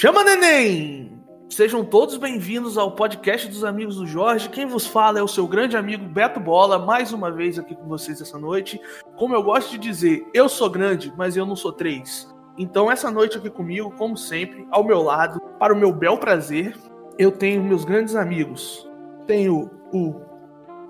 Chama 0.00 0.24
neném! 0.24 1.12
Sejam 1.50 1.84
todos 1.84 2.16
bem-vindos 2.16 2.78
ao 2.78 2.92
podcast 2.92 3.46
dos 3.46 3.62
amigos 3.64 3.96
do 3.96 4.06
Jorge. 4.06 4.48
Quem 4.48 4.64
vos 4.64 4.86
fala 4.86 5.18
é 5.18 5.22
o 5.22 5.28
seu 5.28 5.46
grande 5.46 5.76
amigo 5.76 6.06
Beto 6.06 6.40
Bola, 6.40 6.78
mais 6.78 7.12
uma 7.12 7.30
vez 7.30 7.58
aqui 7.58 7.74
com 7.74 7.86
vocês 7.86 8.18
essa 8.18 8.38
noite. 8.38 8.80
Como 9.14 9.34
eu 9.34 9.42
gosto 9.42 9.72
de 9.72 9.76
dizer, 9.76 10.26
eu 10.32 10.48
sou 10.48 10.70
grande, 10.70 11.12
mas 11.18 11.36
eu 11.36 11.44
não 11.44 11.54
sou 11.54 11.70
três. 11.70 12.34
Então, 12.56 12.90
essa 12.90 13.10
noite 13.10 13.36
aqui 13.36 13.50
comigo, 13.50 13.90
como 13.90 14.16
sempre, 14.16 14.66
ao 14.70 14.82
meu 14.82 15.02
lado, 15.02 15.38
para 15.58 15.74
o 15.74 15.76
meu 15.76 15.92
bel 15.92 16.16
prazer, 16.16 16.74
eu 17.18 17.30
tenho 17.30 17.62
meus 17.62 17.84
grandes 17.84 18.16
amigos. 18.16 18.88
Tenho 19.26 19.70
o 19.92 20.18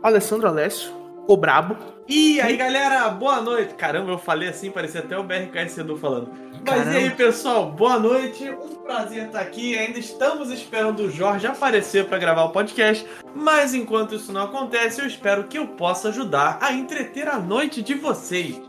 Alessandro 0.04 0.46
Alessio, 0.46 0.92
o 1.26 1.36
Brabo. 1.36 1.76
E 2.08 2.40
aí, 2.40 2.56
galera, 2.56 3.08
boa 3.08 3.40
noite. 3.40 3.74
Caramba, 3.74 4.10
eu 4.10 4.18
falei 4.18 4.48
assim, 4.48 4.70
parecia 4.70 5.00
até 5.00 5.16
o 5.16 5.22
BRKS 5.22 5.78
Edu 5.78 5.96
falando. 5.96 6.30
Mas 6.52 6.62
Caramba. 6.64 6.92
e 6.92 6.96
aí, 6.96 7.10
pessoal, 7.10 7.70
boa 7.70 7.98
noite. 7.98 8.50
Um 8.50 8.82
prazer 8.82 9.26
estar 9.26 9.40
aqui. 9.40 9.78
Ainda 9.78 9.98
estamos 9.98 10.50
esperando 10.50 11.00
o 11.00 11.10
Jorge 11.10 11.46
aparecer 11.46 12.06
para 12.06 12.18
gravar 12.18 12.44
o 12.44 12.50
podcast. 12.50 13.06
Mas 13.34 13.74
enquanto 13.74 14.14
isso 14.14 14.32
não 14.32 14.42
acontece, 14.42 15.00
eu 15.00 15.06
espero 15.06 15.44
que 15.44 15.58
eu 15.58 15.68
possa 15.68 16.08
ajudar 16.08 16.58
a 16.60 16.72
entreter 16.72 17.28
a 17.28 17.38
noite 17.38 17.80
de 17.80 17.94
vocês. 17.94 18.60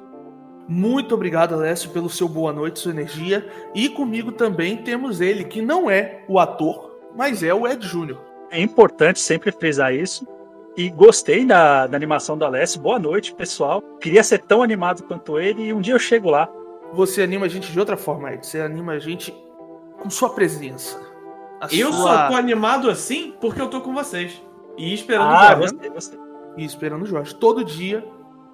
Muito 0.67 1.15
obrigado, 1.15 1.55
Alessio, 1.55 1.89
pelo 1.89 2.09
seu 2.09 2.29
boa 2.29 2.53
noite, 2.53 2.79
sua 2.79 2.91
energia. 2.91 3.45
E 3.73 3.89
comigo 3.89 4.31
também 4.31 4.77
temos 4.77 5.19
ele, 5.19 5.43
que 5.43 5.61
não 5.61 5.89
é 5.89 6.23
o 6.27 6.39
ator, 6.39 6.97
mas 7.15 7.43
é 7.43 7.53
o 7.53 7.67
Ed 7.67 7.85
Júnior. 7.85 8.21
É 8.51 8.61
importante 8.61 9.19
sempre 9.19 9.51
frisar 9.51 9.93
isso. 9.93 10.25
E 10.77 10.89
gostei 10.89 11.45
da, 11.45 11.85
da 11.87 11.97
animação 11.97 12.37
do 12.37 12.45
Alessio. 12.45 12.79
Boa 12.81 12.97
noite, 12.97 13.33
pessoal. 13.33 13.81
Queria 13.99 14.23
ser 14.23 14.39
tão 14.39 14.63
animado 14.63 15.03
quanto 15.03 15.37
ele 15.39 15.63
e 15.63 15.73
um 15.73 15.81
dia 15.81 15.93
eu 15.93 15.99
chego 15.99 16.29
lá. 16.29 16.49
Você 16.93 17.21
anima 17.21 17.45
a 17.45 17.49
gente 17.49 17.71
de 17.71 17.79
outra 17.79 17.97
forma, 17.97 18.33
Ed. 18.33 18.45
Você 18.45 18.59
anima 18.61 18.93
a 18.93 18.99
gente 18.99 19.33
com 20.01 20.09
sua 20.09 20.29
presença. 20.29 20.97
A 21.59 21.67
Eu 21.73 21.91
sua... 21.91 22.17
só 22.17 22.27
tô 22.29 22.35
animado 22.35 22.89
assim 22.89 23.33
porque 23.39 23.61
eu 23.61 23.69
tô 23.69 23.81
com 23.81 23.93
vocês. 23.93 24.41
E 24.77 24.93
esperando 24.93 25.29
o 25.29 25.33
Ah, 25.33 25.47
Jorge. 25.55 25.59
gostei, 25.73 25.89
gostei. 25.89 26.19
E 26.57 26.63
esperando 26.65 27.03
o 27.03 27.05
Jorge. 27.05 27.35
Todo 27.35 27.63
dia 27.65 28.03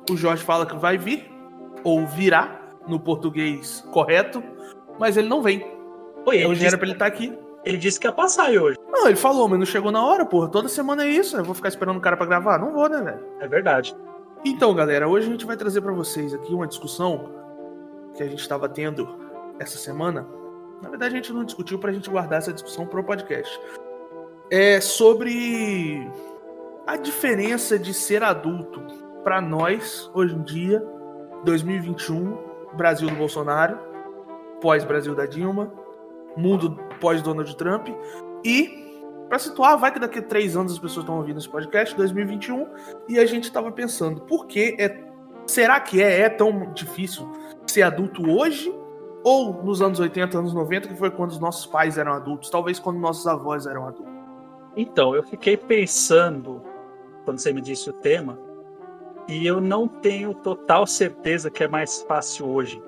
o 0.10 0.18
Jorge 0.18 0.44
fala 0.44 0.66
que 0.66 0.76
vai 0.76 0.98
vir, 0.98 1.30
ou 1.84 2.06
virá, 2.06 2.62
no 2.88 3.00
português 3.00 3.86
correto, 3.92 4.42
mas 5.00 5.18
ele 5.18 5.28
não 5.28 5.42
vem. 5.42 5.60
Oi, 6.26 6.38
ele 6.38 6.46
Hoje 6.48 6.62
era 6.62 6.70
disse, 6.70 6.78
pra 6.78 6.86
ele 6.86 6.94
estar 6.94 7.06
aqui. 7.06 7.38
ele 7.66 7.78
disse 7.78 8.00
que 8.00 8.08
ia 8.08 8.12
passar 8.14 8.46
aí 8.46 8.58
hoje. 8.58 8.77
Não, 8.98 9.08
ele 9.08 9.16
falou, 9.16 9.48
mas 9.48 9.60
não 9.60 9.66
chegou 9.66 9.92
na 9.92 10.04
hora, 10.04 10.26
porra. 10.26 10.50
Toda 10.50 10.68
semana 10.68 11.06
é 11.06 11.08
isso. 11.08 11.38
Eu 11.38 11.44
vou 11.44 11.54
ficar 11.54 11.70
esperando 11.70 11.98
o 11.98 12.02
cara 12.02 12.18
pra 12.18 12.26
gravar? 12.26 12.58
Não 12.58 12.74
vou, 12.74 12.90
né, 12.90 13.00
velho? 13.00 13.24
É 13.40 13.48
verdade. 13.48 13.96
Então, 14.44 14.74
galera, 14.74 15.08
hoje 15.08 15.28
a 15.28 15.32
gente 15.32 15.46
vai 15.46 15.56
trazer 15.56 15.82
pra 15.82 15.92
vocês 15.92 16.34
aqui 16.34 16.52
uma 16.52 16.66
discussão 16.66 17.30
que 18.16 18.24
a 18.24 18.28
gente 18.28 18.40
estava 18.40 18.68
tendo 18.68 19.08
essa 19.60 19.78
semana. 19.78 20.28
Na 20.82 20.90
verdade, 20.90 21.14
a 21.14 21.18
gente 21.18 21.32
não 21.32 21.44
discutiu 21.44 21.78
pra 21.78 21.92
gente 21.92 22.10
guardar 22.10 22.40
essa 22.40 22.52
discussão 22.52 22.88
pro 22.88 23.04
podcast. 23.04 23.60
É 24.50 24.82
sobre 24.82 26.10
a 26.88 26.98
diferença 26.98 27.78
de 27.78 27.94
ser 27.94 28.24
adulto 28.24 28.82
pra 29.24 29.40
nós 29.40 30.10
hoje 30.16 30.36
em 30.36 30.42
dia, 30.42 30.84
2021, 31.44 32.36
Brasil 32.74 33.08
do 33.10 33.16
Bolsonaro, 33.16 33.78
pós-Brasil 34.60 35.14
da 35.14 35.28
Dilma, 35.28 35.72
mundo 36.36 36.80
pós-Donald 37.00 37.56
Trump 37.58 37.90
e 38.44 38.87
Pra 39.28 39.38
situar, 39.38 39.78
vai 39.78 39.92
que 39.92 40.00
daqui 40.00 40.20
a 40.20 40.22
três 40.22 40.56
anos 40.56 40.74
as 40.74 40.80
pessoas 40.80 41.04
estão 41.04 41.18
ouvindo 41.18 41.38
esse 41.38 41.50
podcast, 41.50 41.96
2021, 41.96 42.68
e 43.10 43.20
a 43.20 43.26
gente 43.26 43.52
tava 43.52 43.72
pensando, 43.72 44.22
por 44.22 44.48
que 44.48 44.76
é. 44.80 45.06
Será 45.46 45.80
que 45.80 46.02
é, 46.02 46.22
é 46.22 46.30
tão 46.30 46.74
difícil 46.74 47.30
ser 47.66 47.84
adulto 47.84 48.30
hoje? 48.30 48.74
Ou 49.24 49.64
nos 49.64 49.82
anos 49.82 50.00
80, 50.00 50.38
anos 50.38 50.54
90, 50.54 50.90
que 50.90 50.96
foi 50.96 51.10
quando 51.10 51.32
os 51.32 51.40
nossos 51.40 51.66
pais 51.66 51.98
eram 51.98 52.14
adultos? 52.14 52.50
Talvez 52.50 52.80
quando 52.80 53.00
nossos 53.00 53.26
avós 53.28 53.66
eram 53.66 53.88
adultos. 53.88 54.14
Então, 54.76 55.16
eu 55.16 55.24
fiquei 55.24 55.58
pensando, 55.58 56.62
quando 57.26 57.40
você 57.40 57.52
me 57.52 57.62
disse 57.62 57.90
o 57.90 57.94
tema, 57.94 58.38
e 59.28 59.46
eu 59.46 59.60
não 59.60 59.88
tenho 59.88 60.34
total 60.34 60.88
certeza 60.88 61.50
que 61.50 61.64
é 61.64 61.68
mais 61.68 62.02
fácil 62.04 62.48
hoje 62.48 62.82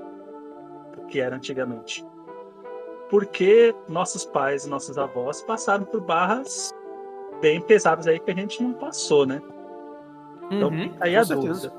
do 0.96 1.06
que 1.08 1.20
era 1.20 1.36
antigamente. 1.36 2.06
Porque 3.10 3.74
nossos 3.88 4.24
pais 4.26 4.66
e 4.66 4.70
nossos 4.70 4.98
avós 4.98 5.42
passaram 5.42 5.84
por 5.86 6.02
barras 6.02 6.74
bem 7.42 7.60
pesadas 7.62 8.06
aí 8.08 8.20
que 8.20 8.30
a 8.30 8.36
gente 8.36 8.62
não 8.62 8.74
passou, 8.74 9.26
né? 9.26 9.42
Então, 10.52 10.70
Uhum, 10.70 10.92
aí 11.00 11.16
a 11.16 11.24
certeza. 11.24 11.70
dúvida. 11.70 11.74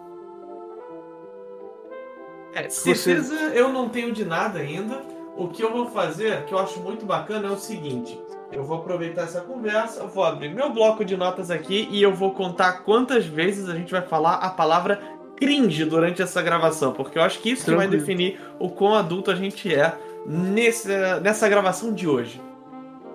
É, 2.55 2.69
certeza 2.69 3.35
eu 3.55 3.69
não 3.73 3.89
tenho 3.89 4.13
de 4.13 4.25
nada 4.25 4.59
ainda. 4.59 5.01
O 5.37 5.49
que 5.49 5.63
eu 5.63 5.73
vou 5.73 5.87
fazer, 5.87 6.45
que 6.45 6.53
eu 6.53 6.59
acho 6.59 6.81
muito 6.81 7.07
bacana, 7.07 7.49
é 7.49 7.51
o 7.51 7.57
seguinte. 7.57 8.21
Eu 8.53 8.65
vou 8.65 8.79
aproveitar 8.79 9.23
essa 9.23 9.41
conversa, 9.41 10.01
eu 10.01 10.09
vou 10.09 10.25
abrir 10.25 10.49
meu 10.53 10.71
bloco 10.73 11.05
de 11.05 11.17
notas 11.17 11.51
aqui 11.51 11.89
e 11.91 12.03
eu 12.03 12.13
vou 12.13 12.33
contar 12.33 12.83
quantas 12.83 13.25
vezes 13.25 13.69
a 13.69 13.75
gente 13.75 13.93
vai 13.93 14.03
falar 14.03 14.35
a 14.35 14.51
palavra 14.51 15.01
cringe 15.37 15.85
durante 15.85 16.21
essa 16.21 16.43
gravação, 16.43 16.93
porque 16.93 17.17
eu 17.17 17.23
acho 17.23 17.39
que 17.39 17.51
isso 17.51 17.65
que 17.65 17.75
vai 17.75 17.87
definir 17.87 18.41
o 18.59 18.69
quão 18.69 18.95
adulto 18.95 19.31
a 19.31 19.35
gente 19.37 19.73
é 19.73 19.97
nessa, 20.27 21.21
nessa 21.21 21.49
gravação 21.49 21.93
de 21.93 22.09
hoje. 22.09 22.41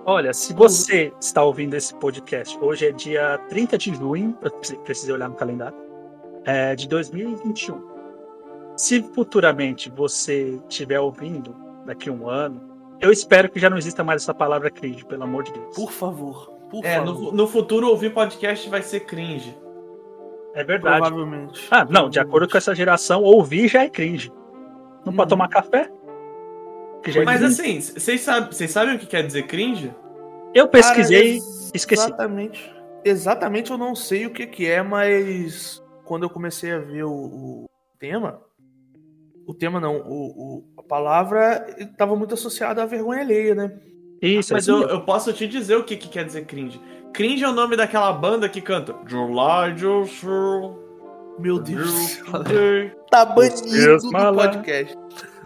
Olha, 0.05 0.33
se 0.33 0.53
você 0.53 1.11
está 1.19 1.43
ouvindo 1.43 1.73
esse 1.73 1.93
podcast, 1.95 2.57
hoje 2.61 2.87
é 2.87 2.91
dia 2.91 3.39
30 3.49 3.77
de 3.77 3.93
junho, 3.95 4.37
eu 4.41 4.51
preci- 4.51 4.77
precisei 4.77 5.13
olhar 5.13 5.27
no 5.29 5.35
calendário, 5.35 5.75
é, 6.45 6.75
de 6.75 6.87
2021. 6.87 7.81
Se 8.77 9.01
futuramente 9.01 9.89
você 9.89 10.59
estiver 10.69 10.99
ouvindo, 10.99 11.55
daqui 11.85 12.09
a 12.09 12.11
um 12.11 12.29
ano, 12.29 12.61
eu 13.01 13.11
espero 13.11 13.49
que 13.49 13.59
já 13.59 13.69
não 13.69 13.77
exista 13.77 14.03
mais 14.03 14.21
essa 14.21 14.33
palavra 14.33 14.69
cringe, 14.69 15.03
pelo 15.05 15.23
amor 15.23 15.43
de 15.43 15.53
Deus. 15.53 15.75
Por 15.75 15.91
favor, 15.91 16.51
por 16.69 16.85
É, 16.85 16.97
favor. 16.97 17.19
no, 17.19 17.31
no 17.31 17.47
futuro 17.47 17.87
ouvir 17.87 18.13
podcast 18.13 18.69
vai 18.69 18.81
ser 18.83 19.01
cringe. 19.01 19.57
É 20.53 20.63
verdade. 20.63 20.99
Provavelmente. 21.01 21.67
Ah, 21.71 21.83
não, 21.83 22.09
de 22.09 22.19
acordo 22.19 22.47
com 22.47 22.57
essa 22.57 22.75
geração, 22.75 23.23
ouvir 23.23 23.67
já 23.67 23.83
é 23.83 23.89
cringe. 23.89 24.31
Não 25.03 25.11
Hum. 25.11 25.15
pode 25.15 25.29
tomar 25.29 25.47
café? 25.47 25.91
Que 27.05 27.11
já 27.11 27.23
Mas 27.23 27.43
assim, 27.43 27.79
vocês 27.79 28.21
sabem, 28.21 28.95
o 28.95 28.99
que 28.99 29.05
quer 29.05 29.25
dizer 29.25 29.43
cringe? 29.43 29.93
eu 30.55 30.67
pesquisei, 30.67 31.39
Cara, 31.39 31.71
esqueci. 31.75 32.03
Exatamente. 32.07 32.75
Exatamente 33.03 33.69
eu 33.71 33.77
não 33.77 33.93
sei 33.93 34.25
o 34.25 34.31
que, 34.31 34.47
que 34.47 34.65
é, 34.67 34.81
mas 34.81 35.83
quando 36.03 36.23
eu 36.23 36.29
comecei 36.29 36.71
a 36.71 36.79
ver 36.79 37.03
o, 37.03 37.11
o 37.11 37.65
tema, 37.99 38.41
o 39.45 39.53
tema 39.53 39.79
não, 39.79 39.97
o, 39.97 40.25
o- 40.57 40.65
a 40.77 40.81
palavra 40.81 41.63
estava 41.77 42.15
muito 42.15 42.33
associada 42.33 42.81
à 42.81 42.85
vergonha 42.87 43.21
alheia, 43.21 43.53
né? 43.53 43.79
Isso, 44.19 44.53
Mas 44.53 44.67
é 44.67 44.71
eu, 44.71 44.81
eu 44.89 45.01
posso 45.01 45.31
te 45.31 45.47
dizer 45.47 45.75
o 45.75 45.83
que, 45.83 45.95
que 45.95 46.07
quer 46.07 46.25
dizer 46.25 46.45
cringe. 46.45 46.81
Cringe 47.13 47.43
é 47.43 47.47
o 47.47 47.53
nome 47.53 47.75
daquela 47.77 48.11
banda 48.13 48.49
que 48.49 48.61
canta 48.61 48.95
July 49.05 49.77
Just 49.77 50.23
Meu 51.37 51.59
Deus, 51.59 52.17
tá 53.11 53.25
Deus, 53.25 54.03
banido 54.09 54.31
do 54.31 54.35
podcast. 54.35 54.97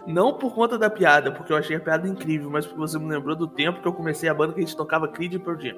Não 0.06 0.32
por 0.34 0.54
conta 0.54 0.78
da 0.78 0.88
piada, 0.90 1.30
porque 1.30 1.52
eu 1.52 1.56
achei 1.56 1.76
a 1.76 1.80
piada 1.80 2.08
incrível, 2.08 2.50
mas 2.50 2.66
porque 2.66 2.80
você 2.80 2.98
me 2.98 3.08
lembrou 3.08 3.36
do 3.36 3.46
tempo 3.46 3.80
que 3.80 3.86
eu 3.88 3.92
comecei 3.92 4.28
a 4.28 4.34
banda 4.34 4.52
que 4.52 4.60
a 4.60 4.62
gente 4.62 4.76
tocava 4.76 5.06
Creed 5.08 5.34
e 5.34 5.38
Pearl 5.38 5.58
Jam. 5.60 5.76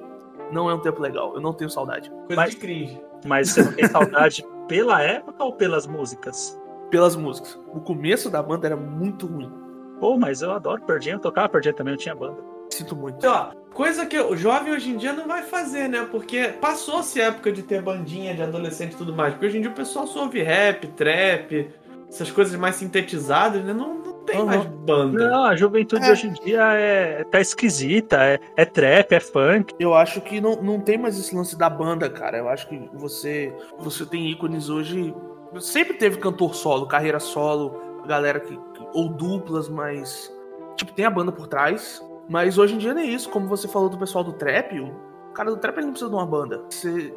Não 0.51 0.69
é 0.71 0.75
um 0.75 0.81
tempo 0.81 1.01
legal, 1.01 1.35
eu 1.35 1.41
não 1.41 1.53
tenho 1.53 1.71
saudade. 1.71 2.11
Coisa 2.11 2.37
Mas- 2.37 2.51
de 2.51 2.57
cringe. 2.57 3.01
Mas 3.25 3.51
você 3.51 3.63
não 3.63 3.73
tem 3.73 3.87
saudade 3.89 4.45
pela 4.69 5.03
época 5.03 5.43
ou 5.45 5.53
pelas 5.53 5.87
músicas? 5.87 6.61
Pelas 6.91 7.17
músicas. 7.17 7.59
O 7.73 7.81
começo 7.81 8.29
da 8.29 8.43
banda 8.43 8.67
era 8.67 8.77
muito 8.77 9.27
ruim. 9.27 9.51
Pô, 9.99 10.17
mas 10.19 10.43
eu 10.43 10.51
adoro 10.53 10.83
Pearl 10.83 11.01
Jam, 11.01 11.13
eu 11.13 11.19
tocava 11.21 11.49
Pearl 11.49 11.63
Jam 11.65 11.73
também, 11.73 11.95
eu 11.95 11.99
tinha 11.99 12.15
banda. 12.15 12.37
Sinto 12.71 12.97
muito. 12.97 13.17
Então, 13.19 13.33
ó, 13.33 13.75
coisa 13.75 14.05
que 14.07 14.19
o 14.19 14.35
jovem 14.37 14.73
hoje 14.73 14.91
em 14.91 14.97
dia 14.97 15.13
não 15.13 15.27
vai 15.29 15.43
fazer, 15.43 15.89
né? 15.89 16.07
Porque 16.11 16.49
passou-se 16.61 17.21
a 17.21 17.27
época 17.27 17.53
de 17.53 17.63
ter 17.63 17.81
bandinha 17.83 18.35
de 18.35 18.43
adolescente 18.43 18.95
e 18.95 18.97
tudo 18.97 19.15
mais. 19.15 19.35
Porque 19.35 19.47
hoje 19.47 19.59
em 19.59 19.61
dia 19.61 19.71
o 19.71 19.75
pessoal 19.75 20.07
só 20.07 20.23
ouve 20.23 20.43
rap, 20.43 20.87
trap, 20.89 21.71
essas 22.09 22.31
coisas 22.31 22.55
mais 22.59 22.77
sintetizadas, 22.77 23.63
né? 23.63 23.73
Não, 23.73 23.95
não 23.95 24.02
tem 24.27 24.41
Uhum. 24.41 24.47
mais 24.47 24.65
banda. 24.67 25.29
Não, 25.31 25.45
a 25.45 25.57
juventude 25.57 26.05
É. 26.07 26.13
hoje 26.13 26.29
em 26.29 26.33
dia 26.33 26.63
é, 26.75 27.25
tá 27.25 27.41
esquisita, 27.41 28.17
é, 28.23 28.41
é 28.57 28.65
trap, 28.65 29.13
é 29.13 29.21
funk. 29.21 29.75
Eu 29.79 29.95
acho 29.95 30.21
que 30.21 30.41
não, 30.41 30.57
não 30.63 30.81
tem 30.81 30.97
mais 30.99 31.19
esse 31.19 31.35
lance 31.35 31.57
da 31.59 31.69
banda, 31.71 32.09
cara. 32.11 32.39
Eu 32.39 32.49
acho 32.49 32.69
que 32.69 32.89
você 32.95 33.53
você 33.79 34.05
tem 34.07 34.31
ícones 34.31 34.69
hoje. 34.69 35.15
Sempre 35.61 35.95
teve 35.99 36.17
cantor 36.19 36.55
solo, 36.55 36.87
carreira 36.87 37.21
solo, 37.21 38.03
galera 38.07 38.41
que. 38.41 38.57
que- 38.57 38.87
ou 38.95 39.09
duplas, 39.09 39.69
mas. 39.69 40.33
Tipo, 40.77 40.93
tem 40.93 41.05
a 41.05 41.11
banda 41.11 41.31
por 41.33 41.47
trás. 41.47 42.03
Mas 42.29 42.57
hoje 42.57 42.75
em 42.75 42.79
dia 42.79 42.95
não 42.95 43.01
é 43.03 43.07
isso. 43.07 43.29
Como 43.29 43.47
você 43.47 43.67
falou 43.69 43.89
do 43.89 43.99
pessoal 43.99 44.23
do 44.25 44.33
trap, 44.33 44.79
o 44.81 45.33
cara 45.35 45.51
do 45.51 45.57
trap 45.57 45.77
ele 45.77 45.87
não 45.87 45.93
precisa 45.93 46.09
de 46.11 46.17
uma 46.17 46.25
banda. 46.27 46.63
Você. 46.71 47.13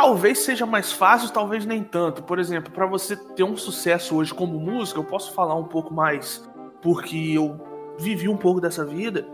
Talvez 0.00 0.38
seja 0.38 0.64
mais 0.64 0.92
fácil, 0.92 1.28
talvez 1.30 1.66
nem 1.66 1.82
tanto. 1.82 2.22
Por 2.22 2.38
exemplo, 2.38 2.72
pra 2.72 2.86
você 2.86 3.16
ter 3.16 3.42
um 3.42 3.56
sucesso 3.56 4.14
hoje 4.14 4.32
como 4.32 4.56
música, 4.60 5.00
eu 5.00 5.04
posso 5.04 5.32
falar 5.32 5.56
um 5.56 5.64
pouco 5.64 5.92
mais 5.92 6.48
porque 6.80 7.32
eu 7.34 7.60
vivi 7.98 8.28
um 8.28 8.36
pouco 8.36 8.60
dessa 8.60 8.84
vida. 8.84 9.26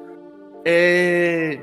É 0.65 1.61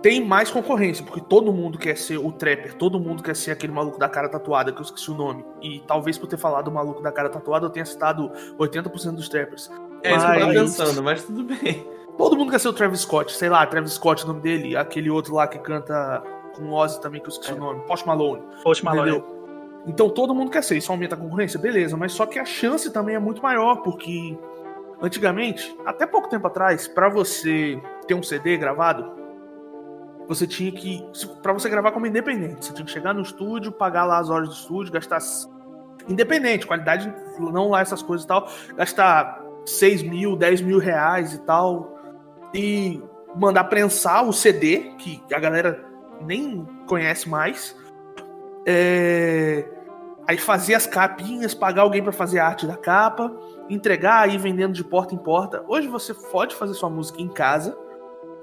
tem 0.00 0.24
mais 0.24 0.48
concorrência, 0.48 1.04
porque 1.04 1.20
todo 1.20 1.52
mundo 1.52 1.76
quer 1.76 1.96
ser 1.96 2.18
o 2.18 2.30
trapper, 2.30 2.74
todo 2.74 3.00
mundo 3.00 3.20
quer 3.20 3.34
ser 3.34 3.50
aquele 3.50 3.72
maluco 3.72 3.98
da 3.98 4.08
cara 4.08 4.28
tatuada, 4.28 4.70
que 4.70 4.78
eu 4.78 4.84
esqueci 4.84 5.10
o 5.10 5.14
nome. 5.14 5.44
E 5.60 5.80
talvez 5.80 6.16
por 6.16 6.28
ter 6.28 6.36
falado 6.36 6.68
o 6.68 6.72
maluco 6.72 7.02
da 7.02 7.10
cara 7.10 7.28
tatuada, 7.28 7.66
eu 7.66 7.70
tenha 7.70 7.84
citado 7.84 8.30
80% 8.60 9.16
dos 9.16 9.28
trappers. 9.28 9.68
É 10.04 10.14
isso 10.14 10.24
que 10.24 10.30
eu 10.30 10.38
tava 10.38 10.46
Mas- 10.46 10.54
pensando, 10.54 11.02
mas 11.02 11.24
tudo 11.24 11.42
bem. 11.42 11.84
Todo 12.16 12.36
mundo 12.36 12.52
quer 12.52 12.60
ser 12.60 12.68
o 12.68 12.72
Travis 12.72 13.00
Scott, 13.00 13.32
sei 13.32 13.48
lá, 13.48 13.66
Travis 13.66 13.94
Scott, 13.94 14.22
o 14.24 14.28
nome 14.28 14.40
dele, 14.40 14.76
aquele 14.76 15.10
outro 15.10 15.34
lá 15.34 15.48
que 15.48 15.58
canta 15.58 16.22
com 16.58 16.72
Ozzy 16.72 17.00
também, 17.00 17.20
que 17.20 17.28
eu 17.28 17.32
esqueci 17.32 17.52
é. 17.52 17.54
o 17.54 17.58
nome, 17.58 17.80
Post 17.86 18.06
Malone. 18.06 18.42
Post 18.62 18.84
Malone. 18.84 19.10
Entendeu? 19.10 19.38
Então 19.86 20.10
todo 20.10 20.34
mundo 20.34 20.50
quer 20.50 20.62
ser, 20.62 20.76
isso 20.76 20.92
aumenta 20.92 21.14
a 21.14 21.18
concorrência, 21.18 21.58
beleza, 21.58 21.96
mas 21.96 22.12
só 22.12 22.26
que 22.26 22.38
a 22.38 22.44
chance 22.44 22.90
também 22.92 23.14
é 23.14 23.18
muito 23.18 23.42
maior, 23.42 23.76
porque 23.76 24.36
antigamente, 25.00 25.74
até 25.86 26.06
pouco 26.06 26.28
tempo 26.28 26.46
atrás, 26.46 26.88
para 26.88 27.08
você 27.08 27.80
ter 28.06 28.14
um 28.14 28.22
CD 28.22 28.56
gravado, 28.56 29.18
você 30.26 30.46
tinha 30.46 30.70
que. 30.70 31.02
para 31.42 31.54
você 31.54 31.68
gravar 31.70 31.92
como 31.92 32.06
independente, 32.06 32.66
você 32.66 32.72
tinha 32.74 32.84
que 32.84 32.90
chegar 32.90 33.14
no 33.14 33.22
estúdio, 33.22 33.72
pagar 33.72 34.04
lá 34.04 34.18
as 34.18 34.28
horas 34.28 34.48
do 34.48 34.54
estúdio, 34.54 34.92
gastar. 34.92 35.20
Independente, 36.06 36.66
qualidade, 36.66 37.12
não 37.38 37.70
lá 37.70 37.80
essas 37.80 38.02
coisas 38.02 38.24
e 38.24 38.28
tal, 38.28 38.48
gastar 38.76 39.42
6 39.66 40.02
mil, 40.02 40.36
10 40.36 40.62
mil 40.62 40.78
reais 40.78 41.34
e 41.34 41.38
tal, 41.40 41.98
e 42.54 43.02
mandar 43.34 43.64
prensar 43.64 44.26
o 44.26 44.32
CD, 44.32 44.92
que 44.98 45.22
a 45.32 45.38
galera 45.38 45.87
nem 46.20 46.66
conhece 46.86 47.28
mais. 47.28 47.76
É... 48.66 49.64
Aí 50.26 50.36
fazer 50.36 50.74
as 50.74 50.86
capinhas, 50.86 51.54
pagar 51.54 51.82
alguém 51.82 52.02
para 52.02 52.12
fazer 52.12 52.38
a 52.38 52.46
arte 52.46 52.66
da 52.66 52.76
capa, 52.76 53.34
entregar, 53.70 54.28
ir 54.28 54.36
vendendo 54.36 54.74
de 54.74 54.84
porta 54.84 55.14
em 55.14 55.18
porta. 55.18 55.64
Hoje 55.66 55.88
você 55.88 56.12
pode 56.12 56.54
fazer 56.54 56.74
sua 56.74 56.90
música 56.90 57.22
em 57.22 57.28
casa. 57.28 57.76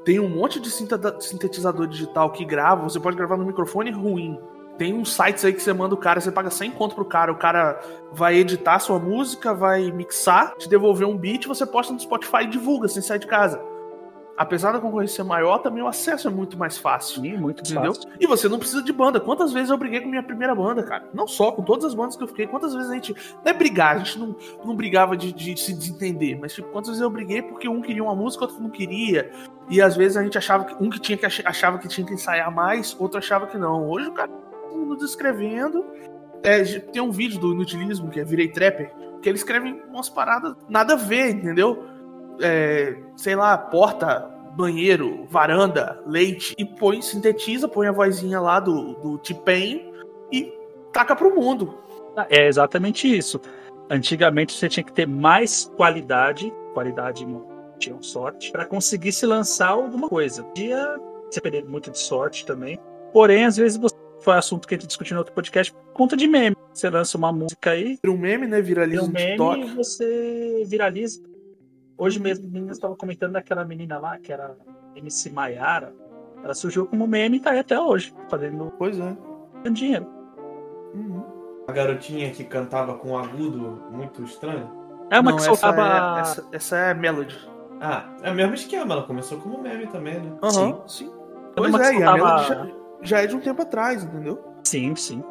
Tem 0.04 0.20
um 0.20 0.28
monte 0.28 0.60
de 0.60 0.70
sintetizador 0.70 1.88
digital 1.88 2.32
que 2.32 2.44
grava, 2.44 2.84
você 2.84 3.00
pode 3.00 3.16
gravar 3.16 3.38
no 3.38 3.46
microfone 3.46 3.92
ruim. 3.92 4.40
Tem 4.80 4.94
uns 4.94 5.14
sites 5.14 5.46
aí 5.46 5.54
que 5.54 5.62
você 5.62 5.74
manda 5.74 5.94
o 5.94 5.98
cara, 5.98 6.20
você 6.20 6.32
paga 6.32 6.50
100 6.50 6.72
conto 6.72 6.96
pro 6.96 7.06
cara, 7.06 7.32
o 7.32 7.38
cara 7.38 7.80
vai 8.12 8.36
editar 8.36 8.80
sua 8.80 9.00
música, 9.00 9.54
vai 9.54 9.92
mixar, 9.92 10.56
te 10.58 10.68
devolver 10.68 11.08
um 11.08 11.18
beat, 11.18 11.48
você 11.48 11.66
posta 11.66 11.94
no 11.94 12.00
Spotify 12.00 12.44
e 12.44 12.48
divulga 12.48 12.88
sem 12.88 13.02
sair 13.02 13.20
de 13.20 13.28
casa 13.28 13.75
apesar 14.38 14.72
da 14.72 14.80
concorrência 14.80 15.18
ser 15.18 15.24
maior, 15.24 15.60
também 15.60 15.82
o 15.82 15.88
acesso 15.88 16.28
é 16.28 16.32
muito 16.32 16.58
mais 16.58 16.78
fácil. 16.78 17.22
Sim, 17.22 17.38
muito 17.38 17.62
entendeu? 17.62 17.94
Fácil. 17.94 18.10
E 18.20 18.28
você 18.28 18.50
não 18.50 18.60
precisa 18.60 18.82
de 18.82 18.92
banda. 18.92 19.20
Quantas 19.20 19.54
vezes 19.54 19.70
eu 19.70 19.78
briguei 19.78 20.02
com 20.02 20.10
minha 20.10 20.24
primeira 20.24 20.54
banda, 20.54 20.84
cara? 20.84 21.08
Não 21.14 21.28
só, 21.28 21.52
com 21.52 21.64
todas 21.64 21.86
as 21.86 21.94
bandas 21.94 22.16
que 22.16 22.24
eu 22.24 22.28
fiquei. 22.28 22.48
Quantas 22.48 22.74
vezes 22.74 22.90
a 22.90 22.94
gente. 22.94 23.14
Não 23.14 23.52
é 23.52 23.54
brigar, 23.54 23.96
a 23.96 24.00
gente 24.00 24.20
não, 24.20 24.36
não 24.64 24.76
brigava 24.76 25.16
de, 25.16 25.32
de 25.32 25.58
se 25.60 25.74
desentender, 25.74 26.40
mas 26.40 26.54
tipo, 26.54 26.70
quantas 26.70 26.90
vezes 26.90 27.02
eu 27.02 27.10
briguei 27.10 27.42
porque 27.42 27.68
um 27.68 27.82
queria 27.82 28.04
uma 28.04 28.16
música, 28.16 28.46
outro 28.46 28.62
não 28.62 28.70
queria. 28.70 29.32
E 29.70 29.82
às 29.82 29.96
vezes 29.96 30.18
a 30.18 30.24
gente 30.24 30.38
achava 30.38 30.66
que 30.66 30.84
um 30.84 30.90
que 30.90 31.00
tinha 31.00 31.18
que 31.18 31.26
achava 31.26 31.78
que 31.78 31.88
tinha 31.88 32.06
que 32.06 32.14
ensaiar 32.14 32.54
mais, 32.54 32.96
outro 33.00 33.18
achava 33.18 33.48
que 33.48 33.58
não. 33.58 33.90
Hoje 33.90 34.08
o 34.08 34.14
cara 34.14 34.28
tá 34.28 34.76
nos 34.76 35.02
escrevendo. 35.04 35.86
É, 36.44 36.64
tem 36.64 37.02
um 37.02 37.12
vídeo 37.12 37.40
do 37.40 37.54
Inutilismo, 37.54 38.10
que 38.10 38.20
é 38.20 38.24
Virei 38.24 38.48
Trapper, 38.48 38.94
que 39.20 39.28
ele 39.28 39.38
escreve 39.38 39.82
umas 39.90 40.08
paradas 40.10 40.56
nada 40.70 40.94
a 40.94 40.98
ver, 40.98 41.32
entendeu? 41.32 41.95
É, 42.42 42.98
sei 43.16 43.36
lá, 43.36 43.58
porta 43.58 44.32
banheiro, 44.56 45.26
varanda, 45.30 46.02
leite, 46.08 46.56
e 46.58 46.66
põe, 46.66 47.02
sintetiza, 47.02 47.68
põe 47.68 47.88
a 47.88 47.92
vozinha 47.92 48.40
lá 48.40 48.60
do, 48.60 48.94
do 48.96 49.18
T-Pain 49.18 49.92
e 50.32 50.54
taca 50.94 51.16
pro 51.16 51.36
mundo. 51.36 51.78
É 52.30 52.48
exatamente 52.48 53.14
isso. 53.14 53.42
Antigamente 53.90 54.54
você 54.54 54.70
tinha 54.70 54.84
que 54.84 54.94
ter 54.94 55.06
mais 55.06 55.72
qualidade, 55.76 56.52
qualidade 56.74 57.28
tinha 57.78 57.96
sorte, 58.02 58.52
para 58.52 58.66
conseguir 58.66 59.12
se 59.12 59.26
lançar 59.26 59.70
alguma 59.70 60.08
coisa. 60.08 60.44
Podia 60.44 60.98
depender 61.34 61.64
muito 61.66 61.92
de 61.92 62.00
sorte 62.00 62.46
também. 62.46 62.80
Porém, 63.12 63.46
às 63.46 63.58
vezes 63.58 63.78
você 63.78 63.96
foi 64.22 64.36
assunto 64.36 64.68
que 64.68 64.76
a 64.76 64.78
gente 64.78 64.88
discutiu 64.88 65.16
no 65.16 65.20
outro 65.20 65.34
podcast 65.34 65.74
por 65.74 65.94
conta 65.94 66.16
de 66.16 66.28
meme. 66.28 66.56
Você 66.74 66.90
lança 66.90 67.18
uma 67.18 67.32
música 67.32 67.72
aí. 67.72 68.00
Vira 68.02 68.16
um 68.16 68.18
meme, 68.18 68.48
né? 68.48 68.62
Viraliza 68.62 69.04
um 69.04 69.08
meme 69.08 69.32
TikTok. 69.32 69.76
você 69.76 70.64
viraliza 70.66 71.22
Hoje 71.98 72.20
mesmo, 72.20 72.48
meninas 72.50 72.78
estavam 72.78 72.96
comentando 72.96 73.34
daquela 73.34 73.64
menina 73.64 73.98
lá, 73.98 74.18
que 74.18 74.32
era 74.32 74.56
MC 74.96 75.30
Maiara. 75.30 75.94
Ela 76.44 76.54
surgiu 76.54 76.86
como 76.86 77.08
meme 77.08 77.38
e 77.38 77.40
tá 77.40 77.52
aí 77.52 77.60
até 77.60 77.80
hoje, 77.80 78.14
fazendo. 78.30 78.72
Pois 78.78 79.00
é. 79.00 79.16
dinheiro. 79.72 80.06
Uhum. 80.94 81.24
A 81.68 81.72
garotinha 81.72 82.30
que 82.32 82.44
cantava 82.44 82.96
com 82.96 83.12
um 83.12 83.18
agudo 83.18 83.84
muito 83.92 84.24
estranho? 84.24 84.70
É 85.10 85.20
uma 85.20 85.32
Não, 85.32 85.38
que 85.38 85.44
soltava. 85.44 85.82
Essa 85.82 86.18
é, 86.18 86.22
essa, 86.22 86.48
essa 86.52 86.78
é 86.78 86.94
Melody. 86.94 87.38
Ah, 87.82 88.06
é 88.22 88.32
o 88.32 88.36
mesmo 88.36 88.54
esquema, 88.54 88.94
ela 88.94 89.04
começou 89.04 89.40
como 89.40 89.62
meme 89.62 89.88
também, 89.88 90.20
né? 90.20 90.32
Uhum, 90.42 90.50
sim. 90.50 90.82
sim. 90.88 91.12
Pois 91.56 91.74
é, 91.74 91.92
soltava... 91.92 92.00
e 92.00 92.04
a 92.04 92.14
Melody 92.14 92.48
já, 92.48 92.68
já, 93.02 93.22
é 93.22 93.28
de 93.28 93.36
um 93.36 93.40
tempo 93.40 93.62
atrás, 93.62 94.04
entendeu? 94.04 94.44
Sim, 94.64 94.96
sim. 94.96 95.24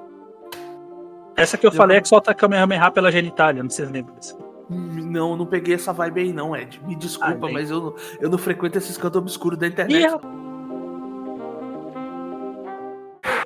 Essa 1.37 1.56
que 1.56 1.66
eu, 1.66 1.70
eu 1.70 1.76
falei 1.76 1.99
é 1.99 2.00
que 2.00 2.08
solta 2.08 2.31
a 2.31 2.34
Kamehameha 2.34 2.90
pela 2.90 3.11
genitália, 3.11 3.62
não 3.62 3.70
sei 3.70 3.87
se 3.87 3.93
lembra 3.93 4.14
disso. 4.14 4.44
Não, 4.69 5.37
não 5.37 5.46
peguei 5.46 5.75
essa 5.75 5.93
vibe 5.93 6.20
aí, 6.20 6.32
não, 6.32 6.56
Ed. 6.56 6.81
Me 6.84 6.96
desculpa, 6.96 7.46
ah, 7.46 7.52
mas 7.52 7.70
eu, 7.70 7.94
eu 8.20 8.31
não 8.31 8.38
frequento 8.38 8.78
esses 8.78 8.96
cantos 8.96 9.19
obscuros 9.19 9.58
da 9.58 9.66
internet. 9.66 10.11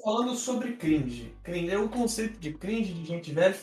Falando 0.02 0.34
sobre 0.34 0.72
cringe, 0.72 1.34
cringe 1.42 1.70
é 1.70 1.78
o 1.78 1.88
conceito 1.88 2.38
de 2.38 2.52
cringe 2.52 2.92
de 2.94 3.04
gente 3.04 3.32
velha. 3.32 3.56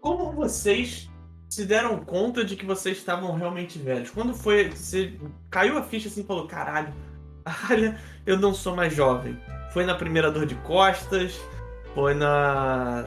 Como 0.00 0.32
vocês 0.32 1.08
se 1.48 1.64
deram 1.64 1.98
conta 1.98 2.44
de 2.44 2.56
que 2.56 2.66
vocês 2.66 2.98
estavam 2.98 3.32
realmente 3.34 3.78
velhos? 3.78 4.10
Quando 4.10 4.34
foi. 4.34 4.70
Você 4.70 5.14
caiu 5.50 5.78
a 5.78 5.82
ficha 5.82 6.08
assim 6.08 6.22
e 6.22 6.26
falou: 6.26 6.46
caralho, 6.46 6.92
olha, 7.70 8.00
eu 8.24 8.38
não 8.38 8.52
sou 8.54 8.74
mais 8.74 8.94
jovem. 8.94 9.38
Foi 9.72 9.84
na 9.84 9.94
primeira 9.94 10.30
dor 10.30 10.46
de 10.46 10.54
costas? 10.56 11.38
Foi 11.94 12.14
na 12.14 13.06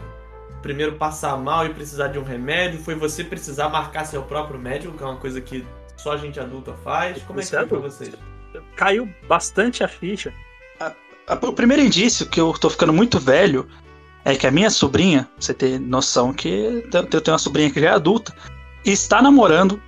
primeiro 0.62 0.94
passar 0.94 1.38
mal 1.38 1.66
e 1.66 1.74
precisar 1.74 2.08
de 2.08 2.20
um 2.20 2.24
remédio? 2.24 2.80
Foi 2.80 2.96
você 2.96 3.24
precisar 3.24 3.70
marcar 3.70 4.06
seu 4.06 4.24
próprio 4.24 4.60
médico, 4.60 4.98
que 4.98 5.04
é 5.04 5.06
uma 5.06 5.18
coisa 5.18 5.40
que 5.42 5.66
só 5.98 6.14
a 6.14 6.18
gente 6.18 6.40
adulta 6.40 6.74
faz? 6.84 7.22
Como 7.24 7.40
é 7.40 7.44
que 7.44 7.50
foi 7.50 7.66
pra 7.66 7.80
vocês? 7.80 8.14
Caiu 8.76 9.10
bastante 9.28 9.84
a 9.84 9.88
ficha. 9.88 10.34
A, 10.80 10.94
a, 11.28 11.34
o 11.34 11.54
primeiro 11.54 11.84
indício 11.84 12.26
que 12.26 12.40
eu 12.40 12.52
tô 12.54 12.70
ficando 12.70 12.94
muito 12.94 13.20
velho 13.20 13.68
é 14.24 14.36
que 14.36 14.48
a 14.48 14.52
minha 14.52 14.70
sobrinha, 14.70 15.28
você 15.40 15.54
ter 15.54 15.80
noção 15.80 16.34
que 16.34 16.88
eu 16.92 17.22
tenho 17.22 17.34
uma 17.34 17.40
sobrinha 17.40 17.72
que 17.72 17.80
já 17.80 17.90
é 17.90 17.94
adulta, 17.94 18.34
e 18.86 18.92
está 18.92 19.22
namorando, 19.22 19.82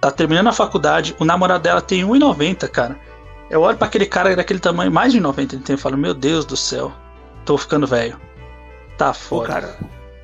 tá 0.00 0.10
terminando 0.10 0.48
a 0.48 0.52
faculdade, 0.52 1.14
o 1.18 1.24
namorado 1.24 1.62
dela 1.62 1.80
tem 1.80 2.02
1,90, 2.02 2.68
cara. 2.68 2.98
Eu 3.50 3.62
olho 3.62 3.76
para 3.76 3.86
aquele 3.86 4.06
cara 4.06 4.34
daquele 4.34 4.58
tamanho, 4.58 4.90
mais 4.90 5.12
de 5.12 5.20
90 5.20 5.54
ele 5.54 5.64
tem, 5.64 5.74
e 5.74 5.78
falo, 5.78 5.96
meu 5.96 6.14
Deus 6.14 6.44
do 6.44 6.56
céu, 6.56 6.92
tô 7.44 7.56
ficando 7.56 7.86
velho. 7.86 8.18
Tá 8.96 9.12
foda. 9.12 9.46
Pô, 9.46 9.52
cara, 9.52 9.78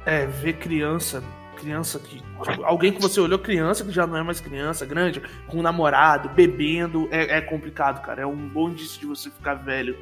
é, 0.05 0.27
ver 0.27 0.55
criança, 0.55 1.23
criança 1.57 1.99
que. 1.99 2.23
Tipo, 2.43 2.65
alguém 2.65 2.93
que 2.93 3.01
você 3.01 3.21
olhou 3.21 3.39
criança, 3.39 3.85
que 3.85 3.91
já 3.91 4.07
não 4.07 4.17
é 4.17 4.23
mais 4.23 4.41
criança, 4.41 4.87
grande, 4.87 5.23
com 5.47 5.59
um 5.59 5.63
namorado, 5.63 6.29
bebendo, 6.31 7.09
é, 7.11 7.39
é 7.39 7.41
complicado, 7.41 8.03
cara. 8.03 8.23
É 8.23 8.27
um 8.27 8.49
bom 8.49 8.71
indício 8.71 9.01
de 9.01 9.07
você 9.07 9.31
ficar 9.31 9.55
velho. 9.55 9.97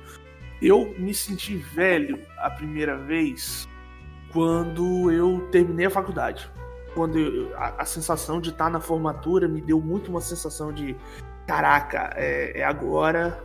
Eu 0.61 0.95
me 0.99 1.15
senti 1.15 1.57
velho 1.57 2.21
a 2.39 2.51
primeira 2.51 2.97
vez 2.97 3.69
quando 4.33 5.11
eu 5.11 5.49
terminei 5.51 5.87
a 5.87 5.91
faculdade. 5.91 6.51
Quando 6.95 7.19
eu, 7.19 7.57
a, 7.57 7.83
a, 7.83 7.85
sensação 7.85 8.41
de 8.41 8.51
estar 8.51 8.71
na 8.71 8.81
formatura 8.81 9.47
me 9.47 9.61
deu 9.61 9.81
muito 9.81 10.11
uma 10.11 10.21
sensação 10.21 10.73
de 10.73 10.97
caraca, 11.47 12.13
é, 12.17 12.61
é 12.61 12.65
agora. 12.65 13.43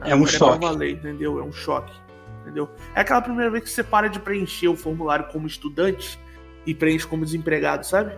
É 0.00 0.14
um 0.14 0.26
choque. 0.26 0.64
É 0.64 0.68
valer, 0.68 0.90
entendeu? 0.92 1.38
É 1.38 1.42
um 1.42 1.52
choque 1.52 2.03
entendeu? 2.44 2.68
É 2.94 3.00
aquela 3.00 3.22
primeira 3.22 3.50
vez 3.50 3.64
que 3.64 3.70
você 3.70 3.82
para 3.82 4.08
de 4.08 4.20
preencher 4.20 4.68
o 4.68 4.76
formulário 4.76 5.26
como 5.32 5.46
estudante 5.46 6.18
e 6.66 6.74
preenche 6.74 7.06
como 7.06 7.24
desempregado, 7.24 7.86
sabe? 7.86 8.14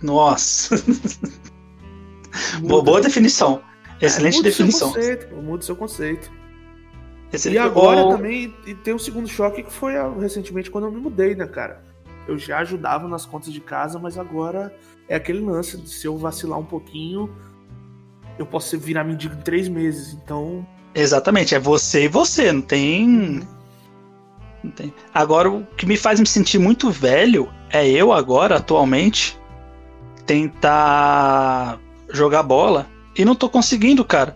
Nossa. 0.00 0.76
boa, 2.62 2.82
boa, 2.82 3.00
definição. 3.00 3.62
Excelente 4.00 4.38
é, 4.38 4.42
definição. 4.42 4.92
Seu 4.92 5.00
conceito, 5.00 5.36
muda 5.36 5.64
seu 5.64 5.76
conceito. 5.76 6.30
Excelente. 7.32 7.56
E 7.56 7.58
agora 7.58 8.08
também 8.08 8.54
e 8.66 8.74
tem 8.74 8.94
um 8.94 8.98
segundo 8.98 9.28
choque 9.28 9.62
que 9.62 9.72
foi 9.72 9.94
recentemente 10.20 10.70
quando 10.70 10.84
eu 10.84 10.92
me 10.92 11.00
mudei, 11.00 11.34
né, 11.34 11.46
cara? 11.46 11.82
Eu 12.28 12.38
já 12.38 12.58
ajudava 12.58 13.08
nas 13.08 13.26
contas 13.26 13.52
de 13.52 13.60
casa, 13.60 13.98
mas 13.98 14.18
agora 14.18 14.74
é 15.08 15.16
aquele 15.16 15.40
lance 15.40 15.76
de 15.76 15.88
se 15.88 16.06
eu 16.06 16.16
vacilar 16.16 16.58
um 16.58 16.64
pouquinho, 16.64 17.34
eu 18.38 18.46
posso 18.46 18.78
virar 18.78 19.04
mendigo 19.04 19.34
em 19.34 19.42
três 19.42 19.68
meses. 19.68 20.12
Então 20.12 20.66
Exatamente, 20.96 21.54
é 21.54 21.58
você 21.58 22.04
e 22.04 22.08
você, 22.08 22.50
não 22.50 22.62
tem. 22.62 23.46
não 24.64 24.70
tem. 24.70 24.92
Agora, 25.12 25.50
o 25.50 25.62
que 25.76 25.84
me 25.84 25.94
faz 25.94 26.18
me 26.18 26.26
sentir 26.26 26.58
muito 26.58 26.90
velho 26.90 27.50
é 27.70 27.86
eu 27.86 28.14
agora, 28.14 28.56
atualmente, 28.56 29.38
tentar 30.24 31.78
jogar 32.10 32.42
bola 32.42 32.86
e 33.14 33.26
não 33.26 33.34
tô 33.34 33.46
conseguindo, 33.50 34.02
cara. 34.06 34.34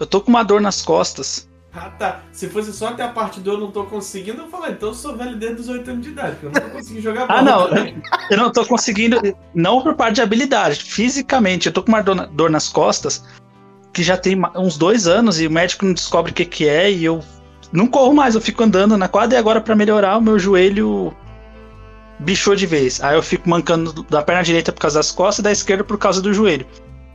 Eu 0.00 0.04
tô 0.04 0.20
com 0.20 0.28
uma 0.28 0.42
dor 0.42 0.60
nas 0.60 0.82
costas. 0.82 1.48
Ah, 1.72 1.88
tá. 1.90 2.22
Se 2.32 2.48
fosse 2.48 2.72
só 2.72 2.88
até 2.88 3.04
a 3.04 3.08
parte 3.08 3.38
do 3.38 3.52
eu 3.52 3.60
não 3.60 3.70
tô 3.70 3.84
conseguindo, 3.84 4.42
eu 4.42 4.48
falei, 4.48 4.72
então 4.72 4.88
eu 4.88 4.94
sou 4.94 5.16
velho 5.16 5.36
desde 5.36 5.60
os 5.60 5.68
8 5.68 5.88
anos 5.88 6.02
de 6.02 6.10
idade, 6.10 6.36
porque 6.36 6.46
eu 6.46 6.50
não 6.50 6.68
tô 6.68 6.76
conseguindo 6.76 7.00
jogar 7.00 7.26
bola. 7.26 7.38
ah, 7.38 7.42
não. 7.42 7.68
Eu 8.28 8.36
não 8.36 8.50
tô 8.50 8.66
conseguindo, 8.66 9.20
não 9.54 9.80
por 9.80 9.94
parte 9.94 10.16
de 10.16 10.22
habilidade, 10.22 10.82
fisicamente. 10.82 11.66
Eu 11.66 11.72
tô 11.72 11.80
com 11.80 11.92
uma 11.92 12.02
dor 12.02 12.50
nas 12.50 12.68
costas 12.68 13.24
que 13.92 14.02
já 14.02 14.16
tem 14.16 14.40
uns 14.56 14.76
dois 14.76 15.06
anos 15.06 15.40
e 15.40 15.46
o 15.46 15.50
médico 15.50 15.84
não 15.84 15.92
descobre 15.92 16.32
o 16.32 16.34
que, 16.34 16.44
que 16.44 16.68
é 16.68 16.90
e 16.90 17.04
eu 17.04 17.22
não 17.72 17.86
corro 17.86 18.14
mais, 18.14 18.34
eu 18.34 18.40
fico 18.40 18.62
andando 18.62 18.96
na 18.96 19.08
quadra 19.08 19.36
e 19.36 19.38
agora 19.38 19.60
para 19.60 19.74
melhorar 19.76 20.16
o 20.18 20.22
meu 20.22 20.38
joelho 20.38 21.14
bichou 22.18 22.54
de 22.54 22.66
vez. 22.66 23.02
Aí 23.02 23.14
eu 23.16 23.22
fico 23.22 23.48
mancando 23.48 24.02
da 24.04 24.22
perna 24.22 24.42
direita 24.42 24.72
por 24.72 24.80
causa 24.80 24.98
das 24.98 25.10
costas 25.10 25.38
e 25.40 25.42
da 25.42 25.52
esquerda 25.52 25.84
por 25.84 25.98
causa 25.98 26.20
do 26.22 26.32
joelho. 26.32 26.66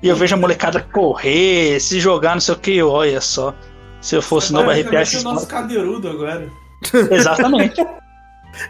E 0.03 0.07
eu 0.07 0.15
vejo 0.15 0.35
a 0.35 0.37
molecada 0.37 0.79
correr, 0.81 1.79
se 1.79 1.99
jogar, 1.99 2.33
não 2.35 2.41
sei 2.41 2.53
o 2.53 2.57
que, 2.57 2.81
olha 2.83 3.19
só. 3.21 3.53
Se 3.99 4.15
eu 4.15 4.21
fosse 4.21 4.53
novo 4.53 4.67
Basicamente 4.67 5.07
RPS. 5.07 5.21
o 5.21 5.23
nosso 5.23 5.47
cadeirudo 5.47 6.07
agora. 6.09 6.47
Exatamente. 7.11 7.83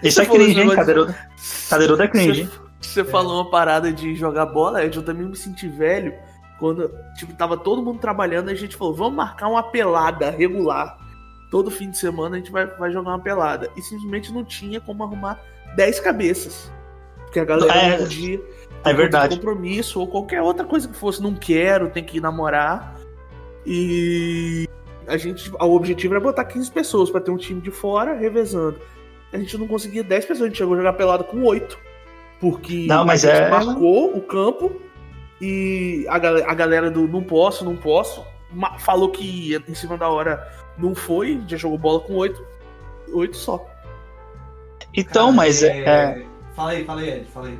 Isso 0.02 0.22
é 0.22 0.26
cringe, 0.26 0.52
hein? 0.52 0.58
negócio- 0.60 0.76
Cadeirudo, 0.78 1.16
cadeirudo 1.70 2.04
é 2.04 2.08
cringe. 2.08 2.42
hein? 2.42 2.50
Você 2.80 3.04
falou 3.04 3.42
uma 3.42 3.50
parada 3.52 3.92
de 3.92 4.16
jogar 4.16 4.46
bola, 4.46 4.86
Ed, 4.86 4.96
eu 4.96 5.04
também 5.04 5.28
me 5.28 5.36
senti 5.36 5.68
velho 5.68 6.14
quando, 6.60 6.92
tipo, 7.18 7.34
tava 7.34 7.56
todo 7.58 7.82
mundo 7.82 8.00
trabalhando, 8.00 8.50
a 8.50 8.56
gente 8.56 8.76
falou, 8.76 8.94
vamos 8.94 9.16
marcar 9.16 9.48
uma 9.48 9.64
pelada 9.64 10.30
regular. 10.30 10.98
Todo 11.52 11.72
fim 11.72 11.90
de 11.90 11.98
semana 11.98 12.36
a 12.36 12.40
gente 12.40 12.52
vai, 12.52 12.66
vai 12.66 12.92
jogar 12.92 13.12
uma 13.12 13.20
pelada. 13.20 13.70
E 13.78 13.82
simplesmente 13.82 14.34
não 14.34 14.44
tinha 14.44 14.82
como 14.82 15.04
arrumar 15.04 15.40
10 15.76 16.00
cabeças. 16.02 16.72
Porque 17.24 17.40
a 17.40 17.46
galera 17.46 17.74
É, 17.74 17.98
podia. 17.98 18.42
é 18.84 18.94
verdade. 18.94 19.36
compromisso 19.36 20.00
ou 20.00 20.08
qualquer 20.08 20.42
outra 20.42 20.66
coisa 20.66 20.88
que 20.88 20.96
fosse, 20.96 21.22
não 21.22 21.34
quero, 21.36 21.90
tem 21.90 22.04
que 22.04 22.18
ir 22.18 22.22
namorar. 22.22 22.96
E 23.66 24.68
a 25.08 25.18
gente, 25.18 25.52
o 25.60 25.76
objetivo 25.76 26.14
era 26.16 26.24
botar 26.24 26.46
15 26.46 26.72
pessoas 26.72 27.10
pra 27.10 27.20
ter 27.22 27.32
um 27.32 27.38
time 27.38 27.62
de 27.62 27.72
fora 27.72 28.14
revezando. 28.14 28.80
A 29.32 29.38
gente 29.38 29.58
não 29.58 29.68
conseguia 29.68 30.04
10 30.04 30.26
pessoas, 30.26 30.44
a 30.46 30.48
gente 30.48 30.58
chegou 30.58 30.74
a 30.74 30.78
jogar 30.78 30.94
pelada 30.94 31.24
com 31.24 31.44
8. 31.44 31.78
Porque 32.40 32.86
Não, 32.88 33.04
mas 33.06 33.26
a 33.26 33.30
gente 33.34 33.42
é- 33.44 33.50
marcou 33.50 34.16
o 34.16 34.22
campo 34.22 34.72
e 35.42 36.06
a, 36.10 36.16
a 36.16 36.54
galera 36.54 36.90
do 36.90 37.08
não 37.08 37.24
posso, 37.24 37.64
não 37.66 37.76
posso, 37.76 38.24
falou 38.80 39.10
que 39.10 39.24
ia 39.50 39.62
em 39.68 39.76
cima 39.76 39.98
da 39.98 40.10
hora 40.10 40.48
não 40.78 40.94
foi, 40.96 41.42
já 41.48 41.58
jogou 41.58 41.78
bola 41.78 42.00
com 42.00 42.14
8. 42.16 42.46
8 43.14 43.36
só. 43.38 43.66
Então, 44.94 45.26
Cara, 45.26 45.36
mas 45.36 45.64
é, 45.64 45.80
é- 45.80 46.26
Fala 46.56 46.72
aí, 46.72 46.84
fala 46.86 47.02
aí, 47.02 47.10
Ed, 47.10 47.26
fala 47.32 47.48
aí. 47.48 47.60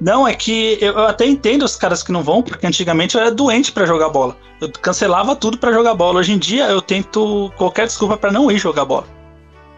Não, 0.00 0.26
é 0.26 0.34
que 0.34 0.78
eu, 0.80 0.94
eu 0.94 1.06
até 1.06 1.24
entendo 1.24 1.64
os 1.64 1.76
caras 1.76 2.02
que 2.02 2.10
não 2.10 2.24
vão, 2.24 2.42
porque 2.42 2.66
antigamente 2.66 3.14
eu 3.14 3.20
era 3.20 3.30
doente 3.30 3.70
pra 3.70 3.86
jogar 3.86 4.08
bola. 4.08 4.36
Eu 4.60 4.68
cancelava 4.72 5.36
tudo 5.36 5.58
pra 5.58 5.72
jogar 5.72 5.94
bola. 5.94 6.18
Hoje 6.18 6.32
em 6.32 6.38
dia 6.38 6.66
eu 6.66 6.82
tento 6.82 7.52
qualquer 7.56 7.86
desculpa 7.86 8.16
pra 8.16 8.32
não 8.32 8.50
ir 8.50 8.58
jogar 8.58 8.84
bola. 8.84 9.06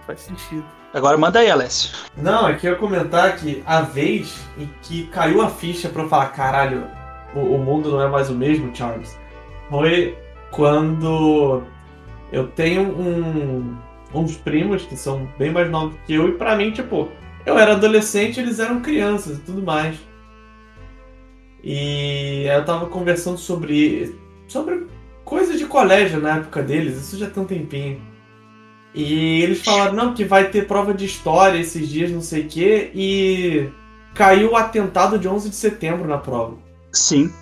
Faz 0.07 0.21
sentido. 0.21 0.65
Agora 0.95 1.19
manda 1.19 1.41
aí, 1.41 1.51
Alessio. 1.51 1.91
Não, 2.17 2.49
é 2.49 2.55
que 2.55 2.67
eu 2.67 2.73
ia 2.73 2.79
comentar 2.79 3.37
que 3.37 3.63
a 3.67 3.83
vez 3.83 4.39
em 4.57 4.71
que 4.81 5.07
caiu 5.09 5.43
a 5.43 5.51
ficha 5.51 5.91
pra 5.91 6.03
eu 6.05 6.09
falar, 6.09 6.27
caralho, 6.29 6.87
o, 7.35 7.41
o 7.41 7.59
mundo 7.59 7.91
não 7.91 8.01
é 8.01 8.09
mais 8.09 8.31
o 8.31 8.35
mesmo, 8.35 8.75
Charles, 8.75 9.19
foi 9.69 10.17
quando 10.51 11.63
eu 12.33 12.49
tenho 12.49 12.83
um, 12.83 13.77
uns 14.15 14.37
primos 14.37 14.85
que 14.85 14.97
são 14.97 15.29
bem 15.39 15.51
mais 15.51 15.71
novos 15.71 15.97
que 16.07 16.15
eu, 16.15 16.29
e 16.29 16.33
pra 16.33 16.57
mim, 16.57 16.71
tipo, 16.71 17.09
eu 17.45 17.59
era 17.59 17.73
adolescente 17.73 18.41
eles 18.41 18.59
eram 18.59 18.81
crianças 18.81 19.39
e 19.39 19.41
tudo 19.43 19.63
mais. 19.63 19.97
E 21.63 22.45
eu 22.47 22.65
tava 22.65 22.87
conversando 22.87 23.39
sobre, 23.39 24.15
sobre 24.47 24.87
coisa 25.25 25.57
de 25.57 25.65
colégio 25.65 26.21
na 26.21 26.37
época 26.37 26.63
deles, 26.63 26.99
isso 26.99 27.17
já 27.17 27.29
tem 27.29 27.43
um 27.43 27.47
tempinho. 27.47 28.01
E 28.95 29.43
eles 29.43 29.63
falaram, 29.65 29.95
não, 29.95 30.15
que 30.15 30.25
vai 30.25 30.51
ter 30.51 30.69
prova 30.69 30.95
de 30.95 31.05
história 31.05 31.59
esses 31.59 31.89
dias, 31.89 32.11
não 32.11 32.21
sei 32.21 32.43
o 32.43 32.49
quê, 32.49 32.91
e 32.95 33.69
caiu 34.15 34.53
o 34.53 34.57
atentado 34.57 35.19
de 35.19 35.27
11 35.27 35.49
de 35.51 35.57
setembro 35.57 36.07
na 36.07 36.19
prova. 36.19 36.57
Sim. 36.95 37.33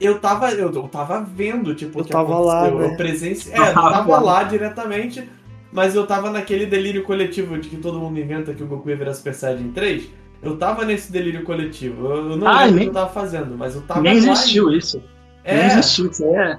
Eu 0.00 0.18
tava, 0.18 0.50
eu, 0.50 0.70
eu 0.70 0.82
tava 0.88 1.22
vendo, 1.22 1.74
tipo, 1.74 1.98
Eu 1.98 2.02
o 2.02 2.04
que 2.04 2.12
tava 2.12 2.38
lá, 2.38 2.66
aconteceu. 2.66 2.78
né? 2.88 2.92
Eu 2.92 2.96
presenciei. 2.98 3.54
É, 3.54 3.70
eu 3.70 3.74
tava 3.74 4.18
lá 4.20 4.42
diretamente, 4.42 5.26
mas 5.72 5.94
eu 5.94 6.06
tava 6.06 6.30
naquele 6.30 6.66
delírio 6.66 7.02
coletivo 7.04 7.58
de 7.58 7.68
que 7.70 7.76
todo 7.78 7.98
mundo 7.98 8.18
inventa 8.20 8.52
que 8.52 8.62
o 8.62 8.66
Goku 8.66 8.90
ia 8.90 8.96
virar 8.96 9.14
Super 9.14 9.34
Saiyajin 9.34 9.72
3. 9.72 10.10
Eu 10.42 10.58
tava 10.58 10.84
nesse 10.84 11.10
delírio 11.10 11.44
coletivo. 11.44 12.08
Eu, 12.08 12.30
eu 12.32 12.36
não 12.36 12.46
Ah, 12.46 12.60
lembro 12.64 12.72
o 12.72 12.74
nem- 12.76 12.84
que 12.84 12.90
eu 12.90 12.94
tava 12.94 13.08
fazendo, 13.10 13.56
mas 13.56 13.74
eu 13.74 13.80
tava 13.82 14.02
Nem 14.02 14.12
lá 14.20 14.32
existiu 14.32 14.70
e- 14.70 14.78
isso. 14.78 15.02
Nem 15.44 15.54
É, 15.56 15.66
existiu. 15.66 16.10
Isso 16.10 16.24
é. 16.24 16.58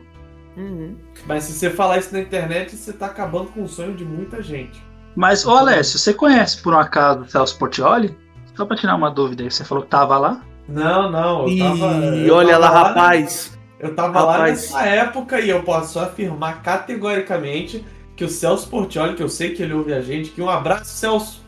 Uhum. 0.57 0.95
mas 1.27 1.43
se 1.43 1.51
você 1.53 1.69
falar 1.69 1.99
isso 1.99 2.11
na 2.11 2.19
internet, 2.19 2.75
você 2.75 2.91
tá 2.91 3.05
acabando 3.05 3.49
com 3.51 3.61
o 3.63 3.67
sonho 3.67 3.93
de 3.93 4.03
muita 4.03 4.41
gente. 4.41 4.81
Mas, 5.15 5.45
ô 5.45 5.51
Alessio, 5.51 5.99
você 5.99 6.11
conhece 6.13 6.61
por 6.63 6.73
um 6.73 6.79
acaso 6.79 7.21
o 7.21 7.29
Celso 7.29 7.57
Portioli? 7.59 8.17
Só 8.55 8.65
pra 8.65 8.75
tirar 8.75 8.95
uma 8.95 9.11
dúvida 9.11 9.43
aí, 9.43 9.51
você 9.51 9.63
falou 9.63 9.83
que 9.83 9.89
tava 9.91 10.17
lá? 10.17 10.41
Não, 10.67 11.09
não, 11.11 11.43
eu 11.43 11.49
E 11.49 11.59
tava. 11.59 11.85
eu 12.25 12.35
olha 12.35 12.59
tava 12.59 12.59
lá, 12.59 12.71
né? 12.71 12.89
rapaz. 12.89 13.57
Eu 13.79 13.95
tava 13.95 14.23
lá 14.23 14.33
Rapaz. 14.33 14.51
nessa 14.71 14.81
época 14.87 15.39
e 15.39 15.49
eu 15.49 15.63
posso 15.63 15.99
afirmar 15.99 16.61
categoricamente 16.63 17.85
que 18.15 18.25
o 18.25 18.29
Celso 18.29 18.67
Portioli, 18.69 19.15
que 19.15 19.21
eu 19.23 19.29
sei 19.29 19.53
que 19.53 19.61
ele 19.61 19.73
ouve 19.73 19.93
a 19.93 20.01
gente, 20.01 20.31
que 20.31 20.41
um 20.41 20.49
abraço, 20.49 20.85
Celso. 20.85 21.45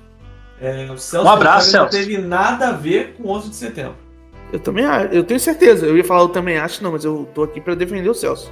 É, 0.62 0.90
o 0.92 0.98
Celso 0.98 1.26
Um 1.26 1.30
abraço, 1.30 1.72
Portioli 1.72 1.86
não 1.86 1.92
Celso. 1.92 1.92
teve 1.92 2.18
nada 2.20 2.70
a 2.70 2.72
ver 2.72 3.16
com 3.18 3.30
11 3.30 3.50
de 3.50 3.56
setembro. 3.56 3.96
Eu 4.52 4.60
também 4.60 4.86
acho, 4.86 5.14
eu 5.14 5.24
tenho 5.24 5.40
certeza. 5.40 5.86
Eu 5.86 5.98
ia 5.98 6.04
falar 6.04 6.22
eu 6.22 6.30
também 6.30 6.58
acho, 6.58 6.84
não, 6.84 6.92
mas 6.92 7.04
eu 7.06 7.30
tô 7.34 7.44
aqui 7.44 7.60
pra 7.62 7.76
defender 7.76 8.10
o 8.10 8.14
Celso. 8.14 8.52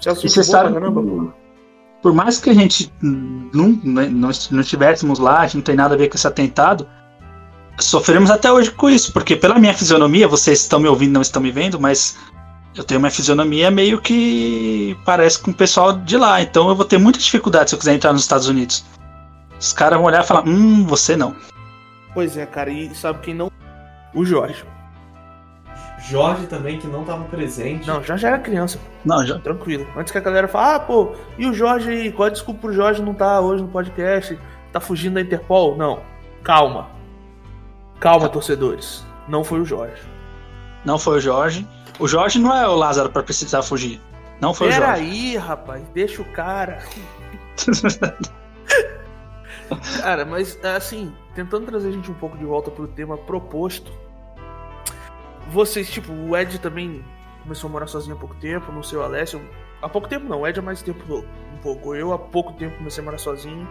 Celso, 0.00 0.26
E 0.26 0.28
você 0.30 0.42
boa 0.44 0.44
sabe 0.44 0.72
caramba. 0.74 1.02
que, 1.02 1.32
por 2.02 2.12
mais 2.14 2.38
que 2.40 2.50
a 2.50 2.54
gente 2.54 2.92
não, 3.02 3.80
não, 3.84 4.30
não 4.50 4.60
estivéssemos 4.60 5.18
lá, 5.18 5.40
a 5.40 5.46
gente 5.46 5.56
não 5.56 5.62
tem 5.62 5.76
nada 5.76 5.94
a 5.94 5.98
ver 5.98 6.08
com 6.08 6.16
esse 6.16 6.26
atentado, 6.26 6.88
sofremos 7.78 8.30
até 8.30 8.50
hoje 8.50 8.70
com 8.70 8.88
isso, 8.88 9.12
porque 9.12 9.36
pela 9.36 9.58
minha 9.58 9.74
fisionomia, 9.74 10.26
vocês 10.28 10.60
estão 10.60 10.78
me 10.80 10.88
ouvindo, 10.88 11.12
não 11.12 11.22
estão 11.22 11.42
me 11.42 11.50
vendo, 11.50 11.78
mas 11.80 12.16
eu 12.74 12.84
tenho 12.84 12.98
uma 12.98 13.10
fisionomia 13.10 13.70
meio 13.70 14.00
que 14.00 14.96
parece 15.04 15.38
com 15.38 15.50
o 15.50 15.54
pessoal 15.54 15.92
de 15.92 16.16
lá, 16.16 16.40
então 16.40 16.68
eu 16.68 16.74
vou 16.76 16.84
ter 16.84 16.98
muita 16.98 17.18
dificuldade 17.18 17.70
se 17.70 17.74
eu 17.74 17.78
quiser 17.78 17.94
entrar 17.94 18.12
nos 18.12 18.22
Estados 18.22 18.48
Unidos. 18.48 18.84
Os 19.58 19.72
caras 19.72 19.98
vão 19.98 20.06
olhar 20.06 20.22
e 20.22 20.26
falar, 20.26 20.46
hum, 20.46 20.84
você 20.86 21.16
não. 21.16 21.34
Pois 22.12 22.36
é, 22.36 22.46
cara, 22.46 22.70
e 22.70 22.94
sabe 22.94 23.20
quem 23.20 23.34
não? 23.34 23.50
O 24.14 24.24
Jorge. 24.24 24.64
Jorge 26.08 26.46
também, 26.46 26.78
que 26.78 26.86
não 26.86 27.04
tava 27.04 27.24
presente. 27.24 27.86
Não, 27.86 28.02
já 28.02 28.16
já 28.16 28.28
era 28.28 28.38
criança, 28.38 28.78
Não, 29.04 29.26
já. 29.26 29.38
tranquilo. 29.38 29.86
Antes 29.96 30.12
que 30.12 30.18
a 30.18 30.20
galera 30.20 30.46
fale, 30.46 30.76
ah, 30.76 30.80
pô, 30.80 31.12
e 31.36 31.46
o 31.46 31.52
Jorge 31.54 31.90
aí? 31.90 32.12
Qual 32.12 32.26
a 32.26 32.30
desculpa 32.30 32.60
pro 32.60 32.72
Jorge 32.72 33.02
não 33.02 33.12
tá 33.12 33.40
hoje 33.40 33.62
no 33.62 33.68
podcast? 33.68 34.38
Tá 34.72 34.78
fugindo 34.78 35.14
da 35.14 35.20
Interpol? 35.20 35.76
Não. 35.76 36.00
Calma. 36.42 36.95
Calma, 38.00 38.28
torcedores. 38.28 39.04
Não 39.28 39.42
foi 39.42 39.60
o 39.60 39.64
Jorge. 39.64 40.02
Não 40.84 40.98
foi 40.98 41.18
o 41.18 41.20
Jorge. 41.20 41.66
O 41.98 42.06
Jorge 42.06 42.38
não 42.38 42.54
é 42.54 42.68
o 42.68 42.74
Lázaro 42.74 43.10
pra 43.10 43.22
precisar 43.22 43.62
fugir. 43.62 44.00
Não 44.40 44.52
foi 44.52 44.68
o 44.68 44.72
Jorge. 44.72 44.86
Peraí, 44.86 45.36
rapaz, 45.36 45.82
deixa 45.94 46.22
o 46.22 46.24
cara. 46.26 46.82
Cara, 50.00 50.24
mas 50.24 50.62
assim, 50.64 51.12
tentando 51.34 51.66
trazer 51.66 51.88
a 51.88 51.92
gente 51.92 52.10
um 52.10 52.14
pouco 52.14 52.38
de 52.38 52.44
volta 52.44 52.70
pro 52.70 52.86
tema 52.86 53.18
proposto. 53.18 53.90
Vocês, 55.50 55.90
tipo, 55.90 56.12
o 56.12 56.36
Ed 56.36 56.58
também 56.60 57.04
começou 57.42 57.68
a 57.68 57.72
morar 57.72 57.86
sozinho 57.86 58.16
há 58.16 58.18
pouco 58.18 58.34
tempo, 58.36 58.70
no 58.70 58.84
seu 58.84 59.02
Alessio. 59.02 59.40
Há 59.82 59.88
pouco 59.88 60.08
tempo 60.08 60.26
não, 60.26 60.42
o 60.42 60.46
Ed 60.46 60.58
há 60.58 60.62
mais 60.62 60.82
tempo 60.82 61.02
um 61.52 61.58
pouco. 61.58 61.94
Eu 61.94 62.12
há 62.12 62.18
pouco 62.18 62.52
tempo 62.54 62.76
comecei 62.76 63.02
a 63.02 63.04
morar 63.04 63.18
sozinho. 63.18 63.68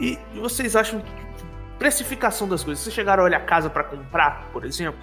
E, 0.00 0.18
e 0.34 0.40
vocês 0.40 0.76
acham 0.76 1.00
que 1.00 1.10
tipo, 1.10 1.51
precificação 1.82 2.46
das 2.46 2.62
coisas? 2.62 2.84
Vocês 2.84 2.94
chegaram 2.94 3.24
a 3.24 3.26
olhar 3.26 3.40
casa 3.44 3.68
pra 3.68 3.82
comprar, 3.82 4.48
por 4.52 4.64
exemplo? 4.64 5.00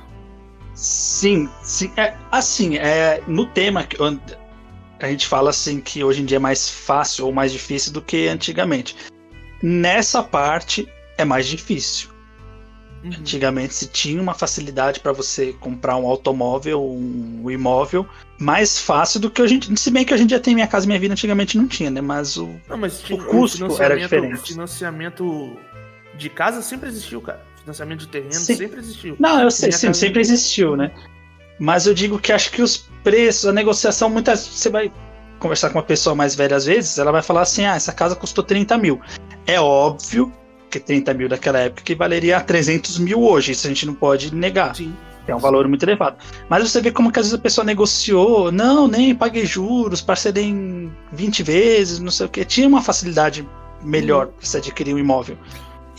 Sim, 0.74 1.50
sim. 1.62 1.92
É, 1.98 2.16
assim, 2.32 2.78
é, 2.78 3.22
no 3.28 3.46
tema 3.46 3.84
que 3.84 3.98
a 5.02 5.08
gente 5.08 5.28
fala 5.28 5.50
assim 5.50 5.82
que 5.82 6.06
hoje 6.06 6.22
em 6.22 6.26
dia 6.26 6.38
é 6.38 6.40
mais 6.40 6.70
fácil 6.70 7.26
ou 7.26 7.34
mais 7.34 7.52
difícil 7.52 7.92
do 7.92 8.02
que 8.02 8.30
antigamente. 8.30 8.96
Nessa 9.62 10.24
parte 10.24 10.88
é 11.18 11.26
mais 11.26 11.48
difícil. 11.48 12.08
Uhum. 13.04 13.12
Antigamente 13.20 13.74
se 13.74 13.88
tinha 13.88 14.22
uma 14.22 14.34
facilidade 14.34 15.02
para 15.02 15.12
você 15.12 15.54
comprar 15.60 15.98
um 15.98 16.06
automóvel, 16.06 16.82
um 16.82 17.50
imóvel, 17.52 18.06
mais 18.40 18.80
fácil 18.80 19.20
do 19.20 19.30
que 19.30 19.42
hoje 19.42 19.56
em 19.56 19.60
dia. 19.60 19.76
Se 19.76 19.92
bem 19.92 20.06
que 20.06 20.14
hoje 20.14 20.24
em 20.24 20.28
dia 20.28 20.40
tem 20.40 20.56
Minha 20.56 20.68
Casa 20.68 20.86
Minha 20.86 21.00
Vida, 21.00 21.14
antigamente 21.14 21.58
não 21.58 21.68
tinha, 21.68 21.90
né? 21.90 22.00
Mas 22.00 22.38
o. 22.38 22.50
Não, 22.70 22.78
mas 22.78 23.02
tinha- 23.02 23.22
custo 23.22 23.82
era 23.82 23.98
diferente. 23.98 24.54
Financiamento 24.54 25.58
de 26.20 26.30
casa 26.30 26.62
sempre 26.62 26.90
existiu, 26.90 27.22
cara. 27.22 27.42
Financiamento 27.62 28.02
de 28.02 28.08
terreno 28.08 28.34
Sim. 28.34 28.56
sempre 28.56 28.80
existiu. 28.80 29.16
Não, 29.20 29.42
eu 29.42 29.50
sei, 29.50 29.72
sim, 29.72 29.94
sempre 29.94 30.22
existiu, 30.22 30.76
né? 30.76 30.92
Mas 31.60 31.88
eu 31.88 31.94
digo 31.94 32.20
que 32.20 32.32
acho 32.32 32.52
que 32.52 32.62
os 32.62 32.90
preços, 33.04 33.46
a 33.46 33.54
negociação, 33.54 34.10
muitas 34.10 34.40
você 34.40 34.70
vai 34.70 34.92
conversar 35.40 35.70
com 35.70 35.78
uma 35.78 35.84
pessoa 35.84 36.16
mais 36.16 36.36
velha 36.36 36.56
às 36.56 36.66
vezes, 36.66 36.98
ela 36.98 37.12
vai 37.12 37.22
falar 37.22 37.42
assim: 37.42 37.66
ah, 37.66 37.76
essa 37.76 37.92
casa 37.92 38.16
custou 38.16 38.44
30 38.44 38.78
mil. 38.78 39.02
É 39.46 39.60
óbvio 39.60 40.32
que 40.70 40.80
30 40.80 41.14
mil 41.14 41.28
daquela 41.28 41.60
época 41.60 41.82
que 41.84 41.96
valeria 41.96 42.40
300 42.40 43.00
mil 43.00 43.22
hoje, 43.24 43.52
isso 43.52 43.66
a 43.66 43.70
gente 43.70 43.86
não 43.86 43.94
pode 43.94 44.34
negar. 44.34 44.76
Sim. 44.76 44.96
É 45.28 45.36
um 45.36 45.40
valor 45.40 45.68
muito 45.68 45.84
elevado. 45.84 46.18
Mas 46.50 46.70
você 46.70 46.82
vê 46.82 46.92
como 46.92 47.12
que 47.12 47.20
às 47.20 47.28
vezes 47.28 47.38
a 47.38 47.42
pessoa 47.42 47.64
negociou, 47.64 48.52
não, 48.52 48.88
nem 48.88 49.14
paguei 49.14 49.46
juros, 49.46 50.02
parcelei 50.02 50.46
em 50.46 50.92
20 51.14 51.44
vezes, 51.44 52.00
não 52.00 52.10
sei 52.10 52.26
o 52.26 52.30
que. 52.30 52.44
Tinha 52.44 52.68
uma 52.68 52.82
facilidade 52.82 53.48
melhor 53.84 54.28
pra 54.28 54.36
você 54.40 54.58
adquirir 54.58 54.94
um 54.94 54.98
imóvel. 54.98 55.38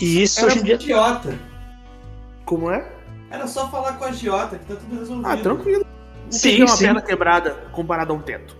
E 0.01 0.23
isso 0.23 0.41
Era 0.41 0.49
hoje 0.49 0.59
em 0.61 0.63
dia. 0.63 0.75
idiota. 0.75 1.39
Como 2.45 2.71
é? 2.71 2.87
Era 3.31 3.47
só 3.47 3.69
falar 3.69 3.93
com 3.95 4.05
a 4.05 4.09
agiota 4.09 4.59
que 4.59 4.65
tá 4.65 4.75
tudo 4.75 4.99
resolvido. 4.99 5.27
Ah, 5.29 5.37
tranquilo. 5.37 5.85
Não 6.25 6.33
Sim, 6.33 6.59
uma 6.63 6.69
sim. 6.69 6.85
perna 6.85 7.03
quebrada 7.03 7.51
comparado 7.73 8.13
a 8.13 8.17
um 8.17 8.21
teto. 8.21 8.57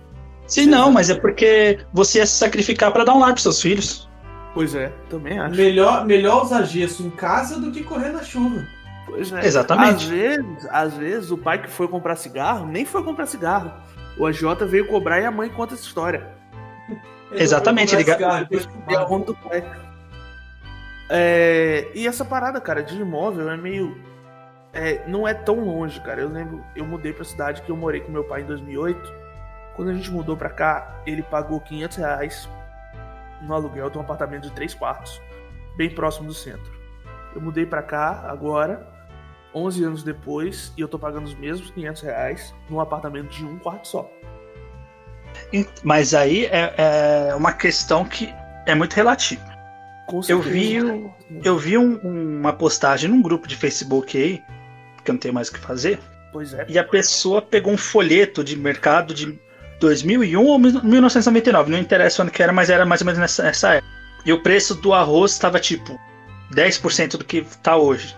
Sim, 0.47 0.65
não, 0.65 0.91
mas 0.91 1.09
é 1.09 1.15
porque 1.15 1.79
você 1.93 2.19
ia 2.19 2.25
se 2.25 2.33
sacrificar 2.37 2.91
para 2.91 3.03
dar 3.05 3.13
um 3.13 3.19
lar 3.19 3.31
pros 3.31 3.43
seus 3.43 3.61
filhos. 3.61 4.09
Pois 4.53 4.75
é, 4.75 4.91
também 5.09 5.39
acho. 5.39 5.55
Melhor, 5.55 6.05
melhor 6.05 6.43
usar 6.43 6.63
gesso 6.63 7.03
em 7.03 7.09
casa 7.09 7.57
do 7.59 7.71
que 7.71 7.83
correr 7.83 8.09
na 8.09 8.21
chuva. 8.21 8.61
Pois 9.05 9.31
é. 9.31 9.45
Exatamente. 9.45 9.93
Às 9.95 10.03
vezes, 10.03 10.67
às 10.69 10.93
vezes, 10.95 11.31
o 11.31 11.37
pai 11.37 11.61
que 11.61 11.69
foi 11.69 11.87
comprar 11.87 12.15
cigarro 12.17 12.65
nem 12.65 12.83
foi 12.85 13.01
comprar 13.03 13.25
cigarro. 13.27 13.71
O 14.17 14.25
AJ 14.25 14.41
veio 14.67 14.87
cobrar 14.87 15.21
e 15.21 15.25
a 15.25 15.31
mãe 15.31 15.47
conta 15.49 15.73
essa 15.73 15.83
história. 15.83 16.27
Exatamente, 17.33 17.95
ele 17.95 18.03
ele- 18.03 18.11
cigarro, 18.11 18.39
depois 18.49 18.67
E 18.89 18.95
a 18.95 19.05
onda 19.05 19.25
do 19.27 19.35
pai. 19.35 19.63
É, 21.13 21.91
e 21.93 22.07
essa 22.07 22.23
parada, 22.23 22.61
cara, 22.61 22.81
de 22.81 22.95
imóvel 22.95 23.49
é 23.49 23.57
meio. 23.57 24.01
é, 24.73 25.05
não 25.07 25.27
é 25.27 25.33
tão 25.33 25.59
longe, 25.59 25.99
cara. 25.99 26.21
Eu 26.21 26.29
lembro, 26.29 26.63
eu 26.73 26.85
mudei 26.85 27.11
pra 27.11 27.25
cidade 27.25 27.61
que 27.61 27.69
eu 27.69 27.75
morei 27.75 27.99
com 27.99 28.11
meu 28.11 28.23
pai 28.23 28.41
em 28.41 28.45
2008. 28.45 29.13
Quando 29.75 29.89
a 29.89 29.93
gente 29.93 30.09
mudou 30.09 30.37
pra 30.37 30.49
cá, 30.49 31.01
ele 31.05 31.21
pagou 31.21 31.59
500 31.59 31.97
reais 31.97 32.49
no 33.41 33.53
aluguel 33.53 33.89
de 33.89 33.97
um 33.97 34.01
apartamento 34.01 34.43
de 34.43 34.51
3 34.51 34.73
quartos, 34.73 35.21
bem 35.75 35.89
próximo 35.89 36.27
do 36.27 36.33
centro. 36.33 36.71
Eu 37.35 37.41
mudei 37.41 37.65
pra 37.65 37.81
cá 37.81 38.23
agora, 38.27 38.87
11 39.53 39.83
anos 39.83 40.03
depois, 40.03 40.71
e 40.77 40.81
eu 40.81 40.87
tô 40.87 40.97
pagando 40.97 41.25
os 41.25 41.35
mesmos 41.35 41.71
500 41.71 42.01
reais 42.03 42.55
num 42.69 42.79
apartamento 42.79 43.29
de 43.29 43.45
um 43.45 43.57
quarto 43.59 43.87
só. 43.87 44.09
Mas 45.83 46.13
aí 46.13 46.45
é, 46.45 47.29
é 47.29 47.35
uma 47.35 47.51
questão 47.51 48.05
que 48.05 48.33
é 48.65 48.75
muito 48.75 48.93
relativa. 48.93 49.50
Eu 50.27 50.41
vi, 50.41 50.75
eu 51.43 51.57
vi 51.57 51.77
um- 51.77 51.97
uma 52.39 52.51
postagem 52.53 53.09
num 53.09 53.21
grupo 53.21 53.47
de 53.47 53.55
Facebook 53.55 54.17
aí, 54.17 54.41
que 55.03 55.09
eu 55.11 55.13
não 55.13 55.19
tenho 55.19 55.33
mais 55.33 55.47
o 55.47 55.53
que 55.53 55.59
fazer, 55.59 55.99
Pois 56.33 56.53
é. 56.53 56.65
e 56.67 56.77
a 56.77 56.83
pessoa 56.83 57.41
pegou 57.41 57.71
um 57.73 57.77
folheto 57.77 58.43
de 58.43 58.57
mercado 58.57 59.13
de 59.13 59.37
2001 59.79 60.43
ou 60.45 60.59
1999, 60.59 61.71
não 61.71 61.77
interessa 61.79 62.21
o 62.21 62.23
ano 62.23 62.31
que 62.31 62.43
era, 62.43 62.51
mas 62.53 62.69
era 62.69 62.85
mais 62.85 63.01
ou 63.01 63.05
menos 63.05 63.19
nessa, 63.19 63.43
nessa 63.43 63.73
época. 63.75 63.91
E 64.25 64.31
o 64.33 64.43
preço 64.43 64.75
do 64.75 64.93
arroz 64.93 65.31
estava 65.31 65.59
tipo 65.59 65.99
10% 66.53 67.17
do 67.17 67.23
que 67.25 67.37
está 67.37 67.75
hoje. 67.77 68.15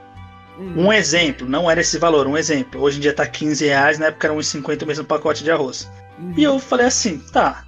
Hum. 0.59 0.85
Um 0.87 0.93
exemplo, 0.93 1.47
não 1.47 1.69
era 1.71 1.79
esse 1.81 1.97
valor, 1.97 2.27
um 2.27 2.37
exemplo. 2.37 2.81
Hoje 2.81 2.97
em 2.97 3.01
dia 3.01 3.13
tá 3.13 3.25
15 3.25 3.65
reais, 3.65 3.97
na 3.97 4.07
época 4.07 4.27
era 4.27 4.33
1,50 4.35 4.83
o 4.83 4.87
mesmo 4.87 5.05
pacote 5.05 5.43
de 5.43 5.49
arroz. 5.51 5.89
Uhum. 6.19 6.33
E 6.37 6.43
eu 6.43 6.59
falei 6.59 6.85
assim, 6.87 7.19
tá, 7.31 7.63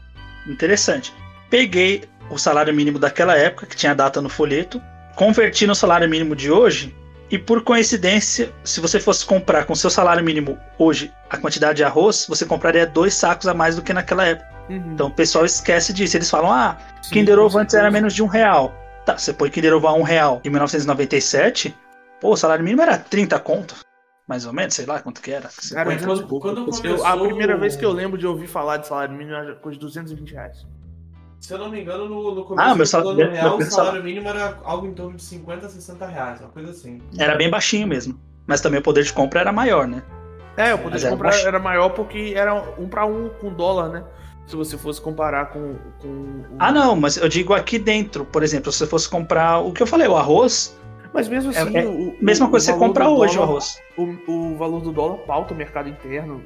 interessante. 0.48 1.14
Peguei 1.50 2.04
o 2.30 2.38
salário 2.38 2.74
mínimo 2.74 2.98
daquela 3.00 3.38
época, 3.38 3.66
que 3.66 3.76
tinha 3.76 3.92
a 3.92 3.96
data 3.96 4.22
no 4.22 4.30
folheto, 4.30 4.82
converti 5.16 5.66
no 5.68 5.76
salário 5.76 6.10
mínimo 6.10 6.36
de 6.36 6.52
hoje, 6.52 6.96
e 7.30 7.38
por 7.40 7.64
coincidência, 7.64 8.52
se 8.64 8.80
você 8.80 9.00
fosse 9.00 9.26
comprar 9.26 9.66
com 9.66 9.74
seu 9.76 9.90
salário 9.90 10.24
mínimo 10.24 10.58
hoje 10.78 11.12
a 11.30 11.38
quantidade 11.38 11.78
de 11.78 11.84
arroz, 11.84 12.26
você 12.30 12.46
compraria 12.46 12.86
dois 12.86 13.14
sacos 13.14 13.48
a 13.48 13.54
mais 13.54 13.76
do 13.76 13.82
que 13.82 13.94
naquela 13.94 14.26
época. 14.26 14.48
Uhum. 14.70 14.94
Então 14.94 15.08
o 15.08 15.12
pessoal 15.12 15.46
esquece 15.46 15.92
disso. 15.94 16.18
Eles 16.18 16.30
falam, 16.30 16.52
ah, 16.52 16.78
Sim, 17.02 17.12
Kinder 17.16 17.40
Ovo 17.40 17.58
antes 17.58 17.74
era 17.76 17.90
menos 17.92 18.14
de 18.14 18.22
um 18.24 18.28
real. 18.28 18.74
Tá, 19.06 19.18
você 19.18 19.32
põe 19.34 19.50
Kinder 19.50 19.74
Ovo 19.74 19.88
a 19.88 19.94
um 19.94 20.02
real 20.04 20.42
em 20.44 20.50
1997, 20.50 21.76
pô, 22.22 22.32
o 22.32 22.38
salário 22.38 22.64
mínimo 22.64 22.82
era 22.82 22.98
30 22.98 23.40
conto. 23.40 23.76
Mais 24.28 24.46
ou 24.46 24.54
menos, 24.54 24.74
sei 24.74 24.88
lá 24.88 25.00
quanto 25.00 25.22
que 25.22 25.32
era. 25.32 25.50
Cara, 25.72 25.96
quando- 25.98 26.28
quando 26.40 26.58
Eu- 26.62 26.66
começou 26.66 27.06
a 27.06 27.16
primeira 27.18 27.56
vez 27.58 27.76
que 27.76 27.86
eu 27.86 27.92
lembro 27.92 28.18
de 28.18 28.26
ouvir 28.26 28.48
falar 28.48 28.78
de 28.78 28.88
salário 28.88 29.14
mínimo 29.16 29.36
era 29.36 29.54
coisa 29.56 29.78
de 29.78 29.86
220 29.86 30.32
reais. 30.34 30.66
Se 31.46 31.54
eu 31.54 31.60
não 31.60 31.70
me 31.70 31.80
engano, 31.80 32.10
no, 32.10 32.34
no 32.34 32.44
começo 32.44 32.68
Ah, 32.68 32.74
meu 32.76 32.86
do 33.04 33.16
meu- 33.16 33.30
real, 33.32 33.58
meu 33.60 33.68
o 33.68 33.72
salário 33.72 34.04
mínimo 34.04 34.28
era 34.28 34.58
algo 34.64 34.88
em 34.88 34.94
torno 34.94 35.16
de 35.16 35.24
50 35.24 35.68
a 35.68 35.70
60 35.70 36.08
reais, 36.08 36.40
uma 36.42 36.50
coisa 36.50 36.72
assim. 36.72 37.00
Era 37.20 37.36
bem 37.36 37.50
baixinho 37.50 37.88
mesmo. 37.88 38.20
Mas 38.48 38.62
também 38.62 38.80
o 38.80 38.84
poder 38.84 39.04
de 39.04 39.14
compra 39.14 39.42
era 39.42 39.52
maior, 39.52 39.88
né? 39.88 40.02
É, 40.58 40.74
o 40.74 40.78
poder 40.80 41.00
Mas 41.02 41.04
de 41.04 41.16
baixo. 41.16 41.48
era 41.48 41.60
maior 41.60 41.90
porque 41.90 42.34
era 42.36 42.54
um 42.80 42.88
pra 42.88 43.06
um 43.06 43.30
com 43.30 43.54
dólar, 43.54 43.90
né? 43.90 44.04
Se 44.48 44.56
você 44.56 44.76
fosse 44.78 45.00
comparar 45.02 45.48
com. 45.52 45.76
com 46.02 46.08
o- 46.08 46.46
Ah, 46.58 46.72
não, 46.72 46.96
mas 46.96 47.18
eu 47.18 47.30
digo 47.30 47.54
aqui 47.54 47.78
dentro, 47.78 48.26
por 48.26 48.42
exemplo, 48.42 48.72
se 48.72 48.80
você 48.80 48.88
fosse 48.88 49.08
comprar 49.10 49.60
o 49.60 49.72
que 49.72 49.84
eu 49.84 49.88
falei, 49.88 50.08
o 50.08 50.16
arroz, 50.18 50.76
Mas 51.14 51.28
mesmo 51.28 51.52
assim. 51.52 51.78
É- 51.78 51.84
é 51.84 51.88
o, 51.88 52.16
mesma 52.22 52.48
o- 52.48 52.50
coisa 52.50 52.72
o 52.72 52.74
que 52.74 52.80
você 52.80 52.88
compra 52.88 53.08
hoje 53.08 53.34
o 53.34 53.36
dólar- 53.38 53.50
arroz. 53.50 53.80
O, 53.98 54.32
o 54.32 54.58
valor 54.58 54.82
do 54.82 54.92
dólar 54.92 55.18
pauta 55.20 55.54
o 55.54 55.58
mercado 55.58 55.90
interno. 55.90 56.42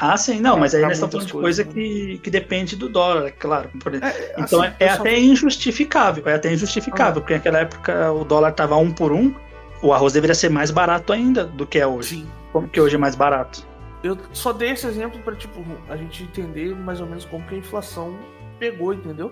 Ah, 0.00 0.16
sim, 0.16 0.40
não, 0.40 0.56
mas 0.56 0.74
aí 0.74 0.80
nós 0.82 0.92
estamos 0.92 1.12
falando 1.12 1.26
de 1.26 1.32
coisa 1.32 1.64
coisas, 1.64 1.74
que, 1.74 2.18
que 2.22 2.30
depende 2.30 2.74
do 2.74 2.88
dólar, 2.88 3.26
é 3.26 3.30
claro. 3.30 3.68
É, 4.02 4.40
Então 4.40 4.62
assim, 4.62 4.74
é, 4.80 4.84
é 4.86 4.88
só- 4.96 5.02
até 5.02 5.18
injustificável, 5.18 6.26
é 6.26 6.34
até 6.34 6.52
injustificável, 6.52 7.20
porque 7.20 7.34
naquela 7.34 7.58
época 7.60 8.10
o 8.12 8.24
dólar 8.24 8.52
tava 8.52 8.76
um 8.76 8.90
por 8.90 9.12
um, 9.12 9.34
o 9.82 9.92
arroz 9.92 10.12
deveria 10.14 10.34
ser 10.34 10.48
mais 10.48 10.70
barato 10.70 11.12
ainda 11.12 11.44
do 11.44 11.66
que 11.66 11.78
é 11.78 11.86
hoje. 11.86 12.16
Sim. 12.16 12.26
Como 12.52 12.66
que 12.66 12.80
hoje 12.80 12.94
é 12.96 12.98
mais 12.98 13.14
barato? 13.14 13.66
Eu 14.02 14.16
só 14.32 14.52
dei 14.54 14.70
esse 14.70 14.86
exemplo 14.86 15.20
pra, 15.20 15.34
tipo, 15.36 15.62
a 15.88 15.96
gente 15.96 16.22
entender 16.22 16.74
mais 16.74 17.00
ou 17.02 17.06
menos 17.06 17.26
como 17.26 17.46
que 17.46 17.54
a 17.54 17.58
inflação 17.58 18.18
pegou, 18.58 18.94
entendeu? 18.94 19.30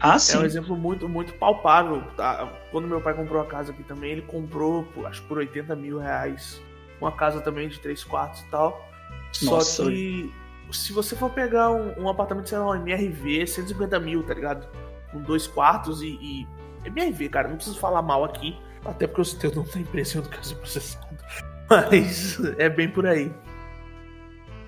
Ah, 0.00 0.14
É 0.14 0.18
sim. 0.18 0.38
um 0.38 0.44
exemplo 0.44 0.74
muito, 0.76 1.06
muito 1.08 1.34
palpável. 1.34 2.02
tá? 2.16 2.48
Quando 2.70 2.88
meu 2.88 3.00
pai 3.02 3.12
comprou 3.12 3.42
a 3.42 3.46
casa 3.46 3.72
aqui 3.72 3.82
também, 3.82 4.12
ele 4.12 4.22
comprou, 4.22 4.88
acho 5.04 5.20
que 5.20 5.28
por 5.28 5.36
80 5.38 5.76
mil 5.76 5.98
reais, 5.98 6.60
uma 7.00 7.12
casa 7.12 7.40
também 7.42 7.68
de 7.68 7.78
três 7.78 8.02
quartos 8.02 8.40
e 8.40 8.46
tal. 8.46 8.90
Nossa, 9.42 9.84
Só 9.84 9.90
que 9.90 10.32
se 10.70 10.92
você 10.92 11.14
for 11.16 11.30
pegar 11.30 11.70
um, 11.70 12.02
um 12.02 12.08
apartamento, 12.08 12.48
sei 12.48 12.58
lá, 12.58 12.70
um 12.70 12.74
MRV, 12.76 13.46
150 13.46 13.98
mil, 14.00 14.22
tá 14.22 14.34
ligado? 14.34 14.66
Com 15.10 15.20
dois 15.20 15.46
quartos 15.46 16.02
e, 16.02 16.08
e- 16.20 16.46
MRV, 16.84 17.28
cara, 17.28 17.48
não 17.48 17.56
preciso 17.56 17.78
falar 17.78 18.02
mal 18.02 18.24
aqui, 18.24 18.56
até 18.84 19.06
porque 19.06 19.46
eu 19.46 19.50
o 19.50 19.54
nome 19.54 19.68
da 19.70 19.80
empresa 19.80 20.14
e 20.14 20.18
eu 20.18 20.22
não 20.22 20.30
quero 20.30 20.44
ser 20.44 20.54
processado. 20.56 21.06
Mas 21.70 22.38
é 22.58 22.68
bem 22.68 22.88
por 22.88 23.06
aí. 23.06 23.32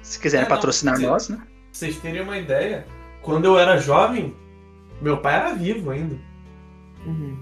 Se 0.03 0.19
quiserem 0.19 0.47
É, 0.47 0.49
não, 0.49 0.55
patrocinar 0.57 0.97
sim. 0.97 1.07
nós, 1.07 1.29
né? 1.29 1.37
Pra 1.37 1.47
vocês 1.73 1.99
terem 1.99 2.21
uma 2.23 2.39
ideia, 2.39 2.87
quando 3.23 3.47
eu 3.47 3.59
era 3.59 3.79
jovem, 3.79 4.35
meu 5.01 5.19
pai 5.19 5.35
era 5.35 5.55
vivo 5.55 5.91
ainda. 5.91 6.17
Uhum. 7.07 7.37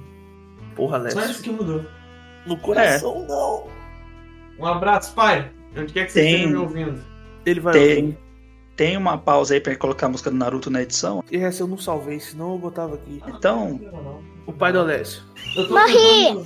Porra, 0.75 1.01
Só 1.03 1.09
isso 1.09 1.19
Alex. 1.21 1.41
que 1.41 1.51
mudou. 1.51 1.85
No 2.47 2.57
coração, 2.57 3.27
não. 3.29 3.69
Um 4.59 4.67
abraço, 4.67 5.13
pai. 5.15 5.51
Onde 5.77 5.93
quer 5.93 6.07
que 6.07 6.13
vocês 6.13 6.27
estejam 6.27 6.51
me 6.51 6.57
ouvindo. 6.57 7.12
Ele 7.45 7.61
vai. 7.61 7.73
Tem, 7.73 8.19
tem 8.77 8.97
uma 8.97 9.19
pausa 9.19 9.55
aí 9.55 9.61
pra 9.61 9.75
colocar 9.77 10.07
a 10.07 10.09
música 10.09 10.31
do 10.31 10.37
Naruto 10.37 10.71
na 10.71 10.83
edição. 10.83 11.23
E 11.31 11.37
essa 11.37 11.63
eu 11.63 11.67
não 11.67 11.79
salvei, 11.79 12.19
senão 12.21 12.53
eu 12.53 12.59
botava 12.59 12.95
aqui. 12.95 13.23
Então, 13.29 13.81
O 14.47 14.53
pai 14.53 14.73
do 14.73 14.81
Alessio. 14.81 15.23
Morri! 15.69 16.45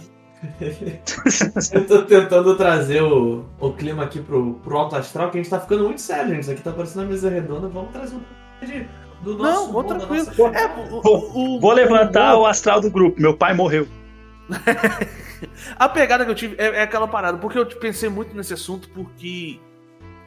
tentando- 0.59 1.67
Eu 1.73 1.87
tô 1.87 2.03
tentando 2.03 2.57
trazer 2.57 3.03
o, 3.03 3.45
o 3.59 3.73
clima 3.73 4.05
aqui 4.05 4.21
pro, 4.21 4.55
pro 4.63 4.77
alto 4.79 4.95
astral, 4.97 5.31
que 5.31 5.39
a 5.39 5.43
gente 5.43 5.51
tá 5.51 5.59
ficando 5.61 5.85
muito 5.85 6.01
sério, 6.01 6.29
gente. 6.31 6.43
Isso 6.43 6.51
aqui 6.53 6.63
tá 6.63 6.73
parecendo 6.73 7.01
uma 7.05 7.11
mesa 7.11 7.31
redonda. 7.31 7.69
Vamos 7.69 7.91
trazer 7.93 8.17
um 8.17 8.21
pouco 8.21 8.73
de, 8.73 8.87
do 9.23 9.39
nosso 9.39 9.67
Não, 9.67 9.73
vou 9.73 9.85
tranquilo. 9.85 10.25
nossa- 10.27 10.59
É, 10.59 10.67
o- 10.93 11.01
o- 11.03 11.57
o- 11.57 11.61
vou 11.61 11.73
levantar 11.73 12.37
o- 12.37 12.43
o 12.43 12.47
astral 12.47 12.81
do 12.81 12.91
grupo. 12.91 13.21
Meu 13.21 13.35
pai 13.37 13.55
morreu. 13.55 13.87
A 15.79 15.89
pegada 15.89 16.25
que 16.25 16.31
eu 16.31 16.35
tive 16.35 16.55
é, 16.59 16.67
é 16.79 16.83
aquela 16.83 17.07
parada, 17.09 17.37
porque 17.39 17.59
eu 17.59 17.67
pensei 17.67 18.09
muito 18.09 18.35
nesse 18.35 18.55
assunto, 18.55 18.89
porque, 18.91 19.59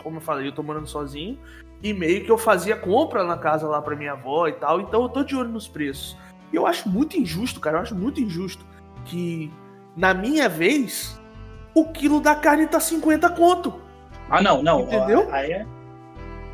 como 0.09 0.17
eu 0.17 0.21
falei, 0.21 0.47
eu 0.47 0.51
tô 0.51 0.63
morando 0.63 0.87
sozinho, 0.87 1.37
e 1.83 1.93
meio 1.93 2.25
que 2.25 2.31
eu 2.31 2.37
fazia 2.37 2.75
compra 2.75 3.23
na 3.23 3.37
casa 3.37 3.67
lá 3.67 3.79
pra 3.81 3.95
minha 3.95 4.13
avó 4.13 4.47
e 4.47 4.53
tal, 4.53 4.81
então 4.81 5.03
eu 5.03 5.09
tô 5.09 5.23
de 5.23 5.35
olho 5.35 5.49
nos 5.49 5.67
preços. 5.67 6.17
E 6.51 6.55
eu 6.55 6.65
acho 6.65 6.89
muito 6.89 7.15
injusto, 7.15 7.59
cara, 7.59 7.77
eu 7.77 7.81
acho 7.83 7.95
muito 7.95 8.19
injusto 8.19 8.65
que, 9.05 9.53
na 9.95 10.13
minha 10.13 10.49
vez, 10.49 11.21
o 11.75 11.85
quilo 11.85 12.19
da 12.19 12.33
carne 12.35 12.65
tá 12.65 12.79
50 12.79 13.29
conto. 13.29 13.79
Ah, 14.27 14.41
não, 14.41 14.63
não. 14.63 14.81
Entendeu? 14.81 15.29
Aí 15.31 15.51
é, 15.51 15.65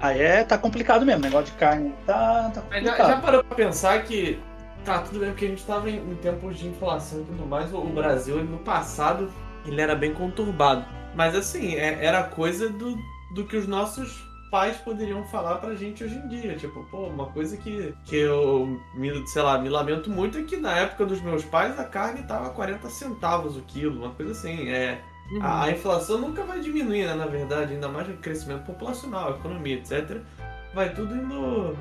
aí 0.02 0.22
é. 0.22 0.44
Tá 0.44 0.58
complicado 0.58 1.06
mesmo. 1.06 1.22
O 1.22 1.24
negócio 1.24 1.46
de 1.46 1.54
carne 1.54 1.94
tá, 2.06 2.52
tá 2.54 2.62
Mas 2.70 2.84
já, 2.84 2.92
complicado. 2.92 3.08
já 3.08 3.18
parou 3.22 3.44
pra 3.44 3.56
pensar 3.56 4.04
que 4.04 4.38
tá 4.84 5.00
tudo 5.00 5.20
bem, 5.20 5.30
porque 5.30 5.46
a 5.46 5.50
gente 5.50 5.66
tava 5.66 5.90
em, 5.90 5.96
em 5.98 6.16
tempos 6.16 6.58
de 6.58 6.68
inflação 6.68 7.22
e 7.22 7.24
tudo 7.24 7.46
mais. 7.46 7.74
O, 7.74 7.78
o 7.78 7.90
Brasil, 7.90 8.44
no 8.44 8.58
passado, 8.60 9.32
ele 9.66 9.80
era 9.82 9.96
bem 9.96 10.14
conturbado. 10.14 10.86
Mas 11.16 11.34
assim, 11.36 11.76
é- 11.76 12.04
era 12.06 12.24
coisa 12.24 12.70
do, 12.70 12.98
do 13.34 13.46
que 13.46 13.58
os 13.58 13.68
nossos 13.68 14.24
pais 14.52 14.78
poderiam 14.78 15.24
falar 15.26 15.58
pra 15.58 15.76
gente 15.76 16.04
hoje 16.04 16.16
em 16.16 16.28
dia. 16.28 16.56
Tipo, 16.56 16.84
pô, 16.86 17.08
uma 17.08 17.28
coisa 17.28 17.58
que, 17.58 17.94
que 18.06 18.16
eu 18.16 18.80
me, 18.94 19.28
sei 19.28 19.42
lá, 19.42 19.58
me 19.58 19.70
lamento 19.70 20.10
muito 20.10 20.38
é 20.38 20.44
que 20.44 20.58
na 20.58 20.78
época 20.78 21.06
dos 21.06 21.22
meus 21.22 21.44
pais 21.44 21.78
a 21.80 21.84
carne 21.84 22.24
tava 22.24 22.50
40 22.52 22.90
centavos 22.90 23.58
o 23.58 23.62
quilo, 23.62 24.04
uma 24.04 24.12
coisa 24.12 24.32
assim. 24.32 24.70
É, 24.70 25.02
a, 25.42 25.64
a 25.64 25.72
inflação 25.72 26.20
nunca 26.20 26.44
vai 26.44 26.60
diminuir, 26.60 27.06
né, 27.06 27.16
na 27.16 27.26
verdade, 27.26 27.74
ainda 27.74 27.90
mais 27.90 28.08
o 28.08 28.14
crescimento 28.14 28.66
populacional, 28.66 29.32
economia, 29.32 29.76
etc. 29.76 30.22
Vai 30.74 30.94
tudo 30.94 31.16
indo 31.16 31.76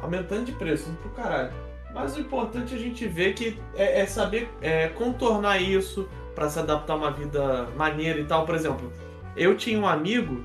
aumentando 0.00 0.44
de 0.44 0.52
preço, 0.52 0.88
indo 0.88 0.98
pro 0.98 1.10
caralho. 1.10 1.52
Mas 1.92 2.16
o 2.16 2.20
importante 2.20 2.74
é 2.74 2.76
a 2.76 2.80
gente 2.80 3.06
ver 3.08 3.34
que 3.34 3.60
é, 3.74 4.00
é 4.02 4.06
saber 4.06 4.48
é, 4.60 4.88
contornar 4.88 5.60
isso 5.60 6.08
pra 6.34 6.48
se 6.48 6.58
adaptar 6.58 6.92
a 6.92 6.96
uma 6.96 7.10
vida 7.10 7.66
maneira 7.76 8.20
e 8.20 8.24
tal. 8.24 8.46
Por 8.46 8.54
exemplo, 8.54 8.92
eu 9.36 9.56
tinha 9.56 9.78
um 9.78 9.86
amigo, 9.86 10.44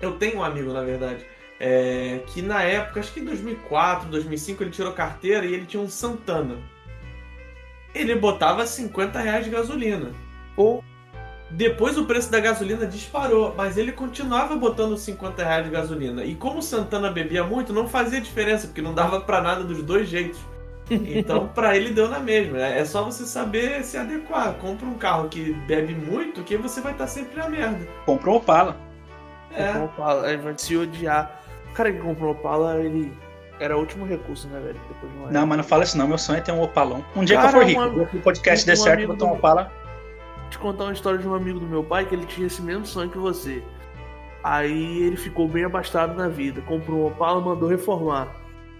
eu 0.00 0.12
tenho 0.12 0.38
um 0.38 0.44
amigo 0.44 0.72
na 0.72 0.82
verdade, 0.82 1.24
é, 1.60 2.20
que 2.26 2.40
na 2.40 2.62
época, 2.62 3.00
acho 3.00 3.12
que 3.12 3.20
em 3.20 3.24
2004, 3.24 4.08
2005, 4.08 4.62
ele 4.62 4.70
tirou 4.70 4.92
carteira 4.92 5.44
e 5.44 5.52
ele 5.52 5.66
tinha 5.66 5.82
um 5.82 5.88
Santana. 5.88 6.56
Ele 7.94 8.14
botava 8.14 8.66
50 8.66 9.18
reais 9.18 9.44
de 9.44 9.50
gasolina. 9.50 10.12
Ou 10.56 10.84
Depois 11.50 11.98
o 11.98 12.04
preço 12.04 12.30
da 12.30 12.38
gasolina 12.38 12.86
disparou, 12.86 13.54
mas 13.56 13.76
ele 13.76 13.90
continuava 13.90 14.54
botando 14.54 14.96
50 14.96 15.42
reais 15.42 15.64
de 15.64 15.70
gasolina. 15.70 16.24
E 16.24 16.34
como 16.34 16.58
o 16.58 16.62
Santana 16.62 17.10
bebia 17.10 17.42
muito, 17.42 17.72
não 17.72 17.88
fazia 17.88 18.20
diferença, 18.20 18.68
porque 18.68 18.82
não 18.82 18.94
dava 18.94 19.20
pra 19.20 19.40
nada 19.40 19.64
dos 19.64 19.82
dois 19.82 20.08
jeitos. 20.08 20.38
Então, 20.90 21.48
pra 21.54 21.76
ele 21.76 21.90
deu 21.90 22.08
na 22.08 22.20
mesma. 22.20 22.58
É 22.58 22.84
só 22.84 23.02
você 23.02 23.24
saber 23.24 23.82
se 23.82 23.96
adequar. 23.96 24.54
Compra 24.54 24.86
um 24.86 24.94
carro 24.94 25.28
que 25.28 25.54
bebe 25.66 25.94
muito, 25.94 26.44
que 26.44 26.56
você 26.56 26.80
vai 26.80 26.92
estar 26.92 27.08
sempre 27.08 27.36
na 27.36 27.48
merda. 27.48 27.88
Comprou 28.06 28.36
um 28.36 28.38
Opala. 28.38 28.87
É. 29.52 29.66
Comprou 29.66 29.82
um 29.82 29.84
Opala, 29.86 30.32
ele 30.32 30.42
vai 30.42 30.54
se 30.56 30.76
odiar. 30.76 31.40
O 31.70 31.74
cara 31.74 31.92
que 31.92 31.98
comprou 32.00 32.28
um 32.28 32.32
Opala, 32.32 32.76
ele 32.78 33.12
era 33.60 33.76
o 33.76 33.80
último 33.80 34.04
recurso, 34.06 34.46
né, 34.48 34.60
velho? 34.60 34.80
Depois 34.88 35.12
de 35.12 35.18
uma 35.18 35.30
Não, 35.30 35.46
mas 35.46 35.58
não 35.58 35.64
fala 35.64 35.84
isso 35.84 35.96
não. 35.98 36.06
Meu 36.08 36.18
sonho 36.18 36.38
é 36.38 36.40
ter 36.40 36.52
um 36.52 36.62
Opalão. 36.62 37.04
Um 37.16 37.24
dia 37.24 37.36
Cara, 37.36 37.48
que 37.50 37.56
eu 37.56 37.60
for 37.60 37.66
rico, 37.66 37.80
um- 37.82 38.08
se 38.10 38.16
o 38.16 38.20
podcast 38.22 38.64
um 38.64 38.66
der 38.66 38.76
certo, 38.76 38.88
eu 38.88 38.92
amigo 38.94 39.08
vou 39.08 39.16
ter 39.16 39.24
um 39.24 39.36
Opala. 39.36 39.72
te 40.50 40.58
contar 40.58 40.84
uma 40.84 40.92
história 40.92 41.18
de 41.18 41.26
um 41.28 41.34
amigo 41.34 41.58
do 41.60 41.66
meu 41.66 41.82
pai 41.84 42.04
que 42.06 42.14
ele 42.14 42.24
tinha 42.26 42.46
esse 42.46 42.62
mesmo 42.62 42.86
sonho 42.86 43.10
que 43.10 43.18
você. 43.18 43.62
Aí 44.44 45.02
ele 45.02 45.16
ficou 45.16 45.48
bem 45.48 45.64
abastado 45.64 46.14
na 46.14 46.28
vida, 46.28 46.60
comprou 46.62 47.00
um 47.00 47.06
Opala, 47.06 47.40
mandou 47.40 47.68
reformar. 47.68 48.28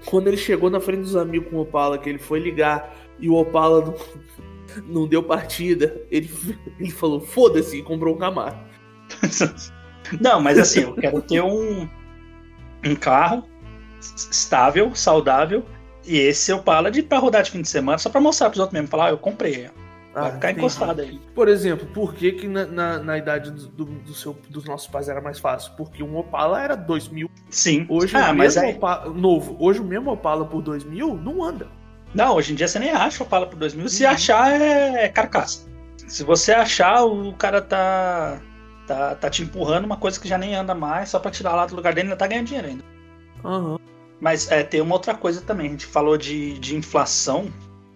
Quando 0.06 0.28
ele 0.28 0.36
chegou 0.36 0.70
na 0.70 0.78
frente 0.80 1.00
dos 1.00 1.16
amigos 1.16 1.50
com 1.50 1.56
o 1.56 1.60
Opala, 1.62 1.98
que 1.98 2.08
ele 2.08 2.18
foi 2.18 2.38
ligar 2.38 2.94
e 3.18 3.28
o 3.28 3.34
Opala 3.34 3.84
não, 3.84 3.94
não 5.02 5.06
deu 5.08 5.22
partida, 5.22 6.00
ele, 6.10 6.30
ele 6.78 6.90
falou: 6.92 7.20
foda-se, 7.20 7.78
e 7.78 7.82
comprou 7.82 8.14
um 8.14 8.18
Camaro. 8.18 8.56
Não, 10.20 10.40
mas 10.40 10.58
assim, 10.58 10.80
eu 10.80 10.94
quero 10.94 11.20
ter 11.22 11.42
um, 11.42 11.88
um 12.84 12.94
carro 12.96 13.44
estável, 14.00 14.94
saudável. 14.94 15.64
E 16.06 16.16
esse 16.18 16.52
Opala 16.52 16.90
de 16.90 17.02
pra 17.02 17.18
rodar 17.18 17.42
de 17.42 17.50
fim 17.50 17.60
de 17.62 17.68
semana, 17.68 17.98
só 17.98 18.08
pra 18.08 18.20
mostrar 18.20 18.48
pros 18.48 18.60
outros 18.60 18.72
mesmo. 18.72 18.88
Falar, 18.88 19.06
ah, 19.06 19.10
eu 19.10 19.18
comprei. 19.18 19.68
Vai 20.14 20.30
Ah, 20.30 20.32
ficar 20.32 20.50
entendi. 20.50 20.60
encostado 20.66 21.00
aí. 21.02 21.20
Por 21.34 21.48
exemplo, 21.48 21.86
por 21.88 22.14
que, 22.14 22.32
que 22.32 22.48
na, 22.48 22.64
na, 22.66 22.98
na 22.98 23.18
idade 23.18 23.50
do, 23.50 23.84
do- 23.84 24.14
seu, 24.14 24.34
dos 24.48 24.64
nossos 24.64 24.88
pais 24.88 25.08
era 25.08 25.20
mais 25.20 25.38
fácil? 25.38 25.72
Porque 25.76 26.02
um 26.02 26.16
Opala 26.16 26.62
era 26.62 26.74
2 26.74 27.08
mil. 27.08 27.30
Sim. 27.50 27.84
Hoje 27.90 28.16
ah, 28.16 28.32
o 28.32 28.34
mas 28.34 28.54
mesmo 28.56 28.62
aí. 28.70 28.74
Opala, 28.76 29.10
novo, 29.10 29.56
hoje 29.60 29.80
o 29.80 29.84
mesmo 29.84 30.10
Opala 30.10 30.46
por 30.46 30.62
2 30.62 30.82
mil 30.84 31.14
não 31.14 31.44
anda. 31.44 31.68
Não, 32.14 32.34
hoje 32.36 32.52
em 32.52 32.56
dia 32.56 32.66
você 32.66 32.78
nem 32.78 32.90
acha 32.90 33.22
Opala 33.22 33.46
por 33.46 33.56
2000. 33.58 33.88
Se 33.90 34.04
Uhum. 34.04 34.10
achar, 34.10 34.50
é 34.50 35.08
carcaça. 35.08 35.68
Se 36.08 36.24
você 36.24 36.52
achar, 36.52 37.04
o 37.04 37.34
cara 37.34 37.60
tá, 37.60 38.40
tá, 38.88 39.14
tá 39.14 39.30
te 39.30 39.42
empurrando 39.42 39.84
uma 39.84 39.98
coisa 39.98 40.18
que 40.18 40.26
já 40.26 40.38
nem 40.38 40.54
anda 40.54 40.74
mais, 40.74 41.10
só 41.10 41.18
pra 41.18 41.30
tirar 41.30 41.54
lá 41.54 41.66
do 41.66 41.76
lugar 41.76 41.94
dele, 41.94 42.08
ainda 42.08 42.16
tá 42.16 42.26
ganhando 42.26 42.46
dinheiro 42.46 42.68
ainda. 42.68 42.84
Aham. 43.44 43.78
Mas 44.20 44.50
é, 44.50 44.64
tem 44.64 44.80
uma 44.80 44.94
outra 44.94 45.14
coisa 45.14 45.40
também. 45.42 45.68
A 45.68 45.70
gente 45.70 45.86
falou 45.86 46.16
de, 46.16 46.58
de 46.58 46.74
inflação, 46.74 47.52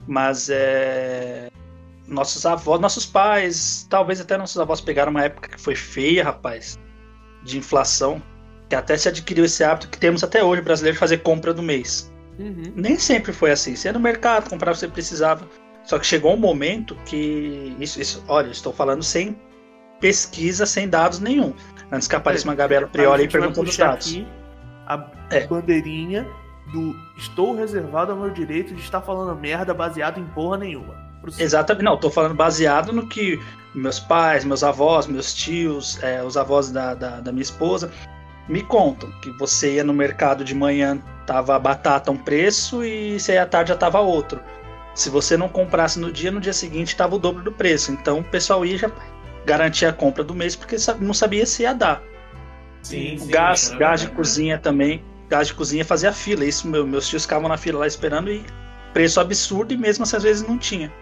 mas 0.07 0.49
é. 0.51 1.49
Nossos 2.07 2.45
avós, 2.45 2.81
nossos 2.81 3.07
pais, 3.07 3.87
talvez 3.89 4.21
até 4.21 4.37
nossos 4.37 4.59
avós 4.59 4.81
pegaram 4.81 5.11
uma 5.11 5.25
época 5.25 5.49
que 5.49 5.61
foi 5.61 5.75
feia, 5.75 6.23
rapaz, 6.25 6.79
de 7.43 7.57
inflação, 7.57 8.23
que 8.69 8.75
até 8.75 8.97
se 8.97 9.09
adquiriu 9.09 9.45
esse 9.45 9.65
hábito 9.65 9.89
que 9.89 9.99
temos 9.99 10.23
até 10.23 10.45
hoje, 10.45 10.61
brasileiro, 10.61 10.95
de 10.95 11.01
fazer 11.01 11.19
compra 11.19 11.55
do 11.55 11.63
mês. 11.63 12.13
Uhum. 12.39 12.73
Nem 12.77 12.99
sempre 12.99 13.33
foi 13.33 13.51
assim. 13.51 13.75
Você 13.75 13.89
ia 13.89 13.93
no 13.93 14.01
mercado, 14.01 14.51
comprava 14.51 14.73
o 14.73 14.75
que 14.75 14.81
você 14.81 14.89
precisava. 14.89 15.49
Só 15.85 15.99
que 15.99 16.07
chegou 16.07 16.35
um 16.35 16.39
momento 16.39 16.95
que. 17.07 17.75
Isso, 17.81 18.01
isso, 18.01 18.23
olha, 18.29 18.51
estou 18.51 18.73
falando 18.73 19.03
sem 19.03 19.37
pesquisa, 20.03 20.67
sem 20.67 20.89
dados 20.89 21.21
nenhum. 21.21 21.55
Antes 21.91 22.09
que 22.09 22.17
apareça 22.17 22.45
uma 22.47 22.55
Gabriela 22.55 22.87
Prioli 22.87 23.15
aí 23.15 23.23
gente 23.23 23.33
vai 23.33 23.41
perguntando 23.41 23.71
os 23.71 23.77
dados. 23.77 24.07
aqui 24.09 24.27
a 24.87 25.07
É. 25.31 25.47
bandeirinha 25.47 26.27
do 26.73 26.95
estou 27.17 27.55
reservado 27.55 28.13
ao 28.13 28.19
meu 28.19 28.31
direito 28.31 28.75
de 28.75 28.81
estar 28.81 29.01
falando 29.01 29.39
merda 29.39 29.73
baseado 29.73 30.19
em 30.19 30.25
porra 30.25 30.59
nenhuma. 30.59 30.95
Exatamente, 31.39 31.85
não, 31.85 31.97
tô 31.97 32.11
falando 32.11 32.35
baseado 32.35 32.93
no 32.93 33.07
que 33.07 33.41
meus 33.75 34.01
pais, 34.01 34.45
meus 34.45 34.65
avós, 34.65 35.07
meus 35.07 35.33
tios, 35.33 36.03
é, 36.03 36.23
os 36.23 36.37
avós 36.37 36.71
da, 36.71 36.95
da, 36.95 37.21
da 37.21 37.31
minha 37.31 37.43
esposa 37.43 37.91
me 38.49 38.63
contam 38.63 39.09
que 39.23 39.31
você 39.39 39.75
ia 39.75 39.85
no 39.85 39.93
mercado 39.93 40.45
de 40.45 40.55
manhã, 40.55 41.01
tava 41.27 41.55
a 41.55 41.59
batata 41.59 42.11
um 42.11 42.17
preço 42.17 42.83
e 42.85 43.21
se 43.21 43.33
ia 43.33 43.45
à 43.45 43.47
tarde 43.47 43.69
já 43.69 43.77
tava 43.77 44.01
outro. 44.01 44.41
Se 44.95 45.09
você 45.09 45.37
não 45.37 45.49
comprasse 45.49 45.99
no 45.99 46.13
dia, 46.13 46.31
no 46.31 46.41
dia 46.41 46.53
seguinte 46.53 46.97
tava 46.97 47.15
o 47.15 47.19
dobro 47.19 47.43
do 47.43 47.53
preço. 47.53 47.93
Então 47.93 48.19
o 48.19 48.25
pessoal 48.25 48.67
ia 48.67 48.77
já 48.77 48.91
garantir 49.45 49.87
a 49.87 49.93
compra 49.93 50.23
do 50.25 50.35
mês 50.35 50.55
porque 50.57 50.77
não 51.01 51.15
sabia 51.15 51.47
se 51.47 51.63
ia 51.63 51.75
dar. 51.75 52.03
Sim, 52.83 53.17
sim. 53.19 53.31
gás, 53.31 53.69
cara, 53.69 53.79
gás 53.79 54.01
de 54.01 54.07
é. 54.09 54.11
cozinha 54.11 54.59
também. 54.59 55.05
Gás 55.29 55.49
de 55.49 55.55
cozinha 55.55 55.85
fazia 55.85 56.13
fila. 56.13 56.45
Isso, 56.45 56.67
meu- 56.69 56.87
meus 56.87 57.09
tios 57.09 57.23
ficavam 57.23 57.49
na 57.49 57.57
fila 57.57 57.81
lá 57.81 57.87
esperando 57.87 58.31
e 58.31 58.45
preço 58.93 59.21
absurdo 59.21 59.73
e 59.73 59.77
mesmo 59.77 60.03
assim 60.05 60.17
às 60.17 60.23
vezes 60.23 60.47
não 60.47 60.59
tinha. 60.59 60.93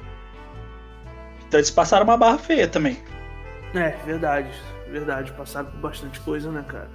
Então 1.49 1.59
eles 1.59 1.71
passaram 1.71 2.05
uma 2.05 2.17
barra 2.17 2.39
feia 2.39 2.69
também. 2.69 2.99
É, 3.75 3.91
verdade. 4.05 4.51
Verdade. 4.89 5.33
Passaram 5.33 5.71
por 5.71 5.81
bastante 5.81 6.21
coisa, 6.21 6.51
né, 6.51 6.65
cara? 6.67 6.91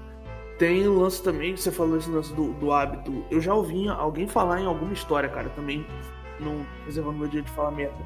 Tem 0.58 0.88
o 0.88 0.97
lance 0.99 1.21
também, 1.21 1.53
que 1.53 1.60
você 1.62 1.71
falou 1.71 1.97
esse 1.97 2.10
lance 2.10 2.34
do, 2.34 2.53
do 2.53 2.71
hábito. 2.71 3.25
Eu 3.29 3.41
já 3.41 3.53
ouvi 3.53 3.89
alguém 3.89 4.27
falar 4.27 4.62
em 4.62 4.65
alguma 4.65 4.93
história, 4.93 5.27
cara, 5.27 5.49
também. 5.49 5.86
Não 6.39 6.65
reservando 6.86 7.17
meu 7.17 7.27
dia 7.27 7.41
de 7.41 7.51
falar 7.51 7.71
merda. 7.71 7.97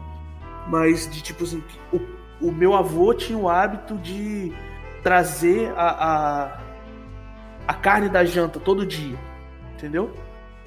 Mas 0.67 1.09
de 1.11 1.21
tipo 1.21 1.43
assim, 1.43 1.63
o, 1.93 1.99
o 2.41 2.51
meu 2.51 2.75
avô 2.75 3.13
tinha 3.13 3.37
o 3.37 3.49
hábito 3.49 3.97
de 3.97 4.53
trazer 5.03 5.71
a, 5.75 5.89
a, 5.89 6.59
a 7.67 7.73
carne 7.73 8.09
da 8.09 8.23
janta 8.23 8.59
todo 8.59 8.85
dia. 8.85 9.17
Entendeu? 9.75 10.13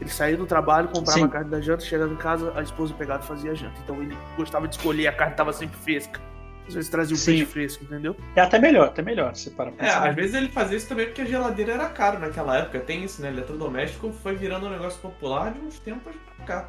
Ele 0.00 0.10
saía 0.10 0.36
do 0.36 0.46
trabalho, 0.46 0.88
comprava 0.88 1.20
Sim. 1.20 1.24
a 1.24 1.28
carne 1.28 1.50
da 1.50 1.60
janta, 1.60 1.84
chegava 1.84 2.12
em 2.12 2.16
casa, 2.16 2.52
a 2.56 2.62
esposa 2.62 2.92
pegava 2.94 3.22
e 3.22 3.26
fazia 3.26 3.52
a 3.52 3.54
janta. 3.54 3.74
Então 3.84 4.02
ele 4.02 4.16
gostava 4.36 4.66
de 4.66 4.74
escolher, 4.74 5.06
a 5.06 5.12
carne 5.12 5.34
tava 5.34 5.52
sempre 5.52 5.78
fresca. 5.78 6.20
Às 6.66 6.74
vezes 6.74 6.90
trazia 6.90 7.14
o 7.14 7.18
Sim. 7.18 7.32
peixe 7.32 7.46
fresco, 7.46 7.84
entendeu? 7.84 8.16
É 8.36 8.40
até 8.40 8.58
melhor, 8.58 8.86
até 8.86 9.02
melhor. 9.02 9.34
Se 9.34 9.50
para 9.50 9.72
pra 9.72 9.86
É, 9.86 9.90
às 9.90 10.14
vezes 10.14 10.34
ele 10.34 10.48
fazia 10.48 10.76
isso 10.76 10.88
também 10.88 11.06
porque 11.06 11.22
a 11.22 11.24
geladeira 11.24 11.72
era 11.72 11.88
caro 11.88 12.18
naquela 12.18 12.56
época. 12.58 12.80
Tem 12.80 13.04
isso, 13.04 13.20
né? 13.20 13.28
Eletrodoméstico 13.28 14.12
foi 14.22 14.36
virando 14.36 14.66
um 14.66 14.70
negócio 14.70 15.00
popular 15.00 15.52
de 15.52 15.60
uns 15.60 15.78
tempos 15.80 16.14
pra 16.36 16.46
cá. 16.46 16.68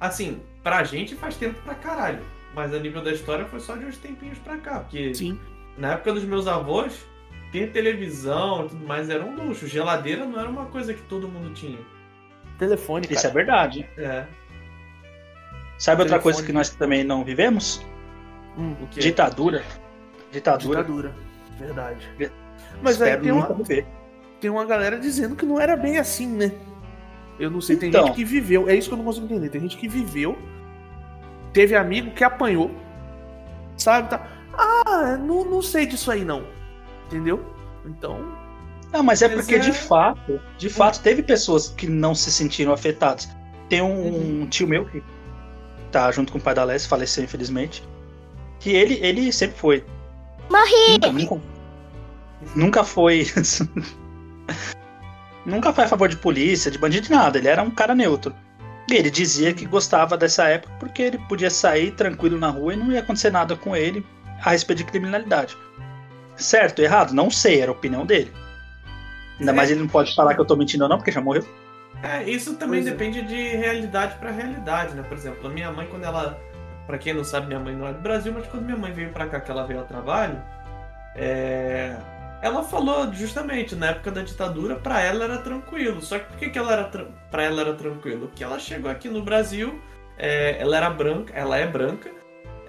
Assim, 0.00 0.40
pra 0.62 0.84
gente 0.84 1.14
faz 1.16 1.36
tempo 1.36 1.60
pra 1.62 1.74
caralho. 1.74 2.20
Mas 2.54 2.72
a 2.74 2.78
nível 2.78 3.02
da 3.02 3.12
história 3.12 3.44
foi 3.46 3.60
só 3.60 3.74
de 3.76 3.84
uns 3.84 3.96
tempinhos 3.98 4.38
pra 4.38 4.56
cá. 4.58 4.80
Porque 4.80 5.14
Sim. 5.14 5.38
na 5.76 5.92
época 5.92 6.12
dos 6.12 6.24
meus 6.24 6.46
avós, 6.46 7.04
ter 7.50 7.72
televisão 7.72 8.66
e 8.66 8.68
tudo 8.68 8.86
mais 8.86 9.10
era 9.10 9.24
um 9.24 9.34
luxo. 9.34 9.66
Geladeira 9.66 10.24
não 10.24 10.38
era 10.38 10.48
uma 10.48 10.66
coisa 10.66 10.94
que 10.94 11.02
todo 11.02 11.26
mundo 11.28 11.52
tinha. 11.52 11.78
Telefone, 12.58 13.06
cara. 13.08 13.14
Isso 13.18 13.26
é 13.26 13.30
verdade. 13.30 13.88
É. 13.98 14.24
Sabe 15.78 16.02
outra 16.02 16.14
Telefone. 16.18 16.22
coisa 16.22 16.46
que 16.46 16.52
nós 16.52 16.70
também 16.70 17.02
não 17.02 17.24
vivemos? 17.24 17.84
Hum? 18.56 18.74
Ditadura. 18.92 19.64
Ditadura. 20.30 20.82
ditadura. 20.82 21.14
Verdade. 21.58 22.08
Mas 22.80 22.92
Espero 22.94 23.16
aí 23.16 23.22
tem 23.22 23.32
uma, 23.32 23.52
viver. 23.52 23.86
tem 24.40 24.50
uma 24.50 24.64
galera 24.64 24.98
dizendo 24.98 25.34
que 25.34 25.44
não 25.44 25.60
era 25.60 25.76
bem 25.76 25.98
assim, 25.98 26.28
né? 26.28 26.52
Eu 27.38 27.50
não 27.50 27.60
sei, 27.60 27.76
tem 27.76 27.88
Então. 27.88 28.06
gente 28.06 28.14
que 28.14 28.24
viveu. 28.24 28.68
É 28.68 28.76
isso 28.76 28.88
que 28.88 28.94
eu 28.94 28.98
não 28.98 29.04
consigo 29.04 29.26
entender. 29.26 29.48
Tem 29.48 29.60
gente 29.60 29.76
que 29.76 29.88
viveu, 29.88 30.38
teve 31.54 31.74
amigo 31.74 32.10
que 32.10 32.22
apanhou, 32.22 32.70
sabe? 33.78 34.10
Tá, 34.10 34.26
ah, 34.52 35.16
não, 35.16 35.44
não 35.46 35.62
sei 35.62 35.86
disso 35.86 36.10
aí 36.10 36.22
não. 36.24 36.44
Entendeu? 37.06 37.42
Então, 37.86 38.20
Não, 38.92 39.02
mas 39.02 39.22
é 39.22 39.28
porque 39.28 39.54
é- 39.54 39.58
de 39.58 39.72
fato, 39.72 40.40
de 40.58 40.68
fato, 40.68 41.00
teve 41.00 41.22
pessoas 41.22 41.68
que 41.68 41.86
não 41.86 42.14
se 42.14 42.30
sentiram 42.30 42.72
afetadas. 42.72 43.28
Tem 43.68 43.80
um, 43.82 43.92
Uhum. 43.92 44.42
um 44.42 44.46
tio 44.46 44.68
meu 44.68 44.84
que 44.84 45.02
tá 45.90 46.10
junto 46.12 46.32
com 46.32 46.38
o 46.38 46.40
pai 46.40 46.54
da 46.54 46.64
Lessie, 46.64 46.88
faleceu 46.88 47.24
infelizmente. 47.24 47.82
Que 48.60 48.70
ele, 48.70 48.98
ele 49.02 49.32
sempre 49.32 49.58
foi. 49.58 49.84
Morri! 50.50 50.92
Nunca, 50.92 51.12
nunca, 51.12 51.40
nunca 52.54 52.84
foi. 52.84 53.26
nunca 55.44 55.72
foi 55.72 55.84
a 55.84 55.88
favor 55.88 56.08
de 56.08 56.16
polícia, 56.16 56.70
de 56.70 56.78
bandido, 56.78 57.06
de 57.06 57.12
nada. 57.12 57.38
Ele 57.38 57.48
era 57.48 57.62
um 57.62 57.70
cara 57.70 57.94
neutro. 57.94 58.34
E 58.90 58.94
ele 58.94 59.10
dizia 59.10 59.52
que 59.54 59.64
gostava 59.64 60.16
dessa 60.16 60.44
época 60.48 60.72
porque 60.78 61.02
ele 61.02 61.18
podia 61.28 61.50
sair 61.50 61.90
tranquilo 61.92 62.38
na 62.38 62.48
rua 62.48 62.74
e 62.74 62.76
não 62.76 62.92
ia 62.92 63.00
acontecer 63.00 63.30
nada 63.30 63.56
com 63.56 63.74
ele 63.74 64.04
a 64.42 64.50
respeito 64.50 64.78
de 64.78 64.84
criminalidade. 64.84 65.56
Certo, 66.36 66.80
errado? 66.82 67.12
Não 67.14 67.30
sei, 67.30 67.60
era 67.60 67.70
a 67.70 67.74
opinião 67.74 68.04
dele. 68.04 68.32
Ainda 69.40 69.52
É. 69.52 69.54
mais 69.54 69.70
ele 69.70 69.80
não 69.80 69.88
pode 69.88 70.14
falar 70.14 70.34
que 70.34 70.40
eu 70.40 70.44
tô 70.44 70.54
mentindo 70.56 70.84
ou 70.84 70.90
não, 70.90 70.98
porque 70.98 71.10
já 71.12 71.20
morreu. 71.20 71.46
É, 72.02 72.22
isso 72.28 72.54
também 72.56 72.82
Pois 72.82 72.86
é. 72.88 72.90
depende 72.90 73.22
de 73.22 73.56
realidade 73.56 74.16
pra 74.18 74.30
realidade, 74.30 74.94
né? 74.94 75.02
Por 75.02 75.16
exemplo, 75.16 75.48
a 75.48 75.50
minha 75.52 75.70
mãe, 75.72 75.86
quando 75.90 76.04
ela. 76.04 76.38
Pra 76.86 76.98
quem 76.98 77.14
não 77.14 77.24
sabe, 77.24 77.46
minha 77.46 77.58
mãe 77.60 77.74
não 77.74 77.86
é 77.88 77.92
do 77.94 78.00
Brasil, 78.00 78.30
mas 78.36 78.46
quando 78.48 78.64
minha 78.64 78.76
mãe 78.76 78.92
veio 78.92 79.08
pra 79.10 79.26
cá, 79.26 79.40
que 79.40 79.50
ela 79.50 79.66
veio 79.66 79.80
a 79.80 79.84
trabalho, 79.84 80.36
é, 81.16 81.96
ela 82.44 82.62
falou 82.62 83.10
justamente, 83.10 83.74
na 83.74 83.86
época 83.86 84.10
da 84.10 84.20
ditadura, 84.20 84.76
pra 84.76 85.00
ela 85.00 85.24
era 85.24 85.38
tranquilo. 85.38 86.02
Só 86.02 86.18
que 86.18 86.26
por 86.26 86.36
que, 86.36 86.50
que 86.50 86.58
ela 86.58 86.74
era 86.74 86.84
tra... 86.84 87.06
pra 87.30 87.42
ela 87.42 87.62
era 87.62 87.72
tranquilo? 87.72 88.28
Porque 88.28 88.44
ela 88.44 88.58
chegou 88.58 88.90
aqui 88.90 89.08
no 89.08 89.22
Brasil, 89.22 89.80
é, 90.18 90.60
ela 90.60 90.76
era 90.76 90.90
branca, 90.90 91.32
ela 91.34 91.56
é 91.56 91.66
branca, 91.66 92.10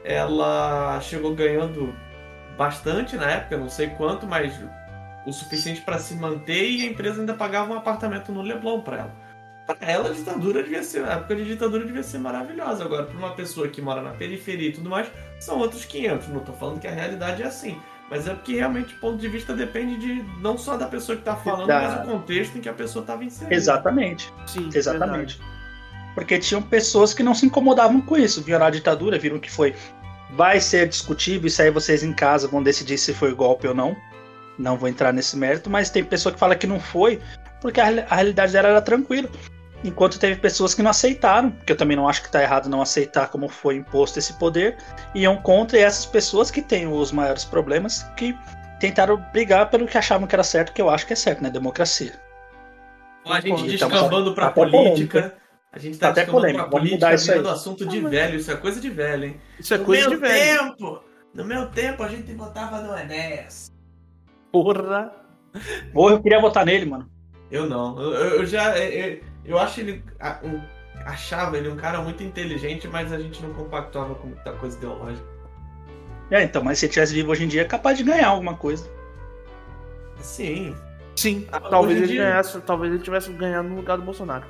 ela 0.05 0.97
chegou 1.01 1.35
ganhando 1.35 1.93
bastante 2.57 3.17
na 3.17 3.29
época, 3.29 3.57
não 3.57 3.67
sei 3.67 3.87
quanto, 3.87 4.25
mas 4.25 4.57
o 5.27 5.33
suficiente 5.33 5.81
pra 5.81 5.99
se 5.99 6.15
manter 6.15 6.69
e 6.71 6.83
a 6.83 6.85
empresa 6.85 7.19
ainda 7.19 7.33
pagava 7.33 7.73
um 7.73 7.77
apartamento 7.77 8.31
no 8.31 8.41
Leblon 8.41 8.79
pra 8.79 8.99
ela. 8.99 9.25
Pra 9.67 9.75
ela, 9.81 10.07
a 10.07 10.13
ditadura 10.13 10.63
devia 10.63 10.83
ser, 10.83 11.03
a 11.03 11.13
época 11.13 11.35
de 11.35 11.43
ditadura 11.43 11.83
devia 11.83 12.03
ser 12.03 12.19
maravilhosa. 12.19 12.85
Agora, 12.85 13.03
pra 13.03 13.17
uma 13.17 13.31
pessoa 13.31 13.67
que 13.67 13.81
mora 13.81 14.01
na 14.01 14.11
periferia 14.11 14.69
e 14.69 14.71
tudo 14.71 14.89
mais, 14.89 15.11
são 15.37 15.57
outros 15.57 15.83
500. 15.83 16.29
Não 16.29 16.39
tô 16.39 16.53
falando 16.53 16.79
que 16.79 16.87
a 16.87 16.91
realidade 16.91 17.43
é 17.43 17.47
assim. 17.47 17.77
Mas 18.09 18.27
é 18.27 18.33
porque 18.35 18.55
realmente 18.55 18.93
o 18.93 18.97
ponto 18.99 19.17
de 19.17 19.27
vista 19.27 19.53
depende 19.53 19.97
de 19.97 20.23
não 20.39 20.57
só 20.57 20.77
da 20.77 20.85
pessoa 20.85 21.17
que 21.17 21.23
tá 21.23 21.35
falando, 21.35 21.67
Da- 21.67 21.79
mas 21.81 22.07
o 22.07 22.11
contexto 22.11 22.57
em 22.57 22.61
que 22.61 22.69
a 22.69 22.73
pessoa 22.73 23.03
tava 23.03 23.23
inserida. 23.23 23.55
Exatamente, 23.55 24.31
sim. 24.45 24.69
exatamente. 24.73 25.39
Porque 26.13 26.37
tinham 26.39 26.61
pessoas 26.61 27.13
que 27.13 27.23
não 27.23 27.33
se 27.33 27.45
incomodavam 27.45 27.99
com 27.99 28.15
isso, 28.15 28.41
viram 28.41 28.65
a 28.65 28.69
ditadura, 28.69 29.17
viram 29.17 29.39
que 29.39 29.51
foi. 29.51 29.75
Vai 30.31 30.59
ser 30.59 30.87
discutível, 30.87 31.47
isso 31.47 31.61
aí 31.61 31.69
vocês 31.71 32.03
em 32.03 32.13
casa 32.13 32.47
vão 32.47 32.61
decidir 32.63 32.97
se 32.97 33.13
foi 33.13 33.33
golpe 33.33 33.67
ou 33.67 33.73
não. 33.73 33.95
Não 34.57 34.77
vou 34.77 34.87
entrar 34.87 35.11
nesse 35.11 35.35
mérito, 35.35 35.69
mas 35.69 35.89
tem 35.89 36.03
pessoa 36.03 36.31
que 36.31 36.39
fala 36.39 36.55
que 36.55 36.65
não 36.67 36.79
foi, 36.79 37.19
porque 37.59 37.81
a, 37.81 37.87
a 38.09 38.15
realidade 38.15 38.53
dela 38.53 38.69
era 38.69 38.81
tranquila. 38.81 39.29
Enquanto 39.85 40.17
teve 40.19 40.39
pessoas 40.39 40.73
que 40.73 40.81
não 40.81 40.89
aceitaram, 40.89 41.51
que 41.65 41.71
eu 41.71 41.77
também 41.77 41.95
não 41.95 42.09
acho 42.09 42.21
que 42.21 42.27
está 42.27 42.41
errado 42.41 42.67
não 42.67 42.81
aceitar 42.81 43.29
como 43.29 43.47
foi 43.47 43.75
imposto 43.75 44.17
esse 44.17 44.33
poder, 44.33 44.77
iam 45.13 45.37
contra 45.37 45.77
e 45.77 45.81
essas 45.81 46.05
pessoas 46.07 46.49
que 46.49 46.61
têm 46.61 46.87
os 46.87 47.11
maiores 47.11 47.45
problemas, 47.45 48.03
que 48.17 48.35
tentaram 48.79 49.17
brigar 49.31 49.69
pelo 49.69 49.85
que 49.85 49.97
achavam 49.97 50.27
que 50.27 50.35
era 50.35 50.43
certo, 50.43 50.73
que 50.73 50.81
eu 50.81 50.89
acho 50.89 51.05
que 51.05 51.13
é 51.13 51.15
certo, 51.15 51.41
né? 51.43 51.49
Democracia. 51.51 52.13
A 53.25 53.39
gente 53.39 53.75
Então, 53.75 53.89
descambando 53.89 54.33
pra 54.33 54.47
até 54.47 54.61
política. 54.65 55.19
polêmica. 55.21 55.35
A 55.71 55.77
gente 55.79 55.97
tá 55.99 56.09
Até 56.09 56.21
descambando 56.21 56.41
polêmica, 56.41 56.63
pra 56.63 56.71
vamos 56.71 56.89
política, 56.89 57.05
mudar 57.07 57.15
isso 57.15 57.31
aí. 57.31 57.37
virando 57.37 57.53
assunto 57.53 57.85
de 57.85 57.99
velho. 57.99 58.35
Isso 58.39 58.51
é 58.51 58.55
coisa 58.55 58.81
de 58.81 58.89
velho, 58.89 59.25
hein? 59.25 59.41
Isso 59.59 59.73
é 59.73 59.77
no 59.77 59.85
coisa 59.85 60.09
de 60.09 60.15
velho. 60.15 60.59
tempo, 60.59 61.03
no 61.33 61.45
meu 61.45 61.67
tempo 61.69 62.01
a 62.01 62.07
gente 62.07 62.33
votava 62.33 62.81
no 62.81 62.97
Enéas. 62.97 63.71
Porra. 64.51 65.11
Ou 65.93 66.09
eu 66.09 66.21
queria 66.21 66.39
votar 66.41 66.65
nele, 66.65 66.85
mano. 66.85 67.09
Eu 67.51 67.67
não. 67.69 67.99
Eu, 68.01 68.11
eu- 68.13 68.35
eu 68.41 68.45
já. 68.45 68.77
Eu, 68.77 69.19
eu 69.45 69.57
acho 69.59 69.79
ele. 69.79 70.03
a- 70.19 70.39
um- 70.43 70.61
achava 71.05 71.57
ele 71.57 71.69
um 71.69 71.75
cara 71.75 71.99
muito 72.01 72.23
inteligente, 72.23 72.87
mas 72.87 73.11
a 73.11 73.19
gente 73.19 73.41
não 73.43 73.53
compactuava 73.53 74.15
com 74.15 74.27
muita 74.27 74.51
coisa 74.53 74.77
ideológica. 74.77 75.27
É, 76.31 76.41
então, 76.43 76.63
mas 76.63 76.79
se 76.79 76.85
ele 76.85 76.93
tivesse 76.93 77.13
vivo 77.13 77.31
hoje 77.31 77.43
em 77.43 77.47
dia, 77.47 77.61
é 77.61 77.65
capaz 77.65 77.97
de 77.97 78.03
ganhar 78.03 78.27
alguma 78.29 78.55
coisa. 78.55 78.89
Sim. 80.19 80.75
Sim, 81.15 81.47
Ah, 81.51 81.59
talvez 81.59 81.97
ele 82.01 82.07
dia- 82.13 82.23
ganhasse, 82.23 82.59
talvez 82.61 82.93
ele 82.93 83.01
tivesse 83.03 83.31
ganhado 83.31 83.67
no 83.69 83.75
lugar 83.75 83.97
do 83.97 84.03
Bolsonaro. 84.03 84.45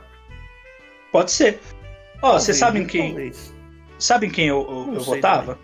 Pode 1.12 1.31
ser. 1.31 1.60
Ó, 2.21 2.34
vocês 2.39 2.58
Talvez, 2.58 2.60
sabem 2.60 2.86
quem. 2.88 3.08
talvez. 3.13 3.53
Sabem 3.99 4.29
quem 4.29 4.47
eu, 4.47 4.65
eu, 4.88 4.93
eu 4.95 5.01
votava? 5.01 5.60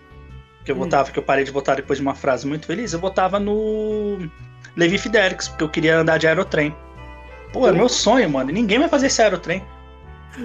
Que 0.64 0.72
eu 0.72 0.76
Hum. 0.76 0.80
votava, 0.80 1.12
que 1.12 1.18
eu 1.18 1.24
parei 1.24 1.44
de 1.44 1.52
votar 1.52 1.76
depois 1.76 1.98
de 1.98 2.04
uma 2.06 2.14
frase 2.14 2.46
muito 2.46 2.66
feliz. 2.68 2.94
Eu 2.94 3.00
votava 3.00 3.40
no 3.40 4.30
Levi 4.76 4.98
Fidelix, 4.98 5.48
porque 5.48 5.64
eu 5.64 5.70
queria 5.70 5.98
andar 5.98 6.18
de 6.18 6.28
aerotrem. 6.28 6.76
Pô, 7.54 7.68
é 7.68 7.72
meu 7.72 7.90
sonho, 7.90 8.30
mano. 8.30 8.50
e 8.50 8.54
Ninguém 8.54 8.80
vai 8.80 8.88
fazer 8.90 9.08
esse 9.08 9.22
aerotrem. 9.22 9.64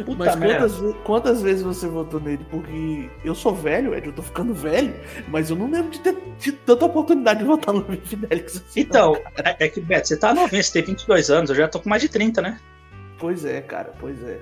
Puta 0.05 0.16
Mas 0.25 0.35
quantas, 0.35 0.77
ve- 0.81 0.95
quantas 1.05 1.42
vezes 1.42 1.62
você 1.62 1.87
votou 1.87 2.19
nele? 2.19 2.45
Porque 2.51 3.09
eu 3.25 3.35
sou 3.37 3.55
velho, 3.55 3.95
Ed, 3.95 4.07
eu 4.09 4.12
tô 4.12 4.21
ficando 4.21 4.53
velho, 4.53 4.92
mas 5.29 5.49
eu 5.49 5.55
não 5.55 5.71
lembro 5.71 5.90
de 5.92 6.01
ter 6.01 6.16
tido 6.40 6.59
tanta 6.66 6.87
oportunidade 6.87 7.38
de 7.38 7.45
votar 7.45 7.73
no 7.73 7.85
Fidelix. 8.05 8.57
assim, 8.57 8.81
Então, 8.81 9.16
é, 9.45 9.64
é 9.64 9.69
que, 9.69 9.81
Beto, 9.81 10.09
você 10.09 10.16
tá 10.16 10.35
novinho, 10.35 10.62
você 10.62 10.73
tem 10.73 10.83
22 10.83 11.31
anos, 11.31 11.51
eu 11.51 11.57
já 11.57 11.69
tô 11.69 11.79
com 11.79 11.88
mais 11.88 12.03
de 12.03 12.09
30, 12.09 12.42
né? 12.42 12.59
não. 12.90 13.16
Pois 13.19 13.45
é, 13.45 13.61
cara, 13.61 13.92
pois 14.01 14.21
é. 14.25 14.40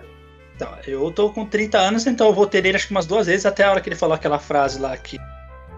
Então, 0.57 0.73
eu 0.87 1.11
tô 1.11 1.29
com 1.31 1.45
30 1.45 1.79
anos, 1.79 2.07
então 2.07 2.29
eu 2.29 2.33
votei 2.33 2.63
nele 2.63 2.77
acho 2.77 2.87
que 2.87 2.93
umas 2.95 3.05
duas 3.07 3.27
vezes, 3.27 3.45
até 3.45 3.65
a 3.65 3.71
hora 3.71 3.81
que 3.83 3.89
ele 3.91 3.97
falou 3.97 4.15
aquela 4.15 4.39
frase 4.39 4.81
lá 4.81 4.97
que 4.97 5.19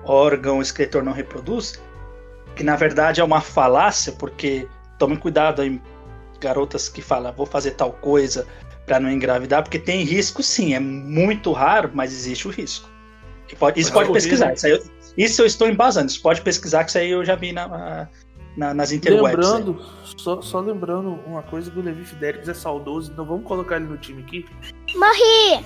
órgão 0.05 0.62
escritor 0.62 1.03
não 1.03 1.12
reproduz, 1.12 1.83
que 2.55 2.62
na 2.62 2.77
verdade 2.77 3.20
é 3.20 3.25
uma 3.25 3.40
falácia, 3.40 4.12
porque 4.12 4.68
tomem 4.99 5.16
cuidado 5.18 5.61
aí, 5.61 5.81
garotas 6.38 6.88
que 6.88 7.01
falam, 7.03 7.33
vou 7.33 7.46
fazer 7.46 7.72
tal 7.72 7.92
coisa 7.92 8.46
pra 8.85 9.01
não 9.01 9.11
engravidar, 9.11 9.62
porque 9.62 9.79
tem 9.79 10.03
risco 10.05 10.42
sim, 10.42 10.75
é 10.75 10.81
muito 10.81 11.51
raro, 11.53 11.90
mas 11.92 12.12
existe 12.12 12.46
o 12.46 12.51
risco. 12.51 12.88
E 13.51 13.57
pode- 13.57 13.81
isso 13.81 13.90
Mas 13.90 13.99
pode 13.99 14.11
é 14.11 14.12
pesquisar, 14.12 14.53
isso, 14.55 14.66
aí 14.66 14.72
eu, 14.72 14.83
isso 15.16 15.42
eu 15.42 15.46
estou 15.46 15.68
embasando, 15.68 16.11
isso 16.11 16.20
pode 16.22 16.40
pesquisar, 16.42 16.85
que 16.85 16.90
isso 16.90 16.99
aí 16.99 17.11
eu 17.11 17.25
já 17.25 17.35
vi 17.37 17.53
na, 17.53 18.09
na- 18.57 18.75
nas 18.75 18.92
interwebs. 18.92 19.46
aí. 19.46 19.55
Lembrando, 19.61 19.83
só, 20.16 20.40
só 20.40 20.61
lembrando 20.61 21.11
uma 21.27 21.42
coisa 21.42 21.70
que 21.70 21.79
o 21.79 21.83
Levi 21.83 22.05
Fidelix 22.05 22.49
é 22.49 22.55
saudoso, 22.55 23.12
então 23.12 23.25
vamos 23.25 23.46
colocar 23.46 23.77
ele 23.77 23.87
no 23.87 23.96
time 23.99 24.22
aqui. 24.22 24.44
Morri! 24.94 25.64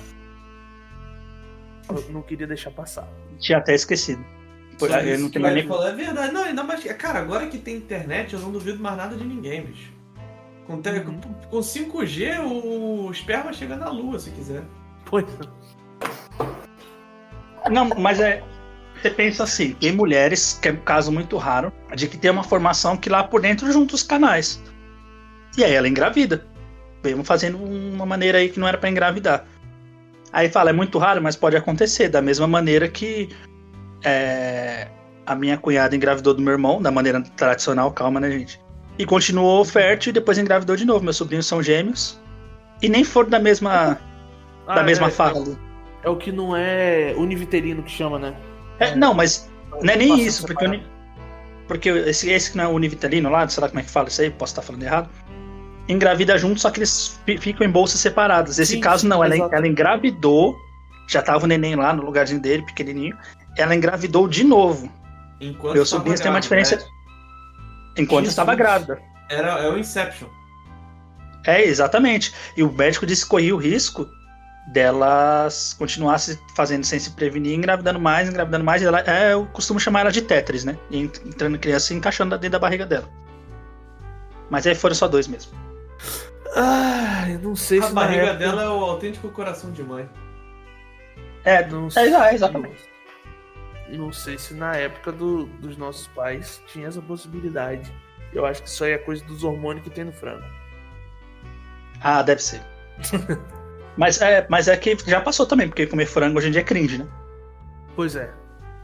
Eu 1.89 2.11
não 2.13 2.21
queria 2.21 2.47
deixar 2.47 2.71
passar. 2.71 3.07
Tinha 3.39 3.57
até 3.57 3.73
esquecido. 3.73 4.23
Pô, 4.79 4.87
eu 4.87 5.13
isso 5.13 5.21
não 5.23 5.29
tenho 5.29 5.43
vai 5.43 5.53
nem... 5.53 5.67
falar 5.67 5.89
é 5.89 5.93
verdade. 5.95 6.33
Não, 6.33 6.43
ainda 6.43 6.63
mais. 6.63 6.83
Cara, 6.93 7.19
agora 7.19 7.47
que 7.47 7.57
tem 7.57 7.75
internet, 7.75 8.33
eu 8.33 8.39
não 8.39 8.51
duvido 8.51 8.81
mais 8.81 8.97
nada 8.97 9.15
de 9.15 9.23
ninguém, 9.23 9.63
bicho. 9.63 9.91
Com, 10.71 10.81
te- 10.81 10.89
Uhum. 10.89 11.19
com 11.49 11.57
5G, 11.61 12.39
o 12.39 13.11
esperma 13.11 13.51
chega 13.51 13.75
na 13.75 13.89
lua, 13.89 14.17
se 14.17 14.31
quiser. 14.31 14.63
Pois 15.05 15.25
Não, 17.69 17.89
mas 17.97 18.19
é. 18.21 18.41
Você 19.01 19.09
pensa 19.09 19.43
assim, 19.43 19.73
tem 19.73 19.91
mulheres, 19.91 20.57
que 20.61 20.69
é 20.69 20.71
um 20.71 20.77
caso 20.77 21.11
muito 21.11 21.35
raro, 21.35 21.73
de 21.95 22.07
que 22.07 22.17
tem 22.17 22.29
uma 22.31 22.43
formação 22.43 22.95
que 22.95 23.09
lá 23.09 23.23
por 23.23 23.41
dentro 23.41 23.71
junta 23.71 23.95
os 23.95 24.03
canais. 24.03 24.61
E 25.57 25.63
aí 25.63 25.73
ela 25.73 25.87
engravida. 25.87 26.45
Mesmo 27.03 27.23
fazendo 27.23 27.57
uma 27.57 28.05
maneira 28.05 28.37
aí 28.37 28.47
que 28.47 28.59
não 28.59 28.67
era 28.67 28.77
pra 28.77 28.89
engravidar. 28.89 29.45
Aí 30.31 30.49
fala, 30.49 30.69
é 30.69 30.73
muito 30.73 30.97
raro, 30.99 31.21
mas 31.21 31.35
pode 31.35 31.57
acontecer. 31.57 32.09
Da 32.09 32.21
mesma 32.21 32.47
maneira 32.47 32.87
que 32.87 33.29
é, 34.05 34.87
a 35.25 35.35
minha 35.35 35.57
cunhada 35.57 35.95
engravidou 35.95 36.33
do 36.35 36.41
meu 36.41 36.53
irmão, 36.53 36.79
da 36.81 36.91
maneira 36.91 37.19
tradicional, 37.35 37.91
calma, 37.91 38.19
né, 38.19 38.29
gente? 38.31 38.61
E 39.01 39.05
continuou 39.05 39.65
fértil 39.65 40.11
e 40.11 40.13
depois 40.13 40.37
engravidou 40.37 40.75
de 40.75 40.85
novo. 40.85 41.03
Meus 41.03 41.17
sobrinhos 41.17 41.47
são 41.47 41.61
gêmeos. 41.63 42.19
E 42.81 42.87
nem 42.89 43.03
foram 43.03 43.29
da 43.29 43.39
mesma, 43.39 43.99
da 44.67 44.81
Ah, 44.81 44.83
mesma 44.83 45.07
é, 45.07 45.11
farra 45.11 45.37
ali. 45.39 45.57
É 46.03 46.09
o 46.09 46.15
que 46.15 46.31
não 46.31 46.55
é 46.55 47.13
univiterino 47.17 47.81
que 47.83 47.91
chama, 47.91 48.19
né? 48.19 48.35
É, 48.79 48.95
não, 48.95 49.13
mas 49.13 49.49
não 49.81 49.93
é 49.93 49.95
nem 49.97 50.19
isso, 50.19 50.45
porque, 50.45 50.65
uni- 50.65 50.83
porque 51.67 51.89
esse, 51.89 52.29
esse 52.29 52.51
que 52.51 52.57
não 52.57 52.65
é 52.65 52.67
univitalino 52.67 53.29
lá, 53.29 53.47
sei 53.47 53.61
lá 53.61 53.69
como 53.69 53.79
é 53.79 53.83
que 53.83 53.89
fala 53.89 54.07
isso 54.07 54.21
aí, 54.21 54.29
posso 54.29 54.51
estar 54.53 54.61
falando 54.61 54.83
errado. 54.83 55.09
Engravida 55.87 56.37
junto, 56.37 56.59
só 56.59 56.69
que 56.69 56.79
eles 56.79 57.19
fi- 57.25 57.37
ficam 57.37 57.65
em 57.65 57.69
bolsas 57.71 57.99
separadas. 57.99 58.59
Esse 58.59 58.73
Sim, 58.75 58.79
caso 58.81 59.07
não, 59.07 59.23
ela, 59.23 59.35
ela 59.35 59.67
engravidou, 59.67 60.55
já 61.07 61.21
tava 61.23 61.45
o 61.45 61.47
neném 61.47 61.75
lá 61.75 61.91
no 61.93 62.03
lugarzinho 62.03 62.39
dele, 62.41 62.63
pequenininho. 62.65 63.17
Ela 63.57 63.75
engravidou 63.75 64.27
de 64.27 64.43
novo. 64.43 64.91
Enquanto 65.39 65.73
Meus 65.73 65.89
sobrinhos 65.89 66.19
têm 66.19 66.29
uma 66.31 66.39
diferença. 66.39 66.75
né? 66.75 66.83
Enquanto 67.97 68.25
Jesus. 68.25 68.29
estava 68.33 68.55
grávida. 68.55 68.99
Era, 69.29 69.59
é 69.59 69.69
o 69.69 69.77
Inception. 69.77 70.27
É, 71.45 71.63
exatamente. 71.63 72.33
E 72.55 72.63
o 72.63 72.71
médico 72.71 73.05
disse 73.05 73.23
que 73.23 73.29
corria 73.29 73.55
o 73.55 73.57
risco 73.57 74.07
delas 74.71 75.73
continuasse 75.77 76.39
fazendo 76.55 76.85
sem 76.85 76.99
se 76.99 77.11
prevenir, 77.11 77.55
engravidando 77.57 77.99
mais, 77.99 78.29
engravidando 78.29 78.63
mais. 78.63 78.81
E 78.81 78.85
ela, 78.85 78.99
é, 79.01 79.33
eu 79.33 79.45
costumo 79.47 79.79
chamar 79.79 80.01
ela 80.01 80.11
de 80.11 80.21
Tetris, 80.21 80.63
né? 80.63 80.77
E 80.89 80.99
ent- 80.99 81.21
entrando 81.25 81.57
criança 81.57 81.93
e 81.93 81.97
encaixando 81.97 82.37
dentro 82.37 82.51
da 82.51 82.59
barriga 82.59 82.85
dela. 82.85 83.09
Mas 84.49 84.67
aí 84.67 84.75
foram 84.75 84.95
só 84.95 85.07
dois 85.07 85.27
mesmo. 85.27 85.51
Ah, 86.55 87.25
eu 87.29 87.39
não 87.39 87.55
sei 87.55 87.79
A 87.79 87.83
se 87.83 87.93
na 87.93 88.01
barriga 88.01 88.21
época- 88.23 88.37
dela 88.37 88.63
é 88.63 88.67
o 88.69 88.83
autêntico 88.83 89.29
coração 89.29 89.71
de 89.71 89.81
mãe. 89.83 90.07
É, 91.43 91.65
Não 91.67 91.87
é, 91.95 92.29
é, 92.29 92.35
exatamente. 92.35 92.90
Não 93.91 94.11
sei 94.11 94.37
se 94.37 94.53
na 94.53 94.75
época 94.75 95.11
do- 95.11 95.45
dos 95.45 95.75
nossos 95.77 96.07
pais 96.07 96.61
tinha 96.67 96.87
essa 96.87 97.01
possibilidade. 97.01 97.91
Eu 98.33 98.45
acho 98.45 98.63
que 98.63 98.69
isso 98.69 98.83
aí 98.83 98.91
é 98.93 98.97
coisa 98.97 99.23
dos 99.25 99.43
hormônios 99.43 99.83
que 99.83 99.89
tem 99.89 100.05
no 100.05 100.13
frango. 100.13 100.45
Ah, 102.01 102.21
deve 102.23 102.41
ser. 102.41 102.61
mas, 103.97 104.21
é, 104.21 104.45
mas 104.49 104.67
é 104.67 104.77
que 104.77 104.95
já 105.05 105.21
passou 105.21 105.45
também, 105.45 105.67
porque 105.67 105.85
comer 105.87 106.05
frango 106.05 106.37
hoje 106.37 106.47
em 106.47 106.51
dia 106.51 106.61
é 106.61 106.63
cringe, 106.63 106.97
né? 106.97 107.07
Pois 107.95 108.15
é. 108.15 108.33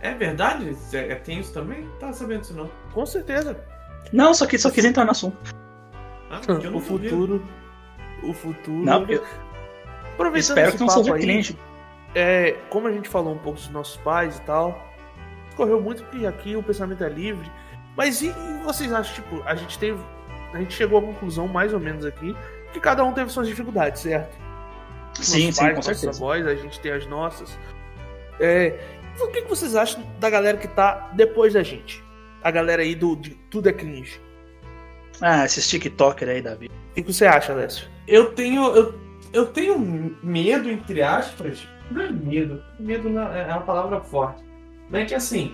É 0.02 0.14
verdade? 0.14 0.76
É, 0.94 1.16
tem 1.16 1.40
isso 1.40 1.54
também? 1.54 1.90
Tá 2.00 2.12
sabendo 2.14 2.44
isso 2.44 2.54
não. 2.54 2.70
Com 2.94 3.06
certeza. 3.06 3.60
Não, 4.12 4.34
só 4.34 4.46
que 4.46 4.58
só 4.58 4.70
quis 4.70 4.86
entrar 4.86 5.06
no 5.06 5.12
assunto. 5.12 5.38
Ah, 6.30 6.40
porque 6.46 6.68
eu 6.68 6.72
não 6.72 6.78
o 6.80 6.82
futuro. 6.82 7.44
O 8.24 8.34
futuro. 8.34 8.84
Não, 8.86 9.06
eu 9.10 9.24
Aproveitando 10.14 10.58
espero 10.58 10.72
que 10.74 10.80
não 10.80 10.88
papo 10.88 11.00
seja 11.00 11.16
aí, 11.16 11.22
cringe. 11.22 11.58
É, 12.16 12.52
como 12.70 12.88
a 12.88 12.92
gente 12.92 13.08
falou 13.10 13.34
um 13.34 13.38
pouco 13.38 13.58
dos 13.60 13.70
nossos 13.70 13.98
pais 13.98 14.38
e 14.38 14.42
tal, 14.42 14.87
correu 15.58 15.82
muito 15.82 16.04
que 16.06 16.26
aqui 16.26 16.56
o 16.56 16.64
pensamento 16.64 17.04
é 17.04 17.10
livre. 17.10 17.52
Mas 17.98 18.22
e, 18.22 18.28
e 18.28 18.64
vocês 18.64 18.94
acham, 18.94 19.16
tipo, 19.16 19.42
a 19.44 19.56
gente 19.56 19.78
teve. 19.78 20.00
A 20.54 20.60
gente 20.60 20.74
chegou 20.74 21.00
à 21.00 21.02
conclusão, 21.02 21.48
mais 21.48 21.74
ou 21.74 21.80
menos 21.80 22.06
aqui, 22.06 22.34
que 22.72 22.80
cada 22.80 23.04
um 23.04 23.12
teve 23.12 23.30
suas 23.30 23.48
dificuldades, 23.48 24.02
certo? 24.02 24.34
Sim, 25.16 25.48
Nossos 25.48 25.56
sim, 25.56 25.62
pais, 25.62 25.76
com 25.76 25.82
certeza. 25.82 26.10
avós, 26.12 26.48
a 26.48 26.56
gente 26.56 26.80
tem 26.80 26.92
as 26.92 27.06
nossas. 27.08 27.58
É, 28.40 28.80
o 29.20 29.28
que, 29.28 29.42
que 29.42 29.50
vocês 29.50 29.76
acham 29.76 30.02
da 30.20 30.30
galera 30.30 30.58
que 30.58 30.68
tá 30.68 31.10
depois 31.14 31.54
da 31.54 31.64
gente? 31.64 32.04
A 32.44 32.52
galera 32.52 32.84
aí 32.84 32.96
do 32.96 33.16
de 33.16 33.32
Tudo 33.50 33.68
é 33.68 33.74
Cringe. 33.74 34.22
Ah, 35.20 35.44
esses 35.44 35.68
TikToker 35.68 36.30
aí, 36.30 36.42
Davi. 36.42 36.68
O 36.68 36.94
que, 36.94 37.04
que 37.04 37.14
você 37.14 37.26
acha, 37.26 37.52
Alessio? 37.52 37.88
Eu 38.08 38.34
tenho. 38.34 38.64
Eu, 38.76 38.96
eu 39.34 39.46
tenho 39.48 39.78
medo, 40.24 40.70
entre 40.70 41.02
aspas. 41.02 41.68
Não 41.92 42.02
é 42.02 42.12
medo. 42.12 42.64
Medo 42.80 43.10
não 43.10 43.34
é 43.34 43.42
é 43.42 43.54
uma 43.54 43.62
palavra 43.62 44.00
forte. 44.02 44.47
Mas 44.90 45.02
é 45.02 45.06
que 45.06 45.16
assim, 45.16 45.54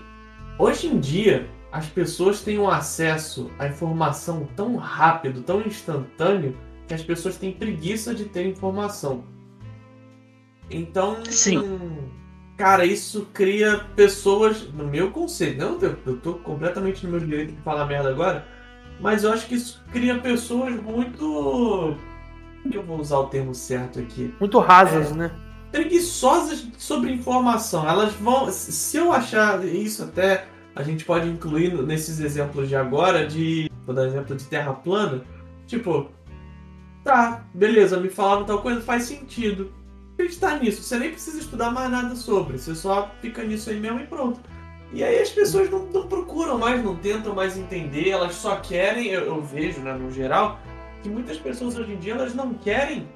hoje 0.57 0.87
em 0.87 0.99
dia, 0.99 1.49
as 1.71 1.87
pessoas 1.87 2.41
têm 2.41 2.59
um 2.59 2.69
acesso 2.69 3.49
à 3.57 3.67
informação 3.67 4.47
tão 4.55 4.75
rápido, 4.75 5.41
tão 5.41 5.61
instantâneo, 5.61 6.55
que 6.87 6.93
as 6.93 7.01
pessoas 7.01 7.37
têm 7.37 7.51
preguiça 7.51 8.13
de 8.13 8.25
ter 8.25 8.45
informação. 8.45 9.23
Então. 10.69 11.23
Sim. 11.25 12.09
Cara, 12.57 12.85
isso 12.85 13.27
cria 13.33 13.79
pessoas, 13.95 14.71
no 14.71 14.85
meu 14.85 15.09
conceito, 15.09 15.57
não, 15.57 15.79
eu, 15.81 15.97
eu 16.05 16.17
tô 16.17 16.35
completamente 16.35 17.03
no 17.03 17.11
meu 17.11 17.19
direito 17.19 17.53
de 17.53 17.61
falar 17.63 17.87
merda 17.87 18.09
agora, 18.09 18.47
mas 18.99 19.23
eu 19.23 19.33
acho 19.33 19.47
que 19.47 19.55
isso 19.55 19.83
cria 19.91 20.19
pessoas 20.19 20.75
muito 20.75 21.97
que 22.69 22.77
eu 22.77 22.83
vou 22.83 22.99
usar 22.99 23.17
o 23.17 23.25
termo 23.25 23.53
certo 23.53 23.99
aqui? 23.99 24.33
Muito 24.39 24.59
rasas, 24.59 25.11
né? 25.15 25.31
Preguiçosas 25.73 26.67
sobre 26.77 27.11
informação. 27.11 27.89
Elas 27.89 28.13
vão. 28.13 28.51
Se 28.51 28.95
eu 28.95 29.11
achar 29.11 29.65
isso 29.65 30.03
até. 30.03 30.45
A 30.75 30.83
gente 30.83 31.03
pode 31.03 31.27
incluir 31.27 31.73
nesses 31.83 32.19
exemplos 32.19 32.69
de 32.69 32.75
agora, 32.75 33.25
de. 33.25 33.71
Vou 33.83 33.95
dar 33.95 34.05
exemplo 34.05 34.35
de 34.35 34.45
terra 34.45 34.71
plana. 34.71 35.23
Tipo, 35.65 36.11
tá, 37.03 37.43
beleza, 37.55 37.99
me 37.99 38.09
falaram 38.09 38.45
tal 38.45 38.61
coisa, 38.61 38.81
faz 38.81 39.05
sentido. 39.05 39.73
Acreditar 40.13 40.59
nisso, 40.59 40.83
você 40.83 40.99
nem 40.99 41.09
precisa 41.09 41.39
estudar 41.39 41.71
mais 41.71 41.89
nada 41.89 42.15
sobre, 42.15 42.59
você 42.59 42.75
só 42.75 43.11
fica 43.19 43.43
nisso 43.43 43.71
aí 43.71 43.79
mesmo 43.79 43.99
e 43.99 44.05
pronto. 44.05 44.39
E 44.93 45.03
aí 45.03 45.19
as 45.19 45.29
pessoas 45.29 45.71
não, 45.71 45.87
não 45.87 46.07
procuram 46.07 46.59
mais, 46.59 46.83
não 46.83 46.95
tentam 46.95 47.33
mais 47.33 47.57
entender, 47.57 48.09
elas 48.09 48.35
só 48.35 48.57
querem, 48.57 49.07
eu, 49.07 49.21
eu 49.21 49.41
vejo, 49.41 49.81
né, 49.81 49.93
no 49.93 50.11
geral, 50.11 50.59
que 51.01 51.09
muitas 51.09 51.37
pessoas 51.37 51.75
hoje 51.75 51.93
em 51.93 51.97
dia 51.97 52.13
elas 52.13 52.35
não 52.35 52.53
querem 52.53 53.07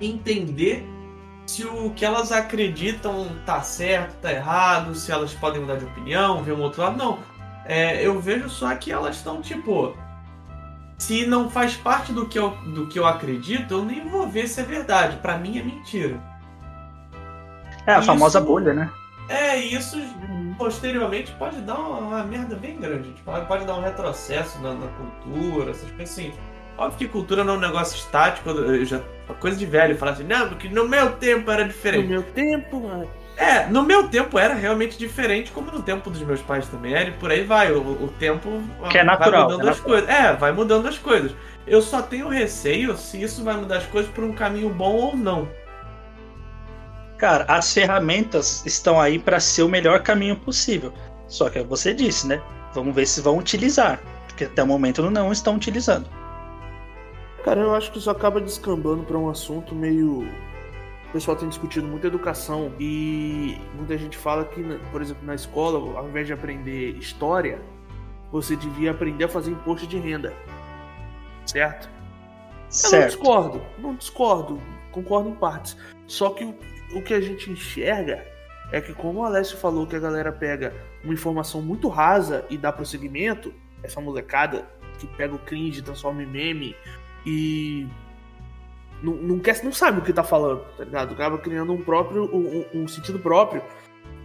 entender 0.00 0.84
se 1.50 1.64
o 1.64 1.90
que 1.90 2.04
elas 2.04 2.30
acreditam 2.30 3.26
tá 3.44 3.60
certo, 3.60 4.14
tá 4.20 4.32
errado, 4.32 4.94
se 4.94 5.10
elas 5.10 5.34
podem 5.34 5.60
mudar 5.60 5.76
de 5.76 5.84
opinião, 5.84 6.44
ver 6.44 6.52
um 6.52 6.62
outro 6.62 6.80
lado. 6.80 6.96
Não. 6.96 7.18
É, 7.64 8.06
eu 8.06 8.20
vejo 8.20 8.48
só 8.48 8.72
que 8.76 8.92
elas 8.92 9.16
estão 9.16 9.42
tipo. 9.42 9.96
Se 10.96 11.26
não 11.26 11.50
faz 11.50 11.74
parte 11.74 12.12
do 12.12 12.26
que, 12.26 12.38
eu, 12.38 12.50
do 12.74 12.86
que 12.86 12.98
eu 12.98 13.06
acredito, 13.06 13.74
eu 13.74 13.84
nem 13.84 14.06
vou 14.06 14.28
ver 14.28 14.46
se 14.46 14.60
é 14.60 14.64
verdade. 14.64 15.16
Para 15.16 15.38
mim 15.38 15.58
é 15.58 15.62
mentira. 15.62 16.20
É 17.86 17.94
a 17.94 17.98
isso, 17.98 18.06
famosa 18.06 18.40
bolha, 18.40 18.72
né? 18.72 18.90
É, 19.28 19.56
isso 19.56 19.96
posteriormente 20.58 21.32
pode 21.32 21.60
dar 21.62 21.74
uma, 21.74 21.98
uma 21.98 22.22
merda 22.22 22.54
bem 22.54 22.78
grande. 22.78 23.12
Tipo, 23.14 23.32
pode 23.46 23.64
dar 23.64 23.76
um 23.76 23.82
retrocesso 23.82 24.60
na, 24.60 24.74
na 24.74 24.86
cultura, 24.88 25.70
essas 25.70 25.90
coisas 25.90 26.10
assim. 26.10 26.32
Óbvio 26.78 26.98
que 26.98 27.08
cultura 27.08 27.42
não 27.42 27.54
é 27.54 27.56
um 27.56 27.60
negócio 27.60 27.96
estático, 27.96 28.50
já, 28.84 29.00
coisa 29.34 29.56
de 29.56 29.66
velho, 29.66 29.96
falar 29.96 30.12
assim, 30.12 30.24
não, 30.24 30.48
porque 30.48 30.68
no 30.68 30.88
meu 30.88 31.12
tempo 31.12 31.50
era 31.50 31.64
diferente. 31.64 32.04
No 32.04 32.08
meu 32.08 32.22
tempo, 32.22 32.80
mano. 32.80 33.08
É, 33.36 33.66
no 33.66 33.82
meu 33.82 34.08
tempo 34.08 34.38
era 34.38 34.52
realmente 34.52 34.98
diferente, 34.98 35.50
como 35.50 35.72
no 35.72 35.82
tempo 35.82 36.10
dos 36.10 36.20
meus 36.20 36.42
pais 36.42 36.68
também 36.68 36.92
era, 36.92 37.08
e 37.08 37.12
por 37.12 37.30
aí 37.30 37.42
vai. 37.42 37.72
O, 37.72 38.04
o 38.04 38.08
tempo 38.18 38.62
que 38.90 38.98
é 38.98 39.02
natural, 39.02 39.48
vai 39.48 39.56
mudando 39.56 39.68
é 39.68 39.70
as 39.70 39.80
coisas. 39.80 40.08
É, 40.08 40.32
vai 40.34 40.52
mudando 40.52 40.88
as 40.88 40.98
coisas. 40.98 41.32
Eu 41.66 41.80
só 41.80 42.02
tenho 42.02 42.28
receio 42.28 42.96
se 42.96 43.22
isso 43.22 43.42
vai 43.42 43.56
mudar 43.56 43.78
as 43.78 43.86
coisas 43.86 44.10
por 44.12 44.24
um 44.24 44.32
caminho 44.32 44.68
bom 44.68 44.92
ou 44.94 45.16
não. 45.16 45.48
Cara, 47.16 47.44
as 47.48 47.72
ferramentas 47.72 48.64
estão 48.66 49.00
aí 49.00 49.18
para 49.18 49.40
ser 49.40 49.62
o 49.62 49.68
melhor 49.68 50.02
caminho 50.02 50.36
possível. 50.36 50.92
Só 51.26 51.48
que 51.48 51.62
você 51.62 51.94
disse, 51.94 52.26
né? 52.26 52.42
Vamos 52.74 52.94
ver 52.94 53.06
se 53.06 53.20
vão 53.20 53.38
utilizar. 53.38 54.00
Porque 54.26 54.44
até 54.44 54.62
o 54.62 54.66
momento 54.66 55.08
não 55.10 55.32
estão 55.32 55.56
utilizando. 55.56 56.08
Cara, 57.44 57.60
eu 57.60 57.74
acho 57.74 57.90
que 57.90 57.98
isso 57.98 58.10
acaba 58.10 58.40
descambando 58.40 59.02
para 59.04 59.16
um 59.16 59.28
assunto 59.28 59.74
meio. 59.74 60.22
O 61.08 61.12
pessoal 61.12 61.36
tem 61.36 61.48
discutido 61.48 61.86
muito 61.86 62.06
educação 62.06 62.72
e 62.78 63.58
muita 63.74 63.96
gente 63.98 64.16
fala 64.16 64.44
que, 64.44 64.62
por 64.92 65.02
exemplo, 65.02 65.26
na 65.26 65.34
escola, 65.34 65.98
ao 65.98 66.08
invés 66.08 66.26
de 66.26 66.32
aprender 66.32 66.90
história, 66.96 67.60
você 68.30 68.54
devia 68.54 68.92
aprender 68.92 69.24
a 69.24 69.28
fazer 69.28 69.50
imposto 69.50 69.86
de 69.86 69.98
renda. 69.98 70.32
Certo? 71.46 71.90
Certo. 72.68 72.94
Eu 72.94 73.00
não 73.00 73.06
discordo, 73.08 73.62
não 73.78 73.94
discordo, 73.94 74.60
concordo 74.92 75.28
em 75.30 75.34
partes. 75.34 75.76
Só 76.06 76.30
que 76.30 76.44
o, 76.44 76.54
o 76.94 77.02
que 77.02 77.14
a 77.14 77.20
gente 77.20 77.50
enxerga 77.50 78.24
é 78.70 78.80
que, 78.80 78.94
como 78.94 79.20
o 79.20 79.24
Alessio 79.24 79.56
falou, 79.56 79.86
que 79.86 79.96
a 79.96 80.00
galera 80.00 80.30
pega 80.30 80.72
uma 81.02 81.12
informação 81.12 81.60
muito 81.60 81.88
rasa 81.88 82.44
e 82.48 82.56
dá 82.56 82.70
prosseguimento, 82.72 83.52
essa 83.82 84.00
molecada 84.00 84.64
que 84.98 85.06
pega 85.06 85.34
o 85.34 85.38
cringe, 85.38 85.82
transforma 85.82 86.22
em 86.22 86.26
meme, 86.26 86.76
e 87.24 87.86
não, 89.02 89.14
não, 89.14 89.38
quer, 89.38 89.62
não 89.64 89.72
sabe 89.72 89.98
o 89.98 90.02
que 90.02 90.12
tá 90.12 90.22
falando, 90.22 90.64
tá 90.76 90.84
ligado? 90.84 91.12
Acaba 91.12 91.38
criando 91.38 91.72
um 91.72 91.82
próprio, 91.82 92.24
um, 92.24 92.82
um 92.82 92.88
sentido 92.88 93.18
próprio. 93.18 93.62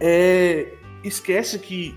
É, 0.00 0.74
esquece 1.02 1.58
que 1.58 1.96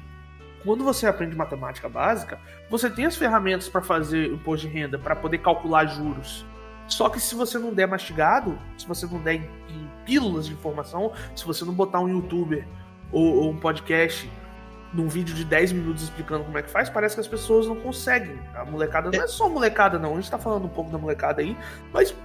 quando 0.63 0.83
você 0.83 1.07
aprende 1.07 1.35
matemática 1.35 1.87
básica, 1.87 2.39
você 2.69 2.89
tem 2.89 3.05
as 3.05 3.15
ferramentas 3.15 3.69
para 3.69 3.81
fazer 3.81 4.31
imposto 4.31 4.67
de 4.67 4.73
renda, 4.73 4.97
para 4.97 5.15
poder 5.15 5.39
calcular 5.39 5.85
juros. 5.85 6.45
Só 6.87 7.07
que 7.07 7.19
se 7.19 7.35
você 7.35 7.57
não 7.57 7.73
der 7.73 7.87
mastigado, 7.87 8.57
se 8.77 8.87
você 8.87 9.05
não 9.05 9.21
der 9.21 9.35
em, 9.35 9.49
em 9.69 9.89
pílulas 10.05 10.47
de 10.47 10.53
informação, 10.53 11.13
se 11.35 11.45
você 11.45 11.63
não 11.63 11.73
botar 11.73 11.99
um 11.99 12.09
youtuber 12.09 12.67
ou, 13.11 13.43
ou 13.43 13.51
um 13.51 13.57
podcast 13.57 14.29
num 14.93 15.07
vídeo 15.07 15.35
de 15.35 15.45
10 15.45 15.71
minutos 15.71 16.03
explicando 16.03 16.43
como 16.43 16.57
é 16.57 16.63
que 16.63 16.69
faz, 16.69 16.89
parece 16.89 17.15
que 17.15 17.21
as 17.21 17.27
pessoas 17.27 17.67
não 17.67 17.75
conseguem. 17.75 18.39
A 18.55 18.65
molecada 18.65 19.11
não 19.11 19.23
é 19.23 19.27
só 19.27 19.47
molecada, 19.47 19.99
não. 19.99 20.13
A 20.13 20.15
gente 20.15 20.31
tá 20.31 20.37
falando 20.37 20.65
um 20.65 20.69
pouco 20.69 20.91
da 20.91 20.97
molecada 20.97 21.41
aí, 21.41 21.55
mas 21.93 22.15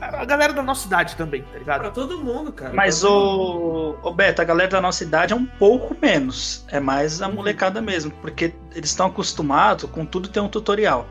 a 0.00 0.24
galera 0.24 0.52
da 0.52 0.62
nossa 0.62 0.86
idade 0.86 1.16
também, 1.16 1.42
tá 1.42 1.58
ligado? 1.58 1.80
Pra 1.80 1.90
todo 1.90 2.18
mundo, 2.18 2.52
cara. 2.52 2.74
Mas 2.74 3.04
o, 3.04 3.96
o 4.02 4.10
Beto, 4.12 4.42
a 4.42 4.44
galera 4.44 4.70
da 4.70 4.80
nossa 4.80 5.02
idade 5.02 5.32
é 5.32 5.36
um 5.36 5.46
pouco 5.46 5.96
menos. 6.00 6.64
É 6.68 6.78
mais 6.78 7.22
a 7.22 7.28
uhum. 7.28 7.34
molecada 7.34 7.80
mesmo, 7.80 8.10
porque 8.20 8.52
eles 8.74 8.90
estão 8.90 9.06
acostumados 9.06 9.88
com 9.90 10.04
tudo 10.04 10.28
ter 10.28 10.40
um 10.40 10.48
tutorial. 10.48 11.06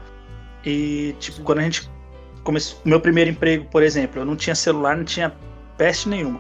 E, 0.64 1.16
tipo, 1.20 1.38
Sim. 1.38 1.44
quando 1.44 1.60
a 1.60 1.64
gente 1.64 1.90
começou. 2.44 2.80
Meu 2.86 3.00
primeiro 3.00 3.32
emprego, 3.32 3.66
por 3.66 3.82
exemplo, 3.82 4.22
eu 4.22 4.26
não 4.26 4.36
tinha 4.36 4.56
celular, 4.56 4.96
não 4.96 5.04
tinha 5.04 5.34
peste 5.78 6.08
nenhuma. 6.08 6.40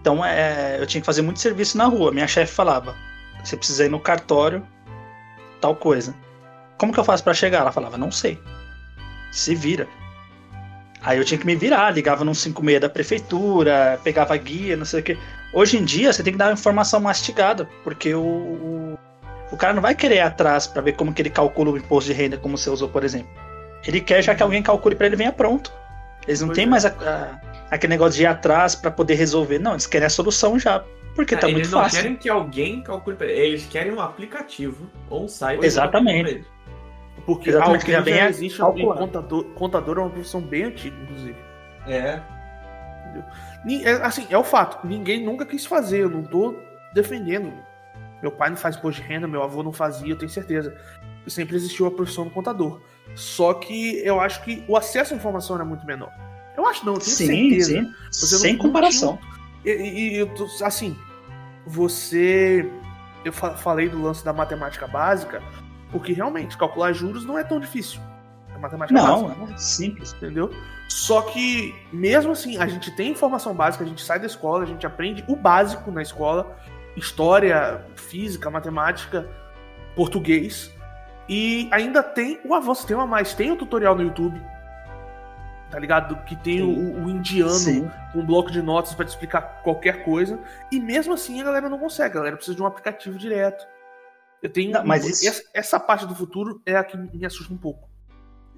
Então 0.00 0.24
é, 0.24 0.78
eu 0.80 0.86
tinha 0.86 1.00
que 1.00 1.06
fazer 1.06 1.22
muito 1.22 1.40
serviço 1.40 1.78
na 1.78 1.86
rua. 1.86 2.10
Minha 2.12 2.26
chefe 2.26 2.52
falava: 2.52 2.94
você 3.42 3.56
precisa 3.56 3.84
ir 3.84 3.88
no 3.88 4.00
cartório, 4.00 4.66
tal 5.60 5.74
coisa. 5.74 6.14
Como 6.78 6.92
que 6.92 6.98
eu 6.98 7.04
faço 7.04 7.22
para 7.22 7.34
chegar? 7.34 7.60
Ela 7.60 7.72
falava, 7.72 7.96
não 7.96 8.10
sei. 8.10 8.38
Se 9.30 9.54
vira. 9.54 9.88
Aí 11.02 11.18
eu 11.18 11.24
tinha 11.24 11.38
que 11.38 11.46
me 11.46 11.56
virar, 11.56 11.90
ligava 11.90 12.24
no 12.24 12.34
56 12.34 12.80
da 12.80 12.88
prefeitura, 12.88 14.00
pegava 14.04 14.36
guia, 14.36 14.76
não 14.76 14.84
sei 14.84 15.00
o 15.00 15.02
que. 15.02 15.18
Hoje 15.52 15.76
em 15.76 15.84
dia 15.84 16.12
você 16.12 16.22
tem 16.22 16.32
que 16.32 16.38
dar 16.38 16.46
uma 16.46 16.52
informação 16.52 17.00
mastigada, 17.00 17.68
porque 17.82 18.14
o, 18.14 18.22
o, 18.22 18.98
o 19.50 19.56
cara 19.56 19.72
não 19.72 19.82
vai 19.82 19.94
querer 19.94 20.16
ir 20.16 20.20
atrás 20.20 20.66
para 20.66 20.80
ver 20.80 20.92
como 20.92 21.12
que 21.12 21.20
ele 21.20 21.30
calcula 21.30 21.72
o 21.72 21.76
imposto 21.76 22.10
de 22.10 22.16
renda, 22.16 22.36
como 22.36 22.56
você 22.56 22.70
usou, 22.70 22.88
por 22.88 23.04
exemplo. 23.04 23.30
Ele 23.84 24.00
quer 24.00 24.22
já 24.22 24.34
que 24.34 24.42
alguém 24.42 24.62
calcule 24.62 24.94
para 24.94 25.06
ele 25.06 25.16
venha 25.16 25.32
pronto. 25.32 25.72
Eles 26.26 26.40
não 26.40 26.50
têm 26.50 26.64
é. 26.64 26.68
mais 26.68 26.84
a, 26.84 26.88
a, 26.88 27.74
aquele 27.74 27.90
negócio 27.90 28.16
de 28.16 28.22
ir 28.22 28.26
atrás 28.26 28.76
para 28.76 28.90
poder 28.90 29.14
resolver. 29.14 29.58
Não, 29.58 29.72
eles 29.72 29.86
querem 29.86 30.06
a 30.06 30.10
solução 30.10 30.58
já. 30.58 30.84
Porque 31.14 31.36
tá 31.36 31.48
muito 31.48 31.68
fácil. 31.68 31.80
Eles 31.80 31.94
não 31.94 32.02
querem 32.02 32.16
que 32.16 32.28
alguém 32.28 32.82
calcule 32.82 33.16
pra 33.16 33.26
eles. 33.26 33.62
Eles 33.62 33.66
querem 33.66 33.92
um 33.92 34.00
aplicativo 34.00 34.88
ou 35.10 35.24
um 35.24 35.28
site. 35.28 35.64
Exatamente. 35.64 36.44
Porque 37.26 37.50
Exatamente, 37.50 37.84
que 37.84 37.92
já, 37.92 38.02
já 38.02 38.28
existe 38.28 38.62
um 38.62 38.94
contador, 38.94 39.44
contador 39.54 39.98
é 39.98 40.00
uma 40.00 40.10
profissão 40.10 40.40
bem 40.40 40.64
antiga, 40.64 40.96
inclusive. 41.02 41.36
É. 41.86 42.20
Entendeu? 43.64 43.88
É, 43.88 43.92
assim, 44.04 44.26
é 44.28 44.38
o 44.38 44.42
fato. 44.42 44.84
Ninguém 44.86 45.22
nunca 45.24 45.46
quis 45.46 45.64
fazer. 45.66 46.00
Eu 46.00 46.10
não 46.10 46.24
tô 46.24 46.56
defendendo. 46.94 47.52
Meu 48.22 48.30
pai 48.30 48.50
não 48.50 48.56
faz 48.56 48.76
imposto 48.76 49.02
de 49.02 49.08
renda, 49.08 49.26
meu 49.26 49.42
avô 49.42 49.62
não 49.62 49.72
fazia, 49.72 50.12
eu 50.12 50.16
tenho 50.16 50.30
certeza. 50.30 50.76
Sempre 51.26 51.56
existiu 51.56 51.86
a 51.86 51.90
profissão 51.90 52.24
do 52.24 52.30
contador. 52.30 52.80
Só 53.14 53.52
que 53.54 53.98
eu 54.04 54.20
acho 54.20 54.42
que 54.44 54.64
o 54.68 54.76
acesso 54.76 55.12
à 55.12 55.16
informação 55.16 55.56
era 55.56 55.64
muito 55.64 55.84
menor. 55.84 56.10
Eu 56.56 56.66
acho 56.66 56.84
não, 56.86 56.94
eu 56.94 57.00
tenho 57.00 57.16
sim, 57.16 57.26
certeza. 57.26 57.72
Sim. 57.72 57.94
Você 58.10 58.38
Sem 58.38 58.56
comparação. 58.56 59.16
Tinha, 59.16 59.31
e, 59.70 60.20
e 60.20 60.64
assim, 60.64 60.96
você. 61.66 62.68
Eu 63.24 63.32
falei 63.32 63.88
do 63.88 64.02
lance 64.02 64.24
da 64.24 64.32
matemática 64.32 64.86
básica, 64.88 65.40
porque 65.92 66.12
realmente 66.12 66.56
calcular 66.56 66.92
juros 66.92 67.24
não 67.24 67.38
é 67.38 67.44
tão 67.44 67.60
difícil. 67.60 68.00
É 68.52 68.58
matemática 68.58 69.00
não, 69.00 69.22
básica. 69.22 69.46
Não, 69.46 69.54
é 69.54 69.56
simples. 69.56 70.12
Entendeu? 70.14 70.50
Só 70.88 71.22
que, 71.22 71.74
mesmo 71.92 72.32
assim, 72.32 72.58
a 72.58 72.66
gente 72.66 72.90
tem 72.90 73.12
informação 73.12 73.54
básica, 73.54 73.84
a 73.84 73.86
gente 73.86 74.02
sai 74.02 74.18
da 74.18 74.26
escola, 74.26 74.64
a 74.64 74.66
gente 74.66 74.84
aprende 74.84 75.24
o 75.28 75.36
básico 75.36 75.90
na 75.92 76.02
escola: 76.02 76.56
história, 76.96 77.84
física, 77.94 78.50
matemática, 78.50 79.28
português. 79.94 80.72
E 81.28 81.68
ainda 81.70 82.02
tem 82.02 82.40
o 82.44 82.54
avanço, 82.54 82.84
tem 82.86 82.96
uma 82.96 83.06
mais, 83.06 83.32
tem 83.32 83.52
o 83.52 83.56
tutorial 83.56 83.94
no 83.94 84.02
YouTube 84.02 84.51
tá 85.72 85.78
ligado? 85.78 86.14
Que 86.26 86.36
tem 86.36 86.60
o, 86.60 87.02
o, 87.02 87.08
indiano 87.08 87.50
Sim. 87.50 87.90
com 88.12 88.18
um 88.18 88.26
bloco 88.26 88.50
de 88.50 88.60
notas 88.60 88.92
para 88.94 89.06
te 89.06 89.08
explicar 89.08 89.62
qualquer 89.62 90.04
coisa. 90.04 90.38
E 90.70 90.78
mesmo 90.78 91.14
assim 91.14 91.40
a 91.40 91.44
galera 91.44 91.68
não 91.70 91.78
consegue, 91.78 92.10
a 92.10 92.18
galera 92.18 92.36
precisa 92.36 92.54
de 92.54 92.62
um 92.62 92.66
aplicativo 92.66 93.16
direto. 93.16 93.66
Eu 94.42 94.50
tenho. 94.50 94.70
Não, 94.70 94.84
mas 94.84 95.06
isso... 95.06 95.26
essa, 95.26 95.42
essa, 95.54 95.80
parte 95.80 96.04
do 96.04 96.14
futuro 96.14 96.60
é 96.66 96.76
a 96.76 96.84
que 96.84 96.94
me 96.96 97.24
assusta 97.24 97.54
um 97.54 97.56
pouco. 97.56 97.88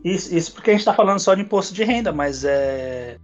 Isso, 0.03 0.35
isso 0.35 0.53
porque 0.53 0.73
a 0.73 0.75
gente 0.75 0.85
tá 0.85 0.93
falando 0.93 1.21
só 1.21 1.35
de 1.35 1.43
imposto 1.43 1.73
de 1.73 1.85
renda, 1.85 2.13
mas 2.13 2.45
é. 2.45 3.17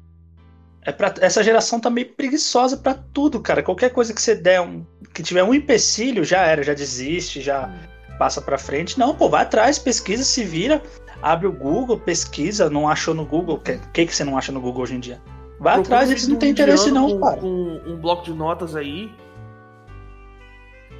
É 0.82 0.92
pra, 0.92 1.12
essa 1.20 1.42
geração 1.42 1.80
tá 1.80 1.90
meio 1.90 2.14
preguiçosa 2.14 2.76
para 2.76 2.94
tudo, 2.94 3.40
cara. 3.40 3.62
Qualquer 3.62 3.90
coisa 3.90 4.14
que 4.14 4.22
você 4.22 4.36
der 4.36 4.60
um. 4.60 4.86
que 5.12 5.22
tiver 5.22 5.42
um 5.42 5.52
empecilho, 5.52 6.24
já 6.24 6.42
era, 6.42 6.62
já 6.62 6.74
desiste, 6.74 7.40
já 7.40 7.66
hum. 7.66 8.16
passa 8.16 8.40
para 8.40 8.56
frente. 8.56 8.96
Não, 8.98 9.16
pô, 9.16 9.28
vai 9.28 9.42
atrás, 9.42 9.80
pesquisa, 9.80 10.22
se 10.22 10.44
vira 10.44 10.80
abre 11.22 11.46
o 11.46 11.52
Google, 11.52 11.98
pesquisa, 11.98 12.68
não 12.70 12.88
achou 12.88 13.14
no 13.14 13.24
Google. 13.24 13.56
O 13.56 13.60
que, 13.60 13.78
que, 13.92 14.06
que 14.06 14.14
você 14.14 14.24
não 14.24 14.36
acha 14.36 14.50
no 14.52 14.60
Google 14.60 14.82
hoje 14.82 14.94
em 14.96 15.00
dia? 15.00 15.20
Vai 15.58 15.74
Procura 15.74 15.96
atrás, 15.96 16.10
eles 16.10 16.26
não 16.26 16.36
têm 16.36 16.50
interesse 16.50 16.90
não, 16.90 17.10
com, 17.10 17.20
cara. 17.20 17.36
Com 17.40 17.80
um 17.86 17.96
bloco 17.96 18.24
de 18.24 18.32
notas 18.32 18.74
aí. 18.74 19.10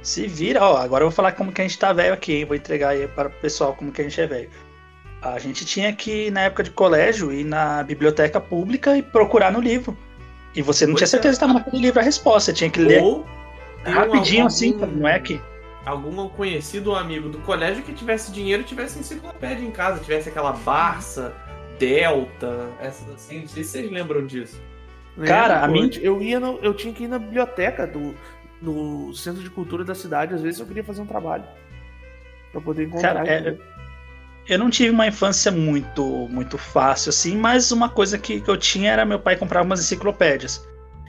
Se 0.01 0.27
vira, 0.27 0.63
ó, 0.63 0.77
agora 0.77 1.03
eu 1.03 1.09
vou 1.09 1.15
falar 1.15 1.31
como 1.33 1.51
que 1.51 1.61
a 1.61 1.67
gente 1.67 1.77
tá 1.77 1.93
velho 1.93 2.13
aqui, 2.13 2.33
hein? 2.33 2.45
Vou 2.45 2.55
entregar 2.55 2.89
aí 2.89 3.07
para 3.07 3.27
o 3.27 3.31
pessoal 3.31 3.73
como 3.73 3.91
que 3.91 4.01
a 4.01 4.03
gente 4.03 4.19
é 4.19 4.25
velho. 4.27 4.49
A 5.21 5.37
gente 5.37 5.63
tinha 5.65 5.93
que, 5.93 6.31
na 6.31 6.41
época 6.41 6.63
de 6.63 6.71
colégio, 6.71 7.31
ir 7.31 7.43
na 7.43 7.83
biblioteca 7.83 8.39
pública 8.41 8.97
e 8.97 9.03
procurar 9.03 9.51
no 9.51 9.61
livro. 9.61 9.95
E 10.55 10.61
você 10.61 10.85
não 10.87 10.93
Pois 10.93 10.99
tinha 11.01 11.05
é. 11.05 11.09
certeza 11.09 11.37
que 11.37 11.43
estava 11.43 11.53
naquele 11.53 11.81
livro 11.83 11.99
a 11.99 12.03
resposta. 12.03 12.51
Você 12.51 12.53
tinha 12.57 12.69
que 12.69 12.79
ler 12.79 13.03
Ou 13.03 13.25
um- 13.85 13.91
rapidinho 13.91 14.47
assim, 14.47 14.73
não 14.73 15.07
é 15.07 15.19
que. 15.19 15.39
Algum 15.85 16.27
conhecido 16.29 16.91
ou 16.91 16.95
amigo 16.95 17.29
do 17.29 17.39
colégio 17.39 17.83
que 17.83 17.93
tivesse 17.93 18.31
dinheiro 18.31 18.61
e 18.61 18.65
tivesse 18.65 18.99
enciclopédia 18.99 19.65
em 19.65 19.71
casa, 19.71 19.99
tivesse 19.99 20.29
aquela 20.29 20.51
Barça, 20.53 21.33
Delta, 21.79 22.69
essas 22.79 23.09
assim. 23.13 23.41
Não 23.41 23.47
sei 23.47 23.63
se 23.63 23.71
vocês 23.71 23.91
lembram 23.91 24.25
disso. 24.25 24.59
Cara, 25.25 25.63
a 25.63 25.67
mim- 25.67 25.89
Eu, 26.01 26.21
ia 26.21 26.39
no- 26.39 26.59
eu 26.61 26.73
tinha 26.73 26.93
que 26.93 27.03
ir 27.03 27.07
na 27.07 27.19
biblioteca 27.19 27.85
do 27.87 28.15
no 28.61 29.11
centro 29.15 29.41
de 29.41 29.49
cultura 29.49 29.83
da 29.83 29.95
cidade, 29.95 30.35
às 30.35 30.41
vezes 30.43 30.59
eu 30.59 30.67
queria 30.67 30.83
fazer 30.83 31.01
um 31.01 31.05
trabalho. 31.07 31.43
Pra 32.51 32.61
poder 32.61 32.83
encontrar. 32.85 33.15
Cara, 33.15 33.27
é-? 33.27 33.57
Eu 34.47 34.59
não 34.59 34.69
tive 34.69 34.91
uma 34.91 35.07
infância 35.07 35.51
muito 35.51 36.03
muito 36.29 36.57
fácil 36.57 37.09
assim, 37.09 37.35
mas 37.37 37.71
uma 37.71 37.89
coisa 37.89 38.17
que, 38.19 38.39
que 38.39 38.49
eu 38.49 38.57
tinha 38.57 38.91
era 38.91 39.03
meu 39.05 39.19
pai 39.19 39.35
comprar 39.35 39.63
umas 39.63 39.79
enciclopédias. 39.79 40.67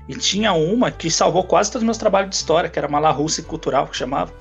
E 0.09 0.15
tinha 0.17 0.53
uma 0.53 0.91
que 0.91 1.11
salvou 1.11 1.45
quase 1.45 1.71
todos 1.71 1.83
os 1.83 1.87
meus 1.87 1.99
trabalhos 1.99 2.31
de 2.31 2.37
história, 2.37 2.69
que 2.71 2.79
era 2.79 2.89
uma 2.89 2.99
La 2.99 3.11
Russa 3.11 3.43
Cultural, 3.43 3.87
que 3.87 3.97
chamava. 3.97 4.33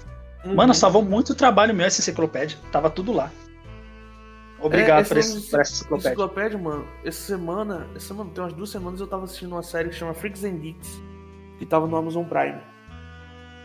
Uhum. 0.45 0.55
Mano, 0.55 0.73
salvou 0.73 1.03
muito 1.03 1.35
trabalho 1.35 1.73
meu 1.73 1.85
essa 1.85 2.01
enciclopédia. 2.01 2.57
Tava 2.71 2.89
tudo 2.89 3.11
lá. 3.11 3.31
Obrigado 4.59 5.05
É, 5.05 5.07
por, 5.07 5.17
essa 5.17 5.37
esse, 5.37 5.49
por 5.49 5.59
essa 5.59 5.73
enciclopédia. 5.73 6.09
Enciclopédia, 6.09 6.57
mano, 6.57 6.87
essa 7.03 7.21
semana, 7.21 7.87
essa 7.95 8.07
semana, 8.07 8.29
tem 8.33 8.43
umas 8.43 8.53
duas 8.53 8.69
semanas 8.69 8.99
eu 8.99 9.07
tava 9.07 9.23
assistindo 9.23 9.53
uma 9.53 9.63
série 9.63 9.89
que 9.89 9.95
chama 9.95 10.13
Freaks 10.13 10.43
and 10.43 10.57
Geeks, 10.57 11.01
que 11.57 11.65
tava 11.65 11.87
no 11.87 11.95
Amazon 11.95 12.25
Prime. 12.25 12.59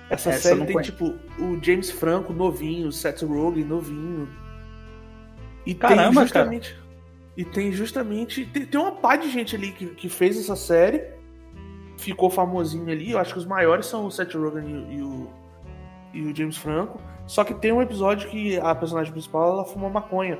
Essa, 0.08 0.30
Essa 0.30 0.40
série 0.50 0.64
tem, 0.64 0.72
conheço. 0.74 0.92
tipo, 0.92 1.14
o 1.38 1.58
James 1.62 1.90
Franco 1.90 2.32
novinho, 2.32 2.88
o 2.88 2.92
Seth 2.92 3.22
Rogen 3.22 3.64
novinho. 3.64 4.28
E 5.66 5.74
Caramba, 5.74 6.12
tem 6.12 6.22
justamente. 6.22 6.76
E 7.36 7.44
tem 7.44 7.72
justamente. 7.72 8.46
Tem, 8.46 8.64
tem 8.64 8.80
uma 8.80 8.92
pá 8.92 9.16
de 9.16 9.28
gente 9.30 9.56
ali 9.56 9.72
que, 9.72 9.86
que 9.86 10.08
fez 10.08 10.38
essa 10.38 10.54
série, 10.54 11.02
ficou 11.98 12.30
famosinho 12.30 12.90
ali. 12.90 13.10
Eu 13.10 13.18
acho 13.18 13.32
que 13.32 13.38
os 13.38 13.46
maiores 13.46 13.86
são 13.86 14.06
o 14.06 14.10
Seth 14.10 14.34
Rogen 14.34 14.64
e, 14.64 14.96
e 14.96 15.02
o, 15.02 15.28
e 16.16 16.22
o 16.22 16.34
James 16.34 16.56
Franco. 16.56 17.00
Só 17.26 17.44
que 17.44 17.52
tem 17.54 17.72
um 17.72 17.82
episódio 17.82 18.28
que 18.28 18.58
a 18.58 18.74
personagem 18.74 19.12
principal 19.12 19.52
ela 19.52 19.64
fuma 19.64 19.90
maconha. 19.90 20.38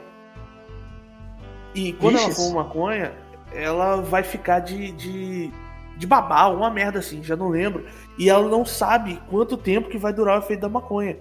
E 1.75 1.93
quando 1.95 2.19
ela 2.19 2.31
fuma 2.31 2.65
maconha, 2.65 3.13
ela 3.53 3.97
vai 3.97 4.23
ficar 4.23 4.61
de, 4.61 4.93
de, 4.93 5.51
de 5.97 6.07
babá, 6.07 6.47
uma 6.49 6.71
merda 6.71 7.01
assim, 7.01 7.23
já 7.23 7.37
não 7.37 7.49
lembro. 7.49 7.85
E 8.19 8.31
ela 8.31 8.49
não 8.49 8.65
sabe 8.65 9.21
quanto 9.29 9.57
tempo 9.57 9.89
que 9.89 9.99
vai 9.99 10.13
durar 10.13 10.37
o 10.37 10.43
efeito 10.43 10.61
da 10.61 10.69
maconha. 10.69 11.19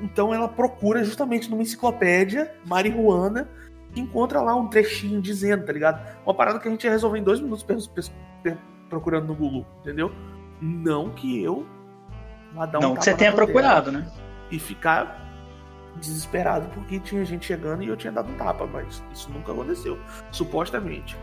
Então 0.00 0.32
ela 0.32 0.48
procura 0.48 1.02
justamente 1.02 1.50
numa 1.50 1.62
enciclopédia 1.62 2.54
marihuana 2.64 3.48
e 3.94 4.00
encontra 4.00 4.40
lá 4.40 4.54
um 4.54 4.68
trechinho 4.68 5.20
dizendo, 5.20 5.64
tá 5.64 5.72
ligado? 5.72 6.00
Uma 6.24 6.34
parada 6.34 6.58
que 6.60 6.68
a 6.68 6.70
gente 6.70 6.84
ia 6.84 6.90
resolver 6.90 7.18
em 7.18 7.24
dois 7.24 7.40
minutos 7.40 7.66
procurando 8.88 9.26
no 9.26 9.34
Google, 9.34 9.66
entendeu? 9.80 10.12
Não 10.60 11.10
que 11.10 11.42
eu 11.42 11.66
vá 12.52 12.66
dar 12.66 12.78
um 12.78 12.82
Não 12.82 12.94
que 12.94 13.04
você 13.04 13.14
tenha 13.14 13.32
procurado, 13.32 13.90
né? 13.92 14.06
E 14.50 14.58
ficar 14.58 15.28
desesperado 15.96 16.68
porque 16.74 16.98
tinha 17.00 17.24
gente 17.24 17.46
chegando 17.46 17.82
e 17.82 17.88
eu 17.88 17.96
tinha 17.96 18.12
dado 18.12 18.30
um 18.30 18.36
tapa, 18.36 18.66
mas 18.66 19.02
isso 19.12 19.30
nunca 19.30 19.52
aconteceu. 19.52 19.98
Supostamente. 20.30 21.16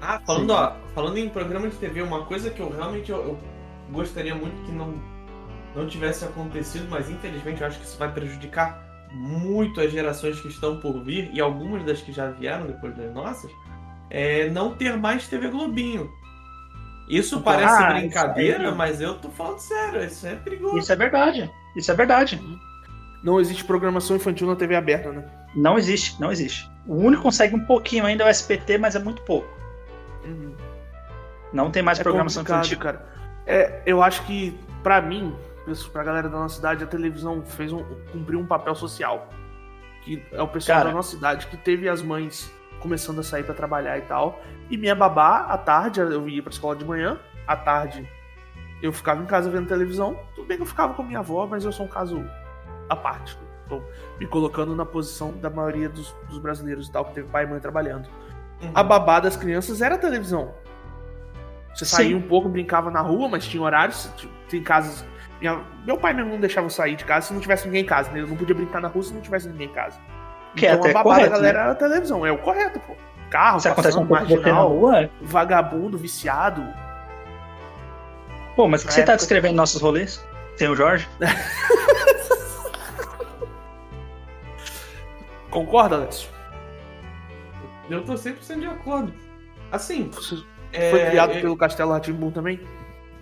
Ah, 0.00 0.20
falando, 0.24 0.50
ó, 0.50 0.76
falando 0.94 1.18
em 1.18 1.28
programa 1.28 1.68
de 1.68 1.76
TV, 1.76 2.02
uma 2.02 2.24
coisa 2.24 2.50
que 2.50 2.60
eu 2.60 2.70
realmente 2.70 3.10
eu, 3.10 3.18
eu 3.18 3.38
gostaria 3.90 4.34
muito 4.34 4.54
que 4.64 4.72
não, 4.72 4.94
não 5.74 5.86
tivesse 5.86 6.24
acontecido, 6.24 6.86
mas 6.88 7.10
infelizmente 7.10 7.60
eu 7.60 7.66
acho 7.66 7.78
que 7.78 7.84
isso 7.84 7.98
vai 7.98 8.12
prejudicar 8.12 8.86
muito 9.12 9.80
as 9.80 9.90
gerações 9.90 10.40
que 10.40 10.48
estão 10.48 10.78
por 10.78 11.02
vir 11.02 11.30
e 11.32 11.40
algumas 11.40 11.84
das 11.84 12.00
que 12.00 12.12
já 12.12 12.30
vieram 12.30 12.66
depois 12.66 12.94
das 12.96 13.12
nossas, 13.12 13.50
é 14.10 14.48
não 14.50 14.74
ter 14.74 14.96
mais 14.96 15.26
TV 15.26 15.48
Globinho. 15.48 16.10
Isso 17.08 17.40
parece 17.40 17.72
Ah, 17.82 17.90
isso 17.92 18.00
brincadeira, 18.00 18.68
aí- 18.68 18.74
mas 18.74 19.00
eu 19.00 19.14
tô 19.18 19.30
falando 19.30 19.58
sério, 19.58 20.04
isso 20.04 20.26
é 20.26 20.34
perigoso. 20.36 20.78
Isso 20.78 20.92
é 20.92 20.96
verdade. 20.96 21.50
Isso 21.76 21.90
é 21.90 21.94
verdade. 21.94 22.40
Não 23.22 23.40
existe 23.40 23.64
programação 23.64 24.16
infantil 24.16 24.46
na 24.46 24.54
TV 24.56 24.76
aberta, 24.76 25.10
né? 25.10 25.24
Não 25.54 25.78
existe, 25.78 26.20
não 26.20 26.30
existe. 26.30 26.70
O 26.86 26.94
único 26.96 27.16
que 27.16 27.22
consegue 27.22 27.54
um 27.56 27.64
pouquinho 27.64 28.04
ainda 28.06 28.24
é 28.24 28.26
o 28.26 28.30
SPT, 28.30 28.78
mas 28.78 28.94
é 28.94 28.98
muito 28.98 29.22
pouco. 29.22 29.48
Uhum. 30.24 30.54
Não 31.52 31.70
tem 31.70 31.82
mais 31.82 31.98
É 31.98 32.02
programação 32.02 32.42
infantil. 32.42 32.78
cara. 32.78 33.06
É, 33.46 33.82
eu 33.86 34.02
acho 34.02 34.22
que, 34.24 34.58
pra 34.82 35.00
mim, 35.00 35.34
isso 35.66 35.90
pra 35.90 36.04
galera 36.04 36.28
da 36.28 36.38
nossa 36.38 36.56
cidade, 36.56 36.84
a 36.84 36.86
televisão 36.86 37.42
fez 37.42 37.72
um, 37.72 37.82
cumpriu 38.12 38.38
um 38.38 38.46
papel 38.46 38.74
social. 38.74 39.28
Que 40.04 40.22
é 40.32 40.40
o 40.42 40.46
pessoal 40.48 40.78
Cara. 40.78 40.90
da 40.90 40.94
nossa 40.96 41.10
cidade 41.10 41.46
que 41.46 41.56
teve 41.56 41.88
as 41.88 42.02
mães 42.02 42.52
começando 42.80 43.18
a 43.20 43.22
sair 43.22 43.42
pra 43.44 43.54
trabalhar 43.54 43.98
e 43.98 44.02
tal. 44.02 44.40
E 44.70 44.76
minha 44.76 44.94
babá, 44.94 45.46
à 45.48 45.56
tarde, 45.58 46.00
eu 46.00 46.28
ia 46.28 46.42
pra 46.42 46.50
escola 46.52 46.76
de 46.76 46.84
manhã, 46.84 47.18
à 47.46 47.56
tarde 47.56 48.08
eu 48.80 48.92
ficava 48.92 49.20
em 49.22 49.26
casa 49.26 49.50
vendo 49.50 49.66
televisão. 49.66 50.18
Tudo 50.34 50.46
bem 50.46 50.56
que 50.56 50.62
eu 50.62 50.66
ficava 50.66 50.94
com 50.94 51.02
minha 51.02 51.18
avó, 51.18 51.46
mas 51.46 51.64
eu 51.64 51.72
sou 51.72 51.86
um 51.86 51.88
caso 51.88 52.24
à 52.88 52.94
parte. 52.94 53.36
Tô 53.68 53.82
me 54.18 54.26
colocando 54.26 54.74
na 54.76 54.84
posição 54.86 55.32
da 55.38 55.50
maioria 55.50 55.88
dos, 55.88 56.14
dos 56.28 56.38
brasileiros 56.38 56.86
e 56.88 56.92
tal, 56.92 57.04
que 57.04 57.12
teve 57.14 57.28
pai 57.28 57.44
e 57.44 57.46
mãe 57.46 57.60
trabalhando 57.60 58.08
Uhum. 58.60 58.72
a 58.74 58.82
babá 58.82 59.20
das 59.20 59.36
crianças 59.36 59.80
era 59.80 59.94
a 59.94 59.98
televisão. 59.98 60.52
Você 61.74 61.84
Sim. 61.84 61.96
saía 61.96 62.16
um 62.16 62.22
pouco, 62.22 62.48
brincava 62.48 62.90
na 62.90 63.00
rua, 63.00 63.28
mas 63.28 63.46
tinha 63.46 63.62
horários. 63.62 64.10
Tem 64.48 64.60
casas. 64.62 65.04
minha- 65.40 65.60
meu 65.86 65.96
pai 65.96 66.12
mesmo 66.12 66.32
não 66.32 66.40
deixava 66.40 66.66
eu 66.66 66.70
sair 66.70 66.96
de 66.96 67.04
casa 67.04 67.28
se 67.28 67.32
não 67.32 67.40
tivesse 67.40 67.66
ninguém 67.66 67.82
em 67.82 67.86
casa. 67.86 68.10
né? 68.10 68.20
Eu 68.20 68.26
não 68.26 68.36
podia 68.36 68.54
brincar 68.56 68.80
na 68.80 68.88
rua 68.88 69.04
se 69.04 69.14
não 69.14 69.20
tivesse 69.20 69.48
ninguém 69.48 69.68
em 69.68 69.72
casa. 69.72 69.96
Que 70.58 70.66
é 70.66 70.72
então 70.72 70.80
até 70.80 70.90
a 70.90 70.94
babá 70.94 71.10
correto, 71.14 71.30
da 71.30 71.36
galera 71.36 71.58
né? 71.58 71.64
era 71.64 71.72
a 71.72 71.74
televisão. 71.74 72.26
É 72.26 72.32
o 72.32 72.38
correto, 72.38 72.80
pô. 72.80 72.94
Carro, 73.30 73.60
Se 73.60 73.68
acontece 73.68 73.96
um 73.98 74.06
passando, 74.06 74.08
pouco 74.08 74.24
com 74.24 74.30
na 74.30 74.36
marginal, 74.54 74.68
rua, 74.68 75.10
vagabundo, 75.20 75.98
viciado. 75.98 76.64
pô, 78.56 78.66
mas 78.68 78.80
o 78.82 78.84
que 78.84 78.90
Na 78.90 78.94
você 78.94 79.00
tá 79.02 79.12
época- 79.12 79.16
descrevendo 79.18 79.54
nossos 79.56 79.80
rolês? 79.82 80.24
Tem 80.56 80.68
o 80.68 80.74
Jorge? 80.74 81.06
Concorda, 85.50 85.96
Alex? 85.96 86.28
Eu 87.88 88.04
tô 88.04 88.14
100% 88.14 88.60
de 88.60 88.66
acordo. 88.66 89.12
Assim, 89.72 90.10
Você 90.10 90.42
é, 90.72 90.90
foi 90.90 91.04
criado 91.06 91.32
é- 91.32 91.40
pelo 91.40 91.56
Castelo 91.56 91.92
Ratimbum 91.92 92.30
também? 92.30 92.60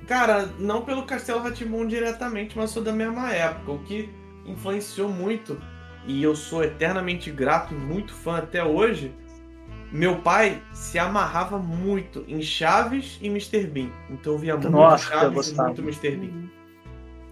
Cara, 0.09 0.49
não 0.59 0.83
pelo 0.83 1.05
Castelo 1.05 1.41
Ratimbun 1.43 1.87
diretamente, 1.87 2.57
mas 2.57 2.71
sou 2.71 2.83
da 2.83 2.93
mesma 2.93 3.33
época. 3.33 3.73
O 3.73 3.79
que 3.81 4.13
influenciou 4.45 5.09
muito, 5.09 5.61
e 6.07 6.23
eu 6.23 6.35
sou 6.37 6.63
eternamente 6.63 7.31
grato 7.31 7.75
e 7.75 7.77
muito 7.77 8.15
fã 8.15 8.39
até 8.39 8.63
hoje, 8.63 9.13
meu 9.91 10.17
pai 10.17 10.63
se 10.73 10.99
amarrava 10.99 11.59
muito 11.59 12.25
em 12.29 12.41
Chaves 12.43 13.19
e 13.21 13.27
Mr. 13.27 13.67
Bean. 13.67 13.91
Então 14.11 14.35
eu 14.35 14.39
via 14.39 14.55
muito 14.55 14.71
Nossa, 14.71 15.13
eu 15.13 15.21
Chaves 15.21 15.49
e 15.49 15.55
muito 15.55 15.83
Mr. 15.83 16.17
Bean. 16.17 16.49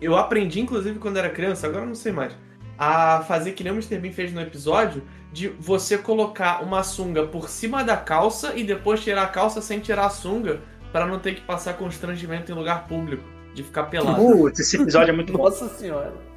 Eu 0.00 0.16
aprendi, 0.16 0.60
inclusive, 0.60 0.98
quando 0.98 1.16
era 1.16 1.30
criança, 1.30 1.66
agora 1.66 1.84
eu 1.84 1.88
não 1.88 1.94
sei 1.94 2.12
mais, 2.12 2.36
a 2.78 3.22
fazer 3.26 3.52
que 3.52 3.62
nem 3.62 3.72
o 3.72 3.76
Mr. 3.76 3.98
Bean 3.98 4.12
fez 4.12 4.32
no 4.32 4.40
episódio, 4.40 5.02
de 5.32 5.48
você 5.48 5.96
colocar 5.96 6.62
uma 6.62 6.82
sunga 6.82 7.26
por 7.26 7.48
cima 7.48 7.82
da 7.82 7.96
calça 7.96 8.54
e 8.54 8.64
depois 8.64 9.02
tirar 9.02 9.22
a 9.22 9.28
calça 9.28 9.60
sem 9.60 9.80
tirar 9.80 10.06
a 10.06 10.10
sunga, 10.10 10.60
para 10.92 11.06
não 11.06 11.18
ter 11.18 11.34
que 11.34 11.40
passar 11.40 11.74
constrangimento 11.74 12.52
em 12.52 12.54
lugar 12.54 12.86
público, 12.86 13.24
de 13.52 13.62
ficar 13.64 13.84
pelado. 13.84 14.16
Putz, 14.16 14.60
esse 14.60 14.76
episódio 14.76 15.10
é 15.10 15.14
muito 15.14 15.32
bom. 15.36 15.44
Nossa 15.44 15.68
senhora. 15.68 16.33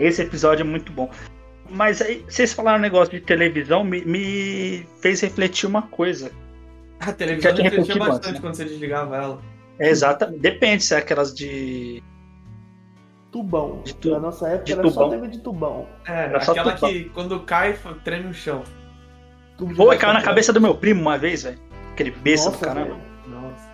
Esse 0.00 0.22
episódio 0.22 0.62
é 0.62 0.66
muito 0.66 0.90
bom. 0.92 1.10
Mas 1.68 2.02
aí, 2.02 2.24
vocês 2.28 2.52
falaram 2.52 2.78
um 2.78 2.82
negócio 2.82 3.12
de 3.12 3.20
televisão, 3.20 3.84
me, 3.84 4.04
me 4.04 4.86
fez 5.00 5.20
refletir 5.20 5.66
uma 5.66 5.82
coisa. 5.82 6.32
A 6.98 7.12
televisão 7.12 7.50
Já 7.50 7.56
tinha 7.56 7.70
refletia 7.70 7.94
bastante 7.96 8.16
antes, 8.28 8.32
né? 8.32 8.40
quando 8.40 8.54
você 8.56 8.64
desligava 8.64 9.16
ela. 9.16 9.42
É 9.78 9.88
exata, 9.88 10.26
depende 10.26 10.82
se 10.82 10.94
é 10.94 10.98
aquelas 10.98 11.32
de. 11.34 12.02
Tubão. 13.30 13.82
De 13.84 13.94
tu- 13.94 14.10
Na 14.10 14.18
nossa 14.18 14.48
época 14.48 14.64
de 14.64 14.72
era 14.72 14.82
só 14.82 14.88
tubão. 14.90 15.10
TV 15.10 15.28
de 15.28 15.38
tubão. 15.38 15.86
É, 16.06 16.24
Era 16.24 16.40
só 16.40 16.50
aquela 16.52 16.72
tubão. 16.72 16.90
que 16.92 17.04
quando 17.10 17.40
cai, 17.40 17.78
treme 18.04 18.28
o 18.28 18.34
chão. 18.34 18.64
Pô, 19.76 19.96
caiu 19.96 20.14
na 20.14 20.22
cabeça 20.22 20.52
do 20.52 20.60
meu 20.60 20.74
primo 20.74 21.00
uma 21.02 21.16
vez, 21.16 21.44
velho. 21.44 21.58
Aquele 21.92 22.10
besta 22.10 22.50
do 22.50 22.58
caramba. 22.58 22.94
velho. 22.96 23.00
Nossa. 23.28 23.70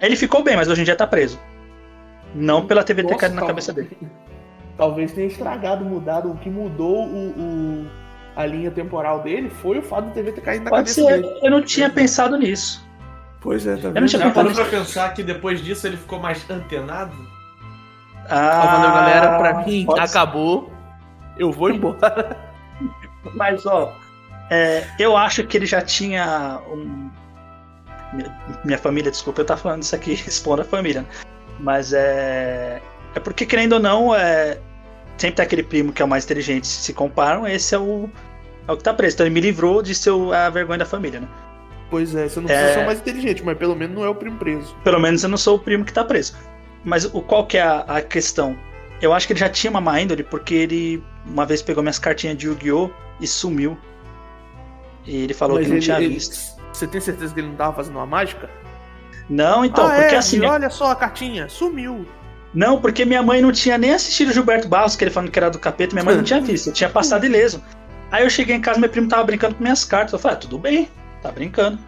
Ele 0.00 0.14
ficou 0.14 0.42
bem, 0.44 0.56
mas 0.56 0.68
hoje 0.68 0.82
em 0.82 0.84
dia 0.84 0.94
tá 0.94 1.06
preso. 1.06 1.40
Não 2.34 2.64
pela 2.66 2.84
TV 2.84 3.02
ter 3.02 3.08
Nossa, 3.08 3.20
caído 3.20 3.34
na 3.40 3.46
cabeça 3.46 3.72
dele. 3.72 3.90
Talvez 4.80 5.12
tenha 5.12 5.26
estragado, 5.26 5.84
mudado. 5.84 6.30
O 6.30 6.36
que 6.38 6.48
mudou 6.48 7.04
o, 7.06 7.28
o- 7.38 7.86
a 8.34 8.46
linha 8.46 8.70
temporal 8.70 9.20
dele 9.22 9.50
foi 9.50 9.78
o 9.78 9.82
fato 9.82 10.06
do 10.06 10.12
TV 10.14 10.32
ter 10.32 10.40
caído 10.40 10.64
na 10.64 10.70
Pode 10.70 10.94
cabeça 10.94 11.02
ser, 11.16 11.22
dele. 11.22 11.38
eu 11.42 11.50
não 11.50 11.60
tinha 11.60 11.90
pensado 11.90 12.38
nisso. 12.38 12.82
Pois 13.42 13.66
é, 13.66 13.76
tá 13.76 13.88
não 13.90 14.06
tinha 14.06 14.08
Já 14.08 14.18
pensado 14.18 14.34
parou 14.34 14.52
pra 14.54 14.64
pensar 14.64 15.12
que 15.12 15.22
depois 15.22 15.62
disso 15.62 15.86
ele 15.86 15.98
ficou 15.98 16.18
mais 16.18 16.48
antenado? 16.48 17.12
Ah, 18.26 18.66
valeu, 18.76 18.90
galera. 18.90 19.38
Pra 19.38 19.64
mim, 19.66 19.86
acabou. 19.98 20.72
Eu 21.36 21.52
vou 21.52 21.70
embora. 21.70 22.38
Mas, 23.36 23.66
ó, 23.66 23.92
é, 24.50 24.86
eu 24.98 25.14
acho 25.14 25.44
que 25.46 25.58
ele 25.58 25.66
já 25.66 25.82
tinha 25.82 26.58
um. 26.70 27.10
Minha, 28.14 28.40
minha 28.64 28.78
família, 28.78 29.10
desculpa 29.10 29.40
eu 29.40 29.42
estar 29.42 29.58
falando 29.58 29.82
isso 29.82 29.94
aqui, 29.94 30.12
expondo 30.26 30.62
a 30.62 30.64
família. 30.64 31.02
né? 31.02 31.06
Mas 31.58 31.92
é. 31.92 32.80
É 33.14 33.20
porque, 33.20 33.44
querendo 33.44 33.74
ou 33.74 33.80
não, 33.80 34.14
é, 34.14 34.58
sempre 35.20 35.36
tem 35.36 35.44
aquele 35.44 35.62
primo 35.62 35.92
que 35.92 36.00
é 36.02 36.04
o 36.04 36.08
mais 36.08 36.24
inteligente. 36.24 36.66
Se 36.66 36.92
comparam, 36.92 37.46
esse 37.46 37.74
é 37.74 37.78
o, 37.78 38.08
É 38.68 38.72
o 38.72 38.76
que 38.76 38.82
tá 38.84 38.94
preso. 38.94 39.16
Então 39.16 39.26
ele 39.26 39.34
me 39.34 39.40
livrou 39.40 39.82
de 39.82 39.94
ser 39.94 40.12
a 40.34 40.48
vergonha 40.50 40.78
da 40.78 40.84
família, 40.86 41.20
né? 41.20 41.28
Pois 41.90 42.14
é, 42.14 42.28
você 42.28 42.40
não 42.40 42.48
É. 42.48 42.74
ser 42.74 42.80
o 42.82 42.86
mais 42.86 43.00
inteligente, 43.00 43.42
mas 43.42 43.58
pelo 43.58 43.74
menos 43.74 43.96
não 43.96 44.04
é 44.04 44.08
o 44.08 44.14
primo 44.14 44.36
preso. 44.38 44.76
Pelo 44.84 45.00
menos 45.00 45.22
eu 45.24 45.28
não 45.28 45.36
sou 45.38 45.56
o 45.56 45.58
primo 45.58 45.84
que 45.84 45.92
tá 45.92 46.04
preso. 46.04 46.34
Mas 46.84 47.04
o, 47.06 47.20
qual 47.20 47.46
que 47.46 47.58
é 47.58 47.62
a, 47.62 47.80
a 47.80 48.00
questão? 48.02 48.56
Eu 49.02 49.12
acho 49.12 49.26
que 49.26 49.32
ele 49.32 49.40
já 49.40 49.48
tinha 49.48 49.70
uma 49.70 49.80
má 49.80 50.00
índole 50.00 50.22
porque 50.22 50.54
ele 50.54 51.02
uma 51.26 51.44
vez 51.44 51.62
pegou 51.62 51.82
minhas 51.82 51.98
cartinhas 51.98 52.36
de 52.36 52.46
Yu-Gi-Oh! 52.46 52.90
e 53.20 53.26
sumiu. 53.26 53.76
E 55.06 55.24
ele 55.24 55.34
falou 55.34 55.56
Mas 55.56 55.64
que 55.64 55.68
não 55.70 55.76
ele- 55.78 55.84
tinha 55.84 55.96
ele- 56.00 56.14
visto. 56.14 56.60
Você 56.72 56.86
tem 56.86 57.00
certeza 57.00 57.34
que 57.34 57.40
ele 57.40 57.48
não 57.48 57.56
tava 57.56 57.74
fazendo 57.74 57.96
uma 57.96 58.06
mágica? 58.06 58.48
Não, 59.28 59.64
então, 59.64 59.84
ah, 59.86 59.94
porque 59.96 60.14
é, 60.14 60.18
assim. 60.18 60.38
e 60.38 60.42
olha 60.46 60.70
só 60.70 60.90
a 60.90 60.94
cartinha, 60.96 61.48
sumiu. 61.48 62.06
Não, 62.52 62.80
porque 62.80 63.04
minha 63.04 63.22
mãe 63.22 63.40
não 63.40 63.52
tinha 63.52 63.78
nem 63.78 63.92
assistido 63.94 64.32
Gilberto 64.32 64.68
Barros, 64.68 64.96
que 64.96 65.04
ele 65.04 65.10
falando 65.10 65.30
que 65.30 65.38
era 65.38 65.50
do 65.50 65.58
capeta, 65.58 65.94
minha 65.94 66.04
mãe 66.04 66.16
não 66.16 66.24
tinha 66.24 66.40
visto, 66.40 66.68
eu 66.68 66.72
tinha 66.72 66.90
passado 66.90 67.24
ileso. 67.24 67.62
Aí 68.10 68.24
eu 68.24 68.30
cheguei 68.30 68.56
em 68.56 68.60
casa, 68.60 68.80
meu 68.80 68.88
primo 68.90 69.08
tava 69.08 69.22
brincando 69.22 69.54
com 69.54 69.62
minhas 69.62 69.84
cartas. 69.84 70.12
Eu 70.12 70.18
falei, 70.18 70.36
ah, 70.36 70.40
tudo 70.40 70.58
bem, 70.58 70.88
tá 71.22 71.30
brincando. 71.30 71.78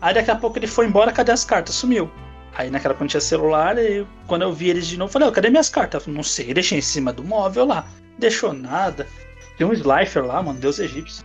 Aí 0.00 0.14
daqui 0.14 0.30
a 0.30 0.36
pouco 0.36 0.56
ele 0.58 0.68
foi 0.68 0.86
embora, 0.86 1.10
cadê 1.10 1.32
as 1.32 1.44
cartas? 1.44 1.74
Sumiu. 1.74 2.08
Aí 2.56 2.70
naquela 2.70 2.94
não 2.98 3.08
tinha 3.08 3.20
celular, 3.20 3.76
e 3.78 4.06
quando 4.28 4.42
eu 4.42 4.52
vi 4.52 4.68
eles 4.70 4.86
de 4.86 4.96
novo, 4.96 5.08
eu 5.08 5.12
falei, 5.12 5.26
"Ô, 5.28 5.32
cadê 5.32 5.50
minhas 5.50 5.68
cartas? 5.68 5.94
Eu 5.94 6.04
falei, 6.04 6.16
não 6.16 6.22
sei, 6.22 6.54
deixei 6.54 6.78
em 6.78 6.82
cima 6.82 7.12
do 7.12 7.24
móvel 7.24 7.64
lá. 7.64 7.84
Deixou 8.16 8.52
nada. 8.52 9.08
Tem 9.58 9.66
um 9.66 9.72
Slifer 9.72 10.24
lá, 10.24 10.40
mano, 10.40 10.60
Deus 10.60 10.78
egípcio. 10.78 11.24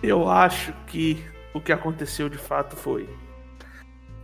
Eu 0.00 0.28
acho 0.30 0.72
que 0.86 1.24
o 1.52 1.60
que 1.60 1.72
aconteceu 1.72 2.28
de 2.28 2.38
fato 2.38 2.76
foi. 2.76 3.08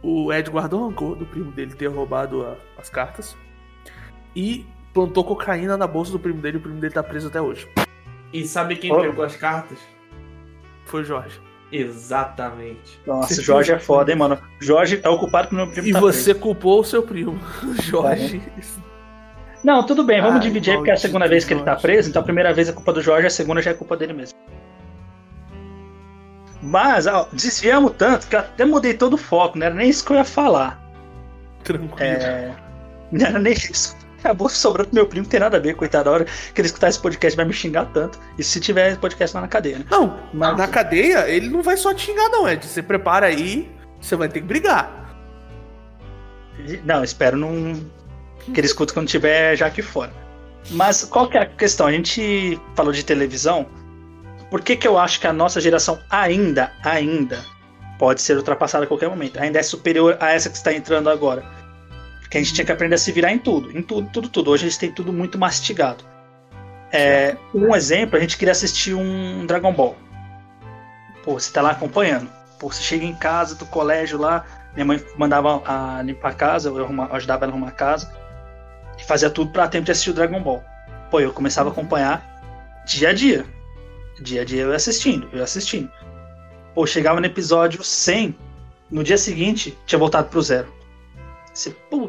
O 0.00 0.32
Ed 0.32 0.48
guardou 0.50 0.86
rancor 0.88 1.16
do 1.16 1.26
primo 1.26 1.50
dele 1.50 1.74
ter 1.74 1.88
roubado 1.88 2.44
a- 2.46 2.56
as 2.80 2.88
cartas. 2.88 3.36
E 4.38 4.64
plantou 4.94 5.24
cocaína 5.24 5.76
na 5.76 5.88
bolsa 5.88 6.12
do 6.12 6.18
primo 6.18 6.40
dele 6.40 6.58
e 6.58 6.60
o 6.60 6.62
primo 6.62 6.78
dele 6.78 6.94
tá 6.94 7.02
preso 7.02 7.26
até 7.26 7.40
hoje. 7.40 7.68
E 8.32 8.44
sabe 8.46 8.76
quem 8.76 8.92
Ô. 8.92 9.00
pegou 9.00 9.24
as 9.24 9.34
cartas? 9.34 9.80
Foi 10.86 11.02
o 11.02 11.04
Jorge. 11.04 11.40
Exatamente. 11.72 13.00
Nossa, 13.04 13.34
Você 13.34 13.42
Jorge 13.42 13.72
é 13.72 13.80
foda, 13.80 14.12
hein, 14.12 14.16
mano. 14.16 14.38
Jorge 14.60 15.00
é 15.02 15.08
o 15.08 15.18
culpado 15.18 15.48
pelo 15.48 15.62
meu 15.64 15.72
primo 15.72 15.88
E 15.88 15.92
tá 15.92 15.98
você 15.98 16.30
preso. 16.30 16.38
culpou 16.40 16.78
o 16.80 16.84
seu 16.84 17.02
primo, 17.02 17.36
Jorge. 17.82 18.40
Não, 19.64 19.84
tudo 19.84 20.04
bem, 20.04 20.20
vamos 20.20 20.36
Ai, 20.36 20.42
dividir 20.42 20.70
aí, 20.70 20.76
porque 20.76 20.92
é 20.92 20.94
a 20.94 20.96
segunda 20.96 21.26
vez 21.26 21.44
que 21.44 21.52
ele 21.52 21.64
tá 21.64 21.74
preso, 21.74 22.08
então 22.08 22.22
a 22.22 22.24
primeira 22.24 22.54
vez 22.54 22.68
é 22.68 22.72
culpa 22.72 22.92
do 22.92 23.02
Jorge, 23.02 23.26
a 23.26 23.30
segunda 23.30 23.60
já 23.60 23.72
é 23.72 23.74
culpa 23.74 23.96
dele 23.96 24.12
mesmo. 24.12 24.38
Mas, 26.62 27.08
ó, 27.08 27.28
desviamos 27.32 27.92
tanto 27.98 28.28
que 28.28 28.36
eu 28.36 28.40
até 28.40 28.64
mudei 28.64 28.94
todo 28.94 29.14
o 29.14 29.18
foco, 29.18 29.58
não 29.58 29.66
era 29.66 29.74
nem 29.74 29.90
isso 29.90 30.04
que 30.04 30.12
eu 30.12 30.16
ia 30.16 30.24
falar. 30.24 30.80
Tranquilo. 31.64 31.98
É, 32.00 32.54
Não 33.10 33.26
era 33.26 33.38
nem 33.40 33.52
isso. 33.52 33.96
Acabou 34.18 34.48
sobrando 34.48 34.88
pro 34.88 34.94
meu 34.96 35.06
primo, 35.06 35.24
não 35.24 35.30
tem 35.30 35.40
nada 35.40 35.56
a 35.56 35.60
ver, 35.60 35.74
coitado. 35.74 36.10
A 36.10 36.12
hora 36.12 36.24
que 36.24 36.60
ele 36.60 36.66
escutar 36.66 36.88
esse 36.88 36.98
podcast 37.00 37.36
vai 37.36 37.44
me 37.44 37.52
xingar 37.52 37.86
tanto. 37.86 38.18
E 38.36 38.42
se 38.42 38.60
tiver 38.60 38.96
podcast 38.96 39.34
lá 39.34 39.42
na 39.42 39.48
cadeia, 39.48 39.78
né? 39.78 39.84
Não, 39.90 40.18
Mas- 40.32 40.56
na 40.56 40.66
cadeia 40.66 41.28
ele 41.28 41.48
não 41.48 41.62
vai 41.62 41.76
só 41.76 41.94
te 41.94 42.06
xingar, 42.06 42.28
não, 42.28 42.48
Ed. 42.48 42.66
Você 42.66 42.82
prepara 42.82 43.26
aí, 43.26 43.70
você 44.00 44.16
vai 44.16 44.28
ter 44.28 44.40
que 44.40 44.46
brigar. 44.46 44.98
Não, 46.84 47.04
espero 47.04 47.36
não. 47.36 47.80
Que 48.52 48.60
ele 48.60 48.66
escute 48.66 48.92
quando 48.92 49.06
tiver 49.06 49.56
já 49.56 49.66
aqui 49.66 49.82
fora. 49.82 50.12
Mas 50.70 51.04
qual 51.04 51.28
que 51.28 51.36
é 51.38 51.42
a 51.42 51.46
questão? 51.46 51.86
A 51.86 51.92
gente 51.92 52.58
falou 52.74 52.92
de 52.92 53.04
televisão. 53.04 53.66
Por 54.50 54.62
que, 54.62 54.76
que 54.76 54.88
eu 54.88 54.98
acho 54.98 55.20
que 55.20 55.26
a 55.26 55.32
nossa 55.32 55.60
geração 55.60 55.98
ainda, 56.10 56.72
ainda, 56.82 57.44
pode 57.98 58.22
ser 58.22 58.36
ultrapassada 58.36 58.84
a 58.84 58.86
qualquer 58.86 59.08
momento? 59.08 59.38
Ainda 59.38 59.58
é 59.58 59.62
superior 59.62 60.16
a 60.20 60.32
essa 60.32 60.48
que 60.48 60.56
está 60.56 60.72
entrando 60.72 61.10
agora. 61.10 61.44
Porque 62.28 62.36
a 62.36 62.42
gente 62.42 62.52
tinha 62.52 62.64
que 62.66 62.72
aprender 62.72 62.94
a 62.94 62.98
se 62.98 63.10
virar 63.10 63.32
em 63.32 63.38
tudo. 63.38 63.76
Em 63.76 63.80
tudo, 63.80 64.10
tudo, 64.10 64.28
tudo. 64.28 64.50
Hoje 64.50 64.66
a 64.66 64.68
gente 64.68 64.78
tem 64.78 64.92
tudo 64.92 65.14
muito 65.14 65.38
mastigado. 65.38 66.04
É, 66.92 67.38
um 67.54 67.74
exemplo, 67.74 68.18
a 68.18 68.20
gente 68.20 68.36
queria 68.36 68.52
assistir 68.52 68.92
um 68.92 69.46
Dragon 69.46 69.72
Ball. 69.72 69.96
Pô, 71.24 71.40
você 71.40 71.50
tá 71.50 71.62
lá 71.62 71.70
acompanhando. 71.70 72.30
Pô, 72.58 72.70
você 72.70 72.82
chega 72.82 73.06
em 73.06 73.14
casa 73.14 73.54
do 73.54 73.64
colégio 73.64 74.18
lá, 74.18 74.44
minha 74.74 74.84
mãe 74.84 75.02
mandava 75.16 75.62
a 75.64 76.02
limpar 76.02 76.32
a 76.32 76.34
casa, 76.34 76.68
eu, 76.68 76.76
eu 76.76 77.02
ajudava 77.12 77.46
ela 77.46 77.52
a 77.52 77.54
arrumar 77.54 77.68
a 77.68 77.72
casa. 77.72 78.14
E 78.98 79.04
fazia 79.04 79.30
tudo 79.30 79.50
pra 79.50 79.66
tempo 79.66 79.86
de 79.86 79.92
assistir 79.92 80.10
o 80.10 80.14
Dragon 80.14 80.42
Ball. 80.42 80.62
Pô, 81.10 81.20
eu 81.20 81.32
começava 81.32 81.70
a 81.70 81.72
acompanhar 81.72 82.82
dia 82.84 83.08
a 83.08 83.12
dia. 83.14 83.46
Dia 84.20 84.42
a 84.42 84.44
dia 84.44 84.62
eu 84.64 84.70
ia 84.70 84.76
assistindo, 84.76 85.30
eu 85.32 85.38
ia 85.38 85.44
assistindo. 85.44 85.90
Pô, 86.74 86.86
chegava 86.86 87.20
no 87.20 87.26
episódio 87.26 87.82
100, 87.82 88.36
no 88.90 89.02
dia 89.02 89.16
seguinte 89.16 89.78
tinha 89.86 89.98
voltado 89.98 90.28
pro 90.28 90.42
zero. 90.42 90.77
Você, 91.58 91.70
pô. 91.90 92.08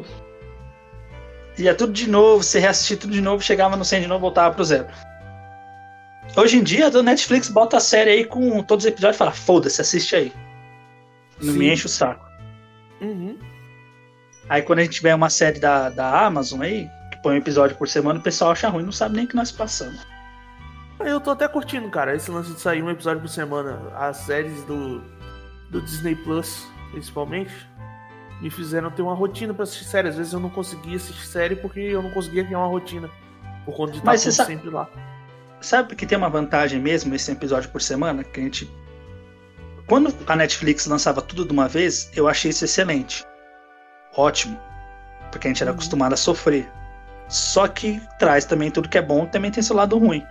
Ia 1.58 1.74
tudo 1.74 1.92
de 1.92 2.08
novo, 2.08 2.44
você 2.44 2.60
reassistia 2.60 2.96
tudo 2.96 3.12
de 3.12 3.20
novo, 3.20 3.42
chegava 3.42 3.76
no 3.76 3.84
100 3.84 4.02
de 4.02 4.06
novo, 4.06 4.20
voltava 4.20 4.54
pro 4.54 4.64
zero. 4.64 4.86
Hoje 6.36 6.56
em 6.56 6.62
dia, 6.62 6.86
a 6.86 7.02
Netflix 7.02 7.48
bota 7.48 7.76
a 7.76 7.80
série 7.80 8.10
aí 8.10 8.24
com 8.24 8.62
todos 8.62 8.84
os 8.84 8.90
episódios 8.90 9.16
e 9.16 9.18
fala: 9.18 9.32
foda-se, 9.32 9.80
assiste 9.80 10.14
aí. 10.14 10.32
Não 11.42 11.52
me 11.54 11.64
Sim. 11.64 11.72
enche 11.72 11.86
o 11.86 11.88
saco. 11.88 12.24
Uhum. 13.00 13.36
Aí 14.48 14.62
quando 14.62 14.78
a 14.78 14.82
gente 14.82 14.94
tiver 14.94 15.16
uma 15.16 15.28
série 15.28 15.58
da, 15.58 15.90
da 15.90 16.24
Amazon 16.26 16.62
aí, 16.62 16.88
que 17.10 17.20
põe 17.20 17.34
um 17.34 17.38
episódio 17.38 17.76
por 17.76 17.88
semana, 17.88 18.20
o 18.20 18.22
pessoal 18.22 18.52
acha 18.52 18.68
ruim, 18.68 18.84
não 18.84 18.92
sabe 18.92 19.16
nem 19.16 19.24
o 19.24 19.28
que 19.28 19.34
nós 19.34 19.50
passamos. 19.50 20.00
Eu 21.00 21.20
tô 21.20 21.32
até 21.32 21.48
curtindo, 21.48 21.90
cara, 21.90 22.14
esse 22.14 22.30
lance 22.30 22.52
de 22.52 22.60
sair 22.60 22.84
um 22.84 22.90
episódio 22.90 23.20
por 23.20 23.28
semana. 23.28 23.80
As 23.96 24.18
séries 24.18 24.62
do, 24.64 25.02
do 25.70 25.80
Disney 25.82 26.14
Plus, 26.14 26.68
principalmente, 26.92 27.52
me 28.40 28.50
fizeram 28.50 28.90
ter 28.90 29.02
uma 29.02 29.14
rotina 29.14 29.52
pra 29.54 29.64
assistir 29.64 29.84
série. 29.84 30.08
Às 30.08 30.16
vezes 30.16 30.32
eu 30.32 30.40
não 30.40 30.50
conseguia 30.50 30.96
assistir 30.96 31.26
série 31.26 31.56
porque 31.56 31.80
eu 31.80 32.02
não 32.02 32.10
conseguia 32.10 32.44
criar 32.44 32.58
uma 32.58 32.68
rotina. 32.68 33.10
Por 33.64 33.74
conta 33.76 33.92
de 33.92 33.98
estar 33.98 34.10
Mas 34.10 34.20
sabe- 34.22 34.52
sempre 34.54 34.70
lá. 34.70 34.88
Sabe 35.60 35.94
que 35.94 36.06
tem 36.06 36.16
uma 36.16 36.30
vantagem 36.30 36.80
mesmo 36.80 37.14
esse 37.14 37.30
episódio 37.30 37.68
por 37.70 37.82
semana? 37.82 38.24
Que 38.24 38.40
a 38.40 38.42
gente. 38.42 38.70
Quando 39.86 40.14
a 40.26 40.36
Netflix 40.36 40.86
lançava 40.86 41.20
tudo 41.20 41.44
de 41.44 41.52
uma 41.52 41.68
vez, 41.68 42.10
eu 42.16 42.28
achei 42.28 42.50
isso 42.50 42.64
excelente. 42.64 43.24
Ótimo. 44.16 44.58
Porque 45.30 45.46
a 45.46 45.50
gente 45.50 45.62
era 45.62 45.70
Uhum. 45.70 45.76
acostumado 45.76 46.12
a 46.14 46.16
sofrer. 46.16 46.68
Só 47.28 47.68
que 47.68 48.00
traz 48.18 48.44
também 48.44 48.70
tudo 48.70 48.88
que 48.88 48.98
é 48.98 49.02
bom, 49.02 49.26
também 49.26 49.50
tem 49.50 49.62
seu 49.62 49.76
lado 49.76 49.98
ruim. 49.98 50.24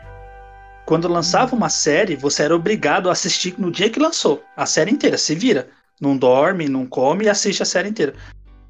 Quando 0.86 1.08
lançava 1.08 1.56
uma 1.56 1.70
série, 1.70 2.16
você 2.16 2.44
era 2.44 2.56
obrigado 2.56 3.08
a 3.10 3.12
assistir 3.12 3.54
no 3.60 3.70
dia 3.72 3.90
que 3.90 4.00
lançou. 4.00 4.44
A 4.58 4.66
série 4.66 4.92
inteira, 4.92 5.18
se 5.18 5.36
vira. 5.36 5.70
Não 6.00 6.16
dorme, 6.18 6.70
não 6.70 6.86
come 6.86 7.26
e 7.26 7.30
assiste 7.30 7.62
a 7.62 7.66
série 7.66 7.90
inteira. 7.90 8.14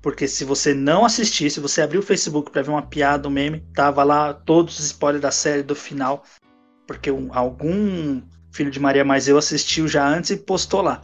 Porque 0.02 0.28
se 0.28 0.46
você 0.46 0.74
não 0.74 1.06
assistir, 1.06 1.50
se 1.52 1.60
você 1.60 1.82
abrir 1.82 1.98
o 1.98 2.02
Facebook 2.04 2.52
pra 2.52 2.62
ver 2.62 2.70
uma 2.72 2.82
piada, 2.82 3.28
um 3.28 3.32
meme, 3.32 3.66
tava 3.74 4.04
lá 4.04 4.34
todos 4.34 4.80
os 4.80 4.86
spoilers 4.86 5.22
da 5.22 5.32
série 5.32 5.62
do 5.62 5.76
final. 5.76 6.24
Porque 6.88 7.12
um- 7.12 7.30
algum 7.34 8.22
filho 8.52 8.72
de 8.72 8.80
Maria 8.80 9.04
mais 9.06 9.28
eu 9.28 9.38
assistiu 9.38 9.88
já 9.88 10.08
antes 10.08 10.32
e 10.32 10.38
postou 10.38 10.82
lá. 10.82 11.02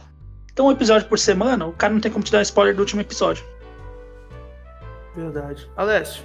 Então, 0.50 0.66
um 0.66 0.72
episódio 0.72 1.06
por 1.08 1.18
semana, 1.18 1.66
o 1.66 1.72
cara 1.72 1.92
não 1.92 2.00
tem 2.00 2.10
como 2.10 2.24
te 2.24 2.32
dar 2.32 2.40
spoiler 2.42 2.74
do 2.74 2.80
último 2.80 3.02
episódio. 3.02 3.44
Verdade. 5.14 5.70
Alessio, 5.76 6.22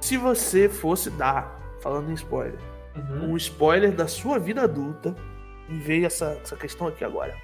se 0.00 0.16
você 0.16 0.68
fosse 0.68 1.10
dar, 1.10 1.60
falando 1.80 2.10
em 2.10 2.14
spoiler, 2.14 2.58
Uhum. 2.96 3.32
um 3.32 3.36
spoiler 3.36 3.92
da 3.92 4.06
sua 4.08 4.38
vida 4.38 4.62
adulta, 4.62 5.14
me 5.68 5.78
veio 5.78 6.06
essa, 6.06 6.38
essa 6.42 6.56
questão 6.56 6.88
aqui 6.88 7.04
agora. 7.04 7.36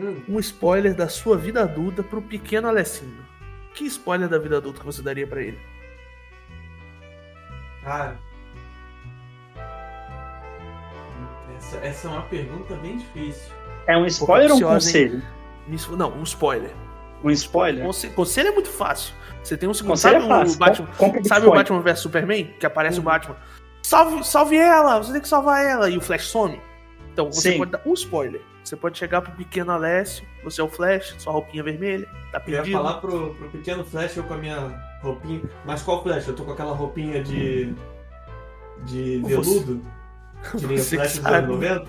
Hum. 0.00 0.22
Um 0.28 0.38
spoiler 0.38 0.94
da 0.94 1.08
sua 1.08 1.36
vida 1.36 1.62
adulta 1.62 2.02
pro 2.02 2.22
pequeno 2.22 2.68
Alessinho. 2.68 3.26
Que 3.74 3.84
spoiler 3.86 4.28
da 4.28 4.38
vida 4.38 4.56
adulta 4.58 4.80
que 4.80 4.86
você 4.86 5.02
daria 5.02 5.26
pra 5.26 5.40
ele? 5.42 5.58
Cara. 7.82 8.16
Essa, 11.56 11.76
essa 11.78 12.08
é 12.08 12.10
uma 12.10 12.22
pergunta 12.22 12.74
bem 12.76 12.98
difícil. 12.98 13.52
É 13.86 13.96
um 13.96 14.06
spoiler 14.06 14.50
ou 14.52 14.58
um 14.58 14.60
conselho? 14.62 15.22
Isso- 15.68 15.96
Não, 15.96 16.12
um 16.12 16.22
spoiler. 16.22 16.70
Um 17.24 17.30
spoiler? 17.30 17.84
Conselho, 17.84 18.12
conselho 18.14 18.48
é 18.48 18.52
muito 18.52 18.68
fácil. 18.68 19.12
Você 19.42 19.56
tem 19.56 19.68
um 19.68 19.74
segundo. 19.74 19.90
Conselho 19.92 20.20
Sabe 20.20 20.24
é 20.24 20.28
fácil. 20.28 20.54
o 20.54 20.58
Batman, 20.58 20.86
Com- 20.86 21.06
compra 21.06 21.24
sabe 21.24 21.46
o. 21.46 21.50
Batman 21.52 21.80
vs 21.80 21.98
Superman? 22.00 22.44
Que 22.60 22.66
aparece 22.66 22.96
Uhum. 22.98 23.02
o 23.02 23.04
Batman. 23.06 23.36
Salve, 23.82 24.24
salve 24.24 24.56
ela! 24.56 24.98
Você 24.98 25.12
tem 25.12 25.20
que 25.20 25.28
salvar 25.28 25.64
ela! 25.64 25.90
E 25.90 25.96
o 25.96 26.00
Flash 26.00 26.26
some. 26.26 26.60
Então 27.12 27.32
você 27.32 27.52
Sim. 27.52 27.58
pode 27.58 27.70
dar 27.72 27.80
um 27.84 27.94
spoiler. 27.94 28.40
Você 28.68 28.76
pode 28.76 28.98
chegar 28.98 29.22
pro 29.22 29.32
pequeno 29.32 29.72
Alessio, 29.72 30.26
você 30.44 30.60
é 30.60 30.64
o 30.64 30.68
Flash, 30.68 31.14
sua 31.18 31.32
roupinha 31.32 31.62
vermelha, 31.62 32.06
tá 32.30 32.42
Eu 32.46 32.52
ia 32.52 32.56
perdido. 32.58 32.72
falar 32.76 32.94
pro, 33.00 33.34
pro 33.34 33.48
pequeno 33.48 33.82
Flash, 33.82 34.14
eu 34.18 34.24
com 34.24 34.34
a 34.34 34.36
minha 34.36 34.58
roupinha. 35.00 35.40
Mas 35.64 35.82
qual 35.82 36.02
Flash? 36.02 36.28
Eu 36.28 36.34
tô 36.36 36.44
com 36.44 36.52
aquela 36.52 36.74
roupinha 36.74 37.22
de. 37.24 37.72
de 38.84 39.20
Você- 39.20 39.28
veludo? 39.28 39.82
Que 40.58 40.66
nem 40.66 40.76
o 40.76 40.78
Você 40.82 40.96
que 40.98 41.02
Flash 41.02 41.16
dos 41.18 41.26
anos 41.26 41.48
90? 41.48 41.86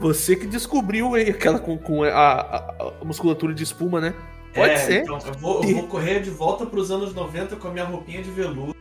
Você 0.00 0.34
que 0.36 0.46
descobriu 0.46 1.14
aí 1.14 1.28
aquela 1.28 1.58
com, 1.58 1.76
com 1.76 2.02
a, 2.04 2.08
a- 2.08 2.92
a 3.02 3.04
musculatura 3.04 3.52
de 3.52 3.62
espuma, 3.62 4.00
né? 4.00 4.14
Pode 4.54 4.72
É, 4.72 4.76
ser. 4.78 5.02
Então, 5.02 5.18
eu, 5.26 5.34
vou, 5.34 5.62
eu 5.62 5.74
vou 5.74 5.86
correr 5.88 6.20
de 6.20 6.30
volta 6.30 6.64
pros 6.64 6.90
anos 6.90 7.12
90 7.14 7.56
com 7.56 7.68
a 7.68 7.70
minha 7.70 7.84
roupinha 7.84 8.22
de 8.22 8.30
veludo. 8.30 8.74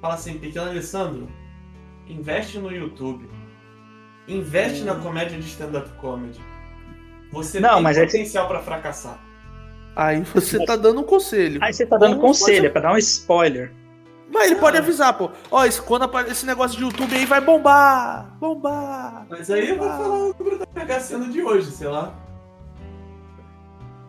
Fala 0.00 0.14
assim, 0.14 0.38
pequeno 0.40 0.70
Alessandro, 0.70 1.28
investe 2.08 2.58
no 2.58 2.72
YouTube. 2.72 3.28
Investe 4.28 4.82
na 4.84 4.94
comédia 4.96 5.38
de 5.38 5.46
stand-up 5.46 5.88
comedy. 6.00 6.40
Você 7.32 7.60
Não, 7.60 7.74
tem 7.74 7.82
mas 7.82 7.98
é- 7.98 8.06
potencial 8.06 8.48
pra 8.48 8.60
fracassar. 8.60 9.18
Aí 9.94 10.22
você 10.34 10.64
tá 10.64 10.76
dando 10.76 11.00
um 11.00 11.04
conselho. 11.04 11.58
Aí 11.62 11.72
você 11.72 11.86
tá 11.86 11.96
dando 11.96 12.16
Como 12.16 12.28
conselho, 12.28 12.60
você- 12.62 12.66
é 12.66 12.70
pra 12.70 12.80
dar 12.82 12.92
um 12.92 12.98
spoiler. 12.98 13.72
Mas 14.32 14.46
ele 14.46 14.56
Ah. 14.56 14.60
pode 14.60 14.76
avisar, 14.76 15.16
pô. 15.16 15.30
Ó, 15.50 15.64
esse, 15.64 15.80
quando 15.80 16.02
apare- 16.02 16.30
esse 16.30 16.44
negócio 16.44 16.76
de 16.76 16.82
YouTube 16.84 17.14
aí 17.14 17.24
vai 17.24 17.40
bombar! 17.40 18.26
Bombar! 18.40 19.24
Mas 19.30 19.48
aí 19.50 19.70
eu 19.70 19.76
vou 19.78 19.88
falar 19.88 20.08
o 20.08 20.34
número 20.38 20.58
da 20.58 20.66
Mega 20.74 21.00
Sena 21.00 21.28
de 21.28 21.40
hoje, 21.42 21.70
sei 21.70 21.86
lá. 21.88 22.12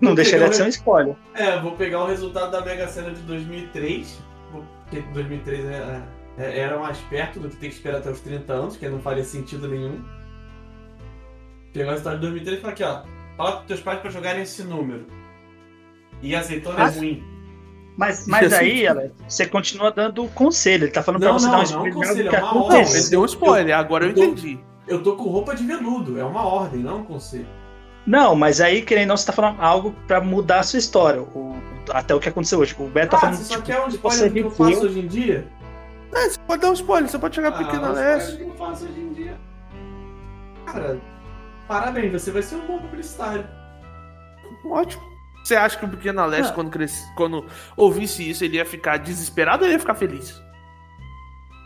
Não 0.01 0.13
deixaria 0.13 0.49
de 0.49 0.55
ser 0.55 0.63
um 0.63 0.67
spoiler. 0.67 1.15
É, 1.33 1.59
vou 1.59 1.71
pegar 1.73 2.03
o 2.03 2.07
resultado 2.07 2.51
da 2.51 2.61
Mega 2.61 2.87
Sena 2.87 3.11
de 3.11 3.21
2003, 3.21 4.17
porque 4.51 5.01
2003 5.13 5.65
era, 5.65 5.85
é- 5.97 6.03
era 6.37 6.77
mais 6.77 6.97
perto 7.09 7.39
do 7.39 7.49
que 7.49 7.55
ter 7.57 7.67
que 7.69 7.73
esperar 7.75 7.97
até 7.97 8.09
os 8.11 8.19
30 8.21 8.53
anos, 8.53 8.77
que 8.77 8.87
não 8.87 8.99
faria 8.99 9.23
sentido 9.23 9.67
nenhum. 9.67 10.01
Pegar 11.73 11.87
o 11.87 11.91
resultado 11.91 12.15
de 12.15 12.21
2003 12.21 12.57
e 12.57 12.61
falar 12.61 12.73
aqui, 12.73 12.83
ó, 12.83 13.01
fala 13.35 13.51
com 13.57 13.65
teus 13.65 13.79
pais 13.81 13.99
pra 13.99 14.09
jogarem 14.09 14.41
esse 14.43 14.63
número. 14.63 15.05
E 16.21 16.35
azeitona 16.35 16.75
Mas- 16.77 16.95
é 16.95 16.99
ruim. 16.99 17.23
Mas, 17.97 18.27
mas 18.27 18.53
Assim- 18.53 18.65
aí, 18.65 18.87
Alex, 18.87 19.11
você 19.27 19.45
continua 19.47 19.91
dando 19.91 20.23
conselho. 20.29 20.83
Ele 20.85 20.91
tá 20.91 21.01
falando 21.03 21.21
Não, 21.23 21.29
pra 21.31 21.39
você 21.39 21.45
não, 21.47 21.51
dar 21.51 21.57
um 21.57 21.61
não 21.61 21.65
spoiler 21.87 21.93
conselho, 21.93 22.23
do 22.25 22.29
que 22.29 22.35
é 22.35 22.39
uma 22.43 22.53
Não, 22.53 22.61
ordem. 22.63 22.81
ele 22.95 23.09
deu 23.09 23.21
um 23.21 23.25
spoiler, 23.25 23.77
agora 23.77 24.05
eu 24.05 24.09
eu 24.09 24.15
tô- 24.15 24.23
entendi. 24.23 24.59
Eu 24.87 25.03
tô 25.03 25.15
com 25.15 25.23
roupa 25.29 25.55
de 25.55 25.65
veludo, 25.65 26.19
é 26.19 26.23
uma 26.23 26.43
ordem, 26.45 26.79
não 26.81 26.99
um 26.99 27.03
conselho. 27.03 27.47
Não, 28.05 28.35
mas 28.35 28.61
aí, 28.61 28.83
querendo 28.83 29.03
ou 29.03 29.07
não, 29.09 29.17
você 29.17 29.25
tá 29.25 29.33
falando 29.33 29.59
algo 29.61 29.93
pra 30.07 30.21
mudar 30.21 30.59
a 30.59 30.63
sua 30.63 30.79
história. 30.79 31.21
O, 31.21 31.57
até 31.91 32.15
o 32.15 32.19
que 32.21 32.29
aconteceu 32.29 32.59
hoje. 32.59 32.73
O 32.79 32.87
Beto 32.87 33.11
tá 33.11 33.17
Ah, 33.17 33.19
falando. 33.19 33.35
você 33.35 33.43
só 33.43 33.55
tipo, 33.55 33.65
quer 33.65 33.79
um 33.81 33.85
você 33.89 33.95
spoiler 33.97 34.27
do 34.29 34.33
que 34.33 34.39
eu 34.39 34.51
faço 34.51 34.85
hoje 34.85 34.99
em 34.99 35.07
dia? 35.07 35.47
É, 36.13 36.29
você 36.29 36.39
pode 36.47 36.61
dar 36.61 36.69
um 36.69 36.73
spoiler, 36.73 37.09
você 37.09 37.19
pode 37.19 37.35
chegar 37.35 37.49
Ah, 37.49 37.57
pequeno 37.57 37.93
que 38.37 38.43
eu 38.43 38.55
faço 38.55 38.85
hoje 38.85 38.99
em 38.99 39.13
dia? 39.13 39.37
Cara, 40.65 40.99
parabéns, 41.67 42.11
você 42.11 42.31
vai 42.31 42.41
ser 42.41 42.55
um 42.55 42.65
bom 42.65 42.79
publicitário. 42.79 43.45
Ótimo. 44.65 45.03
Você 45.43 45.55
acha 45.55 45.77
que 45.77 45.85
o 45.85 45.89
pequeno 45.89 46.19
Alessio, 46.21 46.51
Ah. 46.51 46.55
quando, 46.55 46.69
cresce, 46.69 47.05
quando 47.15 47.45
ouvisse 47.75 48.29
isso, 48.29 48.43
ele 48.43 48.57
ia 48.57 48.65
ficar 48.65 48.97
desesperado 48.97 49.63
ou 49.63 49.67
ele 49.67 49.75
ia 49.75 49.79
ficar 49.79 49.95
feliz? 49.95 50.41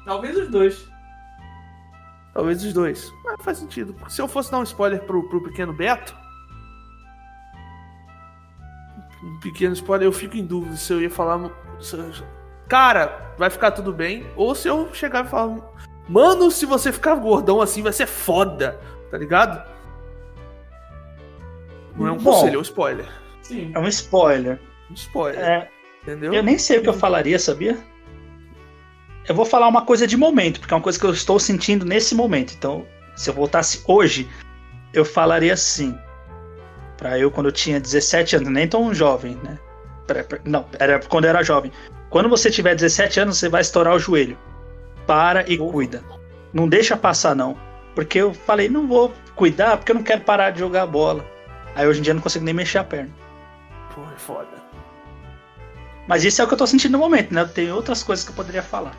Talvez 0.06 0.38
os 0.38 0.50
dois. 0.50 0.88
Talvez 2.34 2.64
os 2.64 2.74
dois. 2.74 3.12
Mas 3.24 3.44
faz 3.44 3.58
sentido. 3.58 3.94
porque 3.94 4.12
Se 4.14 4.22
eu 4.22 4.28
fosse 4.28 4.52
dar 4.52 4.60
um 4.60 4.64
spoiler 4.64 5.02
pro, 5.04 5.28
pro 5.30 5.42
pequeno 5.44 5.74
Beto. 5.74 6.16
Um 9.24 9.40
pequeno 9.40 9.74
spoiler, 9.74 10.08
eu 10.08 10.12
fico 10.12 10.36
em 10.38 10.46
dúvida 10.46 10.76
se 10.76 10.92
eu 10.94 11.02
ia 11.02 11.10
falar. 11.10 11.40
eu- 11.40 12.41
Cara, 12.72 13.34
vai 13.38 13.50
ficar 13.50 13.72
tudo 13.72 13.92
bem. 13.92 14.26
Ou 14.34 14.56
se 14.56 14.70
eu 14.70 14.94
chegar 14.94 15.26
e 15.26 15.28
falar. 15.28 15.58
Mano, 16.08 16.50
se 16.50 16.66
você 16.66 16.90
ficar 16.90 17.16
gordão 17.16 17.60
assim, 17.60 17.82
vai 17.82 17.92
ser 17.92 18.08
foda. 18.08 18.80
Tá 19.12 19.18
ligado? 19.18 19.62
Não 21.98 22.08
é 22.08 22.12
um 22.14 22.18
Bom. 22.18 22.32
conselho, 22.32 22.56
é 22.56 22.60
um 22.60 22.62
spoiler. 22.62 23.06
Sim. 23.42 23.74
É 23.76 23.80
um 23.80 23.90
spoiler. 23.90 24.58
Um 24.90 24.94
spoiler. 24.94 25.44
É, 25.44 25.70
Entendeu? 26.02 26.34
eu 26.34 26.42
nem 26.42 26.58
sei 26.58 26.78
o 26.78 26.82
que 26.82 26.88
eu 26.88 26.94
falaria, 26.94 27.38
sabia? 27.38 27.78
Eu 29.28 29.36
vou 29.36 29.44
falar 29.44 29.68
uma 29.68 29.86
coisa 29.86 30.08
de 30.08 30.16
momento, 30.16 30.62
porque 30.62 30.74
é 30.74 30.78
uma 30.78 30.84
coisa 30.84 30.98
que 30.98 31.06
eu 31.06 31.12
estou 31.12 31.38
sentindo 31.42 31.86
nesse 31.86 32.16
momento. 32.16 32.54
Então, 32.54 32.88
se 33.18 33.30
eu 33.30 33.34
voltasse 33.34 33.84
hoje, 33.86 34.30
eu 34.94 35.04
falaria 35.04 35.52
assim. 35.52 35.94
Pra 36.96 37.20
eu, 37.20 37.30
quando 37.32 37.48
eu 37.48 37.52
tinha 37.52 37.82
17 37.82 38.38
anos, 38.38 38.48
nem 38.48 38.66
tão 38.66 38.94
jovem, 38.94 39.38
né? 39.44 39.60
Não, 40.46 40.66
era 40.80 41.02
quando 41.02 41.26
eu 41.26 41.32
era 41.32 41.44
jovem. 41.44 41.70
Quando 42.12 42.28
você 42.28 42.52
tiver 42.52 42.76
17 42.76 43.22
anos, 43.22 43.38
você 43.38 43.48
vai 43.48 43.62
estourar 43.62 43.96
o 43.96 44.00
joelho. 44.00 44.38
Para 45.08 45.50
e 45.50 45.58
cuida. 45.58 46.04
Não 46.54 46.68
deixa 46.68 46.98
passar, 46.98 47.34
não. 47.34 47.58
Porque 47.96 48.20
eu 48.20 48.34
falei, 48.34 48.68
não 48.70 48.86
vou 48.86 49.14
cuidar 49.34 49.78
porque 49.78 49.94
eu 49.94 49.96
não 49.96 50.04
quero 50.04 50.22
parar 50.22 50.52
de 50.52 50.60
jogar 50.60 50.86
bola. 50.86 51.26
Aí 51.74 51.88
hoje 51.88 52.00
em 52.00 52.04
dia 52.04 52.12
eu 52.12 52.16
não 52.16 52.22
consigo 52.22 52.44
nem 52.44 52.54
mexer 52.54 52.80
a 52.80 52.84
perna. 52.84 53.10
Porra, 53.96 54.14
é 54.14 54.20
foda. 54.20 54.62
Mas 56.06 56.26
isso 56.26 56.42
é 56.42 56.46
o 56.46 56.48
que 56.48 56.54
eu 56.54 56.58
tô 56.58 56.68
sentindo 56.68 56.92
no 56.92 57.00
momento, 57.00 57.34
né? 57.34 57.46
Tem 57.46 57.72
outras 57.72 58.04
coisas 58.04 58.26
que 58.26 58.32
eu 58.32 58.36
poderia 58.36 58.62
falar. 58.62 58.94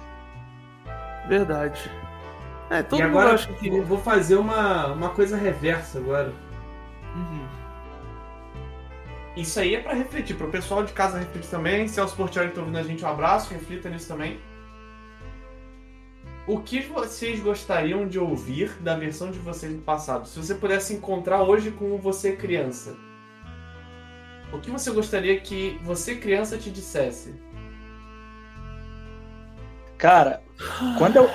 Verdade. 1.28 1.90
É, 2.70 2.82
todo 2.82 2.98
e 2.98 3.02
mundo 3.02 3.18
agora 3.18 3.34
acha 3.34 3.52
que. 3.52 3.68
eu 3.68 3.84
vou 3.84 3.98
fazer 3.98 4.36
uma, 4.36 4.86
uma 4.86 5.10
coisa 5.10 5.36
reversa 5.36 5.98
agora. 5.98 6.32
Uhum. 7.14 7.46
Isso 9.36 9.58
aí 9.58 9.74
é 9.74 9.80
pra 9.80 9.94
refletir, 9.94 10.36
pro 10.36 10.48
pessoal 10.48 10.84
de 10.84 10.92
casa 10.92 11.18
refletir 11.18 11.48
também. 11.48 11.88
Celso 11.88 12.14
Portioli 12.14 12.48
que 12.48 12.54
tá 12.54 12.60
ouvindo 12.60 12.78
a 12.78 12.82
gente, 12.82 13.04
um 13.04 13.08
abraço, 13.08 13.52
reflita 13.52 13.88
nisso 13.88 14.08
também. 14.08 14.38
O 16.46 16.60
que 16.60 16.80
vocês 16.80 17.40
gostariam 17.40 18.06
de 18.06 18.18
ouvir 18.18 18.70
da 18.80 18.96
versão 18.96 19.30
de 19.30 19.38
vocês 19.38 19.72
do 19.72 19.80
passado? 19.80 20.26
Se 20.26 20.38
você 20.38 20.54
pudesse 20.54 20.92
encontrar 20.92 21.42
hoje 21.42 21.70
com 21.70 21.96
você 21.98 22.36
criança, 22.36 22.96
o 24.52 24.58
que 24.58 24.70
você 24.70 24.90
gostaria 24.90 25.40
que 25.40 25.78
você 25.82 26.16
criança 26.16 26.58
te 26.58 26.70
dissesse? 26.70 27.34
Cara, 29.96 30.42
quando 30.98 31.16
eu, 31.16 31.30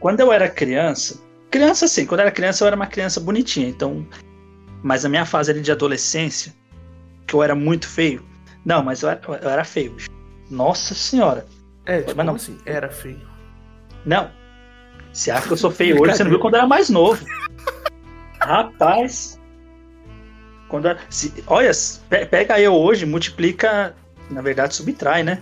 quando 0.00 0.20
eu 0.20 0.32
era 0.32 0.48
criança, 0.48 1.22
criança 1.48 1.86
sim, 1.86 2.04
quando 2.04 2.20
eu 2.20 2.26
era 2.26 2.34
criança 2.34 2.64
eu 2.64 2.66
era 2.66 2.76
uma 2.76 2.88
criança 2.88 3.20
bonitinha, 3.20 3.68
então, 3.68 4.04
mas 4.82 5.04
a 5.04 5.08
minha 5.08 5.24
fase 5.24 5.52
ali 5.52 5.60
de 5.60 5.70
adolescência, 5.70 6.52
que 7.26 7.34
eu 7.34 7.42
era 7.42 7.54
muito 7.54 7.88
feio, 7.88 8.22
não, 8.64 8.82
mas 8.82 9.02
eu 9.02 9.08
era, 9.10 9.20
eu 9.42 9.50
era 9.50 9.64
feio, 9.64 9.96
nossa 10.50 10.94
senhora, 10.94 11.46
É, 11.86 12.00
tipo, 12.02 12.16
Mas 12.16 12.26
não. 12.26 12.34
assim? 12.34 12.58
Era 12.64 12.88
feio. 12.88 13.20
não, 14.06 14.30
você 15.12 15.30
acha 15.30 15.46
que 15.46 15.52
eu 15.52 15.56
sou 15.56 15.70
feio 15.70 16.00
hoje, 16.00 16.16
você 16.16 16.24
não 16.24 16.30
viu 16.30 16.40
quando 16.40 16.54
eu 16.54 16.58
era 16.60 16.66
mais 16.68 16.88
novo, 16.90 17.24
rapaz, 18.40 19.40
quando 20.68 20.88
eu- 20.88 20.96
se, 21.10 21.32
olha, 21.46 21.70
pe- 22.08 22.26
pega 22.26 22.60
eu 22.60 22.74
hoje, 22.74 23.06
multiplica, 23.06 23.94
na 24.30 24.40
verdade 24.42 24.74
subtrai, 24.74 25.22
né, 25.22 25.40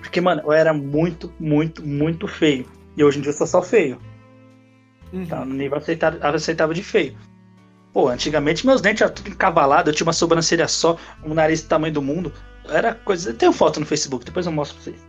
porque, 0.00 0.20
mano, 0.20 0.42
eu 0.44 0.52
era 0.52 0.72
muito, 0.72 1.32
muito, 1.38 1.86
muito 1.86 2.26
feio, 2.26 2.66
e 2.96 3.04
hoje 3.04 3.18
em 3.18 3.22
dia 3.22 3.30
eu 3.30 3.36
sou 3.36 3.46
só 3.46 3.62
feio. 3.62 3.98
Uhum. 5.12 5.26
Tá 5.26 5.44
no 5.44 5.54
nível 5.54 5.76
aceitável, 5.78 6.18
aceitável 6.22 6.74
de 6.74 6.82
feio. 6.82 7.16
Pô, 7.92 8.08
antigamente 8.08 8.64
meus 8.66 8.80
dentes 8.80 9.02
eram 9.02 9.12
tudo 9.12 9.28
encavalados, 9.28 9.88
eu 9.88 9.94
tinha 9.94 10.06
uma 10.06 10.12
sobrancelha 10.14 10.66
só, 10.66 10.96
um 11.22 11.34
nariz 11.34 11.62
do 11.62 11.68
tamanho 11.68 11.92
do 11.92 12.00
mundo. 12.02 12.32
Era 12.68 12.94
coisa. 12.94 13.30
Eu 13.30 13.34
tenho 13.36 13.52
foto 13.52 13.80
no 13.80 13.86
Facebook, 13.86 14.24
depois 14.24 14.46
eu 14.46 14.52
mostro 14.52 14.76
pra 14.76 14.84
vocês. 14.84 15.06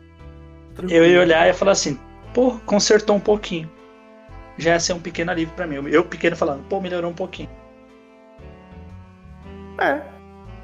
Eu 0.91 1.05
ia 1.07 1.21
olhar 1.21 1.45
e 1.45 1.47
ia 1.49 1.53
falar 1.53 1.71
assim, 1.73 1.97
pô, 2.33 2.59
consertou 2.65 3.15
um 3.15 3.19
pouquinho. 3.19 3.71
Já 4.57 4.71
ia 4.71 4.79
ser 4.79 4.93
um 4.93 4.99
pequeno 4.99 5.31
alívio 5.31 5.53
pra 5.55 5.65
mim. 5.65 5.75
Eu, 5.87 6.03
pequeno 6.03 6.35
falando, 6.35 6.63
pô, 6.67 6.81
melhorou 6.81 7.11
um 7.11 7.15
pouquinho. 7.15 7.49
É. 9.79 10.01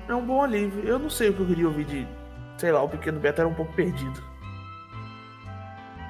É 0.08 0.14
um 0.14 0.26
bom 0.26 0.44
alívio. 0.44 0.84
Eu 0.84 1.00
não 1.00 1.10
sei 1.10 1.30
o 1.30 1.34
que 1.34 1.42
eu 1.42 1.46
queria 1.48 1.68
ouvir 1.68 1.86
de. 1.86 2.08
Sei 2.58 2.72
lá, 2.72 2.82
o 2.84 2.90
pequeno 2.90 3.20
Beto 3.20 3.42
era 3.42 3.50
um 3.50 3.54
pouco 3.54 3.72
perdido. 3.74 4.22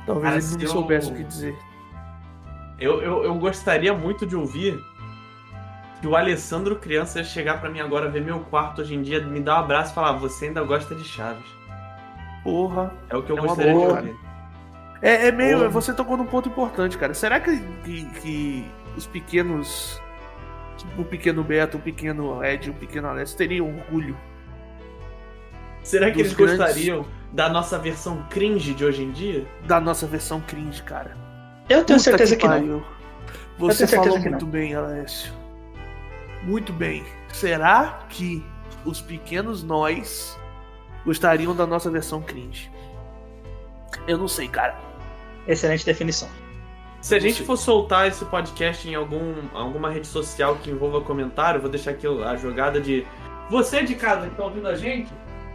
Talvez 0.05 0.33
Cara, 0.33 0.45
ele 0.45 0.55
não 0.55 0.61
eu- 0.63 0.67
soubesse 0.69 1.11
o 1.11 1.15
que 1.15 1.23
dizer. 1.23 1.55
Eu, 2.79 3.01
eu, 3.01 3.23
eu 3.25 3.35
gostaria 3.35 3.93
muito 3.93 4.25
de 4.25 4.35
ouvir 4.35 4.79
que 6.01 6.07
o 6.07 6.15
Alessandro 6.15 6.75
criança 6.77 7.19
ia 7.19 7.25
chegar 7.25 7.59
pra 7.59 7.69
mim 7.69 7.79
agora, 7.79 8.09
ver 8.09 8.21
meu 8.21 8.39
quarto 8.41 8.81
hoje 8.81 8.95
em 8.95 9.01
dia, 9.01 9.21
me 9.25 9.39
dar 9.39 9.55
um 9.57 9.59
abraço 9.63 9.91
e 9.91 9.95
falar: 9.95 10.13
Você 10.13 10.45
ainda 10.45 10.63
gosta 10.63 10.95
de 10.95 11.03
Chaves. 11.03 11.45
Porra. 12.43 12.93
É 13.09 13.17
o 13.17 13.21
que 13.23 13.31
eu 13.31 13.37
É 13.37 13.41
gostaria 13.41 13.73
boa. 13.73 14.01
de 14.01 14.09
ouvir. 14.09 14.15
É, 15.01 15.27
é 15.27 15.31
meio. 15.31 15.57
Porra. 15.57 15.69
Você 15.69 15.93
tocou 15.93 16.15
num 16.17 16.25
ponto 16.25 16.47
importante, 16.49 16.97
cara. 16.97 17.13
Será 17.13 17.39
que, 17.39 17.57
que, 17.83 18.05
que 18.21 18.65
os 18.95 19.05
pequenos. 19.05 20.01
Tipo, 20.77 21.01
o 21.01 21.05
pequeno 21.05 21.43
Beto, 21.43 21.75
o 21.77 21.79
pequeno 21.81 22.41
Ed, 22.43 22.69
o 22.69 22.73
pequeno 22.73 23.09
Alessio 23.09 23.37
teriam 23.37 23.67
orgulho? 23.67 24.15
Será 25.83 26.11
que 26.11 26.19
eles 26.21 26.33
grandes- 26.33 26.57
gostariam 26.57 27.05
da 27.33 27.49
nossa 27.49 27.77
versão 27.77 28.23
cringe 28.29 28.73
de 28.73 28.85
hoje 28.85 29.03
em 29.03 29.11
dia? 29.11 29.45
Da 29.65 29.79
nossa 29.79 30.07
versão 30.07 30.39
cringe, 30.41 30.81
cara. 30.83 31.17
Eu 31.67 31.83
tenho 31.83 31.99
Puta 31.99 31.99
certeza 31.99 32.35
que, 32.35 32.47
não. 32.47 32.53
pariu. 32.53 32.83
Você 33.57 33.77
tenho 33.85 33.89
certeza 33.89 33.95
falou 33.97 34.19
que 34.21 34.29
muito 34.29 34.45
bem, 34.45 34.73
Alessio. 34.75 35.33
Muito 36.43 36.71
bem. 36.71 37.03
Será 37.33 38.05
que 38.09 38.43
os 38.85 39.01
pequenos 39.01 39.63
nós 39.63 40.39
gostariam 41.05 41.55
da 41.55 41.67
nossa 41.67 41.89
versão 41.89 42.21
cringe? 42.21 42.71
Eu 44.07 44.17
não 44.17 44.27
sei, 44.27 44.47
cara. 44.47 44.79
Excelente 45.47 45.85
definição. 45.85 46.29
Se 47.01 47.15
a 47.15 47.19
gente 47.19 47.37
sei. 47.37 47.45
for 47.45 47.57
soltar 47.57 48.07
esse 48.07 48.25
podcast 48.25 48.87
em 48.87 48.95
algum, 48.95 49.33
alguma 49.53 49.89
rede 49.89 50.07
social 50.07 50.57
que 50.57 50.69
envolva 50.69 51.01
comentário, 51.01 51.61
vou 51.61 51.69
deixar 51.69 51.91
aqui 51.91 52.07
a 52.07 52.35
jogada 52.35 52.79
de. 52.79 53.05
Você 53.49 53.83
de 53.83 53.95
casa 53.95 54.27
que 54.27 54.33
está 54.33 54.43
ouvindo 54.43 54.67
a 54.67 54.75
gente, 54.75 55.11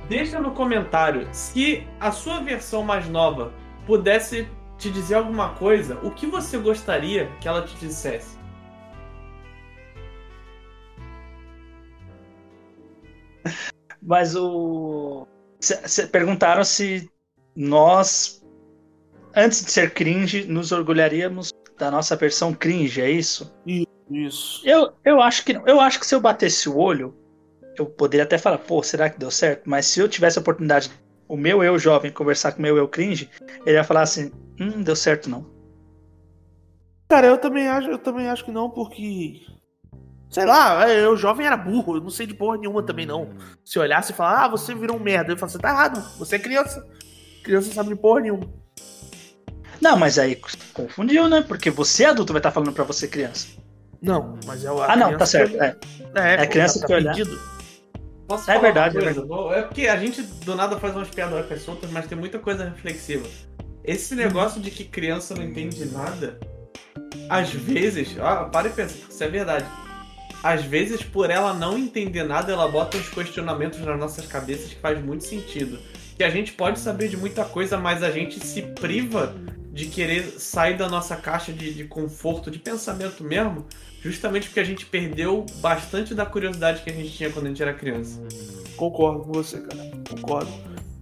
deixa 0.08 0.40
no 0.40 0.50
comentário 0.50 1.28
se 1.30 1.86
a 2.00 2.10
sua 2.10 2.40
versão 2.40 2.82
mais 2.82 3.08
nova 3.08 3.52
pudesse 3.86 4.48
te 4.78 4.90
dizer 4.90 5.14
alguma 5.14 5.50
coisa, 5.50 5.98
o 6.02 6.10
que 6.10 6.26
você 6.26 6.58
gostaria 6.58 7.30
que 7.40 7.46
ela 7.46 7.62
te 7.62 7.76
dissesse? 7.76 8.36
Mas 14.04 14.36
o. 14.36 15.26
cê- 15.60 16.06
perguntaram 16.06 16.64
se 16.64 17.08
nós, 17.56 18.42
antes 19.34 19.64
de 19.64 19.70
ser 19.70 19.92
cringe, 19.94 20.44
nos 20.44 20.72
orgulharíamos 20.72 21.52
da 21.78 21.90
nossa 21.90 22.16
versão 22.16 22.52
cringe, 22.52 23.00
é 23.00 23.10
isso? 23.10 23.52
Isso. 24.10 24.62
Eu, 24.64 24.92
eu 25.04 25.20
acho 25.22 25.44
que 25.44 25.52
não. 25.52 25.66
Eu 25.66 25.80
acho 25.80 25.98
que 25.98 26.06
se 26.06 26.14
eu 26.14 26.20
batesse 26.20 26.68
o 26.68 26.76
olho, 26.76 27.14
eu 27.78 27.86
poderia 27.86 28.24
até 28.24 28.38
falar, 28.38 28.58
pô, 28.58 28.82
será 28.82 29.10
que 29.10 29.18
deu 29.18 29.30
certo? 29.30 29.68
Mas 29.68 29.86
se 29.86 30.00
eu 30.00 30.08
tivesse 30.08 30.38
a 30.38 30.42
oportunidade 30.42 30.90
o 31.28 31.36
meu 31.36 31.64
eu 31.64 31.78
jovem 31.78 32.12
conversar 32.12 32.52
com 32.52 32.58
o 32.58 32.62
meu 32.62 32.76
eu 32.76 32.86
cringe, 32.88 33.30
ele 33.64 33.76
ia 33.76 33.84
falar 33.84 34.02
assim: 34.02 34.30
hum, 34.60 34.82
deu 34.82 34.94
certo 34.96 35.28
não. 35.30 35.46
Cara, 37.08 37.26
eu 37.26 37.38
também 37.38 37.68
acho, 37.68 37.90
eu 37.90 37.98
também 37.98 38.28
acho 38.28 38.44
que 38.44 38.50
não, 38.50 38.70
porque. 38.70 39.40
Sei 40.34 40.44
lá, 40.44 40.90
eu 40.90 41.16
jovem 41.16 41.46
era 41.46 41.56
burro, 41.56 41.94
eu 41.94 42.00
não 42.00 42.10
sei 42.10 42.26
de 42.26 42.34
porra 42.34 42.58
nenhuma 42.58 42.82
também 42.82 43.06
não. 43.06 43.30
Se 43.64 43.78
olhasse 43.78 44.10
e 44.10 44.14
falar, 44.16 44.46
ah, 44.46 44.48
você 44.48 44.74
virou 44.74 44.96
um 44.96 45.00
merda, 45.00 45.32
eu 45.32 45.36
falo, 45.36 45.52
você 45.52 45.60
tá 45.60 45.68
errado, 45.70 46.04
você 46.18 46.34
é 46.34 46.38
criança. 46.40 46.84
Criança 47.44 47.68
não 47.68 47.74
sabe 47.74 47.90
de 47.90 47.94
porra 47.94 48.20
nenhuma. 48.20 48.44
Não, 49.80 49.96
mas 49.96 50.18
aí 50.18 50.36
confundiu, 50.72 51.28
né? 51.28 51.44
Porque 51.46 51.70
você 51.70 52.06
adulto 52.06 52.32
vai 52.32 52.40
estar 52.40 52.50
falando 52.50 52.72
pra 52.72 52.82
você 52.82 53.06
criança. 53.06 53.46
Não, 54.02 54.36
mas 54.44 54.64
é 54.64 54.72
o. 54.72 54.82
Ah, 54.82 54.96
não, 54.96 55.16
tá 55.16 55.24
certo. 55.24 55.54
É, 55.62 55.76
É, 56.16 56.34
É 56.34 56.46
pô, 56.46 56.50
criança 56.50 56.80
tá 56.80 56.86
que 56.88 56.94
olhar. 56.94 57.14
Posso 58.26 58.50
É 58.50 58.54
falar 58.54 58.58
verdade, 58.58 58.98
uma 58.98 59.10
é? 59.10 59.14
Bom, 59.14 59.52
É 59.52 59.62
porque 59.62 59.86
a 59.86 59.96
gente 59.96 60.20
do 60.20 60.56
nada 60.56 60.80
faz 60.80 60.96
umas 60.96 61.10
piadas 61.10 61.62
soltas, 61.62 61.88
mas 61.92 62.08
tem 62.08 62.18
muita 62.18 62.40
coisa 62.40 62.64
reflexiva. 62.64 63.24
Esse 63.84 64.16
negócio 64.16 64.60
de 64.60 64.72
que 64.72 64.82
criança 64.82 65.32
não 65.36 65.44
entende 65.44 65.84
nada, 65.84 66.40
às 67.28 67.50
vezes, 67.50 68.16
ó, 68.18 68.46
para 68.46 68.66
e 68.66 68.72
pensa, 68.72 68.96
isso 69.08 69.22
é 69.22 69.28
verdade. 69.28 69.83
Às 70.44 70.62
vezes, 70.62 71.02
por 71.02 71.30
ela 71.30 71.54
não 71.54 71.78
entender 71.78 72.22
nada, 72.22 72.52
ela 72.52 72.68
bota 72.68 72.98
uns 72.98 73.08
questionamentos 73.08 73.80
nas 73.80 73.98
nossas 73.98 74.26
cabeças 74.26 74.74
que 74.74 74.78
faz 74.78 75.02
muito 75.02 75.24
sentido. 75.24 75.78
Que 76.18 76.22
a 76.22 76.28
gente 76.28 76.52
pode 76.52 76.78
saber 76.78 77.08
de 77.08 77.16
muita 77.16 77.46
coisa, 77.46 77.78
mas 77.78 78.02
a 78.02 78.10
gente 78.10 78.38
se 78.44 78.60
priva 78.60 79.34
de 79.72 79.86
querer 79.86 80.22
sair 80.38 80.76
da 80.76 80.86
nossa 80.86 81.16
caixa 81.16 81.50
de, 81.50 81.72
de 81.72 81.84
conforto, 81.84 82.50
de 82.50 82.58
pensamento 82.58 83.24
mesmo, 83.24 83.64
justamente 84.02 84.48
porque 84.48 84.60
a 84.60 84.64
gente 84.64 84.84
perdeu 84.84 85.46
bastante 85.62 86.14
da 86.14 86.26
curiosidade 86.26 86.82
que 86.82 86.90
a 86.90 86.94
gente 86.94 87.10
tinha 87.10 87.30
quando 87.30 87.46
a 87.46 87.48
gente 87.48 87.62
era 87.62 87.72
criança. 87.72 88.20
Concordo 88.76 89.20
com 89.20 89.32
você, 89.32 89.62
cara. 89.62 89.90
Concordo. 90.10 90.52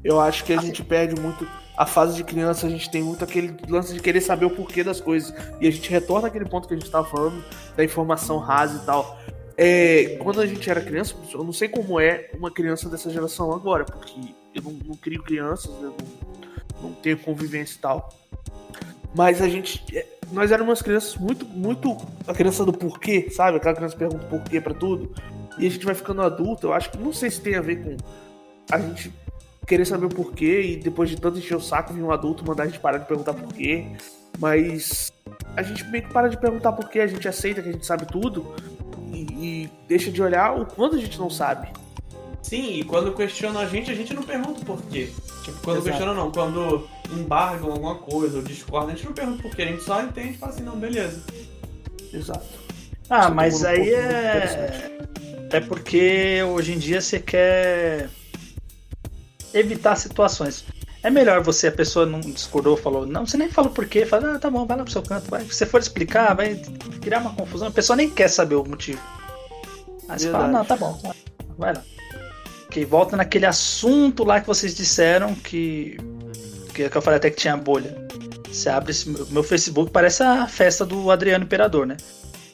Eu 0.04 0.20
acho 0.20 0.44
que 0.44 0.52
a 0.52 0.60
gente 0.60 0.84
perde 0.84 1.20
muito. 1.20 1.44
A 1.76 1.86
fase 1.86 2.14
de 2.14 2.22
criança, 2.22 2.66
a 2.66 2.70
gente 2.70 2.88
tem 2.90 3.02
muito 3.02 3.24
aquele 3.24 3.56
lance 3.68 3.92
de 3.92 4.00
querer 4.00 4.20
saber 4.20 4.44
o 4.44 4.50
porquê 4.50 4.84
das 4.84 5.00
coisas. 5.00 5.34
E 5.60 5.66
a 5.66 5.70
gente 5.70 5.90
retorna 5.90 6.28
àquele 6.28 6.44
ponto 6.44 6.68
que 6.68 6.74
a 6.74 6.76
gente 6.78 6.90
tava 6.90 7.08
falando, 7.08 7.42
da 7.76 7.82
informação 7.82 8.38
rasa 8.38 8.80
e 8.80 8.86
tal. 8.86 9.18
É, 9.64 10.16
quando 10.18 10.40
a 10.40 10.46
gente 10.46 10.68
era 10.68 10.80
criança, 10.80 11.14
eu 11.32 11.44
não 11.44 11.52
sei 11.52 11.68
como 11.68 12.00
é 12.00 12.28
uma 12.36 12.50
criança 12.50 12.88
dessa 12.88 13.08
geração 13.08 13.52
agora, 13.52 13.84
porque 13.84 14.34
eu 14.52 14.60
não, 14.60 14.72
não 14.72 14.96
crio 14.96 15.22
crianças, 15.22 15.72
eu 15.80 15.94
não, 16.82 16.88
não 16.88 16.92
tenho 16.94 17.16
convivência 17.16 17.76
e 17.76 17.78
tal. 17.78 18.12
Mas 19.14 19.40
a 19.40 19.48
gente. 19.48 19.84
é, 19.96 20.04
Nós 20.32 20.50
éramos 20.50 20.82
crianças 20.82 21.14
muito, 21.14 21.46
muito. 21.46 21.96
A 22.26 22.34
criança 22.34 22.64
do 22.64 22.72
porquê, 22.72 23.30
sabe? 23.30 23.58
Aquela 23.58 23.76
criança 23.76 23.96
pergunta 23.96 24.26
porquê 24.26 24.60
pra 24.60 24.74
tudo. 24.74 25.14
E 25.56 25.64
a 25.64 25.70
gente 25.70 25.86
vai 25.86 25.94
ficando 25.94 26.22
adulto, 26.22 26.66
eu 26.66 26.72
acho 26.72 26.90
que 26.90 26.98
não 26.98 27.12
sei 27.12 27.30
se 27.30 27.40
tem 27.40 27.54
a 27.54 27.60
ver 27.60 27.84
com 27.84 27.96
a 28.68 28.80
gente 28.80 29.12
querer 29.64 29.84
saber 29.84 30.06
o 30.06 30.08
porquê 30.08 30.60
e 30.62 30.76
depois 30.76 31.08
de 31.08 31.20
tanto 31.20 31.38
encher 31.38 31.56
o 31.56 31.60
saco 31.60 31.94
vir 31.94 32.02
um 32.02 32.10
adulto 32.10 32.44
mandar 32.44 32.64
a 32.64 32.66
gente 32.66 32.80
parar 32.80 32.98
de 32.98 33.06
perguntar 33.06 33.34
porquê. 33.34 33.86
Mas 34.40 35.12
a 35.54 35.62
gente 35.62 35.84
meio 35.84 36.02
que 36.02 36.12
para 36.12 36.26
de 36.26 36.36
perguntar 36.36 36.72
porquê, 36.72 36.98
a 36.98 37.06
gente 37.06 37.28
aceita 37.28 37.62
que 37.62 37.68
a 37.68 37.72
gente 37.72 37.86
sabe 37.86 38.06
tudo 38.06 38.52
e, 39.30 39.70
deixa 39.88 40.10
de 40.10 40.22
olhar 40.22 40.58
o 40.58 40.66
quanto 40.66 40.96
a 40.96 40.98
gente 40.98 41.18
não 41.18 41.30
sabe. 41.30 41.68
Sim, 42.42 42.80
e 42.80 42.84
quando 42.84 43.14
questionam 43.14 43.60
a 43.60 43.66
gente, 43.66 43.90
a 43.90 43.94
gente 43.94 44.12
não 44.12 44.22
pergunta 44.22 44.60
o 44.60 44.64
porquê. 44.64 45.10
Tipo, 45.44 45.60
quando 45.62 45.76
Exato. 45.78 45.88
questionam 45.90 46.14
não, 46.14 46.32
quando 46.32 46.88
embargam 47.12 47.70
alguma 47.70 47.94
coisa 47.96 48.38
ou 48.38 48.42
discordam, 48.42 48.90
a 48.90 48.94
gente 48.94 49.06
não 49.06 49.12
pergunta 49.12 49.42
porquê, 49.42 49.62
a 49.62 49.66
gente 49.66 49.82
só 49.82 50.02
entende 50.02 50.30
e 50.30 50.38
fala 50.38 50.52
assim, 50.52 50.62
não, 50.62 50.76
beleza. 50.76 51.22
Exato. 52.12 52.46
Ah, 53.08 53.28
Você 53.28 53.34
mas 53.34 53.60
tocou 53.60 53.76
num 53.76 53.82
aí 53.82 53.94
é. 53.94 54.98
É 55.50 55.60
porque 55.60 56.42
hoje 56.42 56.72
em 56.72 56.78
dia 56.78 57.00
você 57.00 57.20
quer 57.20 58.08
evitar 59.52 59.96
situações. 59.96 60.64
É 61.02 61.10
melhor 61.10 61.42
você, 61.42 61.66
a 61.66 61.72
pessoa 61.72 62.06
não 62.06 62.20
discordou, 62.20 62.76
falou, 62.76 63.04
não, 63.04 63.26
você 63.26 63.36
nem 63.36 63.48
fala 63.48 63.68
o 63.68 63.72
porquê, 63.72 64.06
fala, 64.06 64.36
ah, 64.36 64.38
tá 64.38 64.48
bom, 64.48 64.64
vai 64.64 64.76
lá 64.76 64.84
pro 64.84 64.92
seu 64.92 65.02
canto, 65.02 65.28
vai. 65.28 65.42
Se 65.42 65.54
você 65.54 65.66
for 65.66 65.80
explicar, 65.80 66.34
vai 66.34 66.54
criar 67.00 67.18
uma 67.18 67.34
confusão, 67.34 67.68
a 67.68 67.72
pessoa 67.72 67.96
nem 67.96 68.08
quer 68.08 68.28
saber 68.28 68.54
o 68.54 68.64
motivo. 68.64 69.00
Aí 70.08 70.18
você 70.18 70.30
fala, 70.30 70.46
não, 70.46 70.64
tá 70.64 70.76
bom, 70.76 71.00
vai 71.58 71.74
lá. 71.74 71.82
Que 72.70 72.84
volta 72.84 73.16
naquele 73.16 73.46
assunto 73.46 74.24
lá 74.24 74.40
que 74.40 74.46
vocês 74.46 74.74
disseram 74.74 75.34
que. 75.34 75.98
Que, 76.72 76.88
que 76.88 76.96
eu 76.96 77.02
falei 77.02 77.18
até 77.18 77.30
que 77.30 77.36
tinha 77.36 77.54
bolha. 77.54 77.94
Você 78.50 78.70
abre 78.70 78.92
esse, 78.92 79.08
meu 79.30 79.42
Facebook, 79.42 79.90
parece 79.90 80.22
a 80.22 80.46
festa 80.46 80.86
do 80.86 81.10
Adriano 81.10 81.44
Imperador, 81.44 81.86
né? 81.86 81.98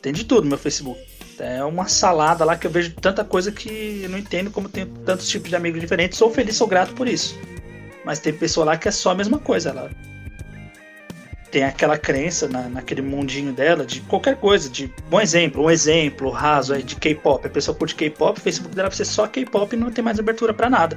Tem 0.03 0.12
de 0.12 0.24
tudo 0.24 0.42
no 0.42 0.49
meu 0.49 0.59
Facebook. 0.59 1.01
É 1.38 1.62
uma 1.62 1.86
salada 1.86 2.44
lá 2.44 2.57
que 2.57 2.66
eu 2.66 2.70
vejo 2.70 2.92
tanta 2.94 3.22
coisa 3.24 3.53
que 3.53 4.01
eu 4.03 4.09
não 4.09 4.18
entendo 4.18 4.51
como 4.51 4.68
tem 4.68 4.86
tantos 4.86 5.28
tipos 5.28 5.49
de 5.49 5.55
amigos 5.55 5.80
diferentes. 5.80 6.18
Sou 6.18 6.32
feliz, 6.32 6.57
sou 6.57 6.66
grato 6.66 6.94
por 6.94 7.07
isso. 7.07 7.38
Mas 8.05 8.18
tem 8.18 8.32
pessoa 8.32 8.66
lá 8.66 8.76
que 8.76 8.88
é 8.88 8.90
só 8.90 9.11
a 9.11 9.14
mesma 9.14 9.38
coisa. 9.38 9.70
Ela 9.70 9.90
tem 11.51 11.64
aquela 11.64 11.96
crença 11.96 12.49
na, 12.49 12.68
naquele 12.68 13.03
mundinho 13.03 13.53
dela 13.53 13.84
de 13.84 14.01
qualquer 14.03 14.36
coisa. 14.36 14.68
De 14.68 14.92
bom 15.09 15.20
exemplo, 15.20 15.64
um 15.64 15.70
exemplo 15.70 16.30
raso 16.30 16.74
aí 16.74 16.82
de 16.82 16.96
K-pop. 16.96 17.46
A 17.46 17.51
pessoa 17.51 17.76
curte 17.76 17.94
K-pop, 17.94 18.38
o 18.38 18.42
Facebook 18.42 18.74
dela 18.74 18.88
vai 18.88 18.96
ser 18.96 19.05
só 19.05 19.26
K-pop 19.26 19.74
e 19.74 19.78
não 19.78 19.90
tem 19.90 20.05
mais 20.05 20.18
abertura 20.18 20.53
pra 20.55 20.68
nada. 20.70 20.96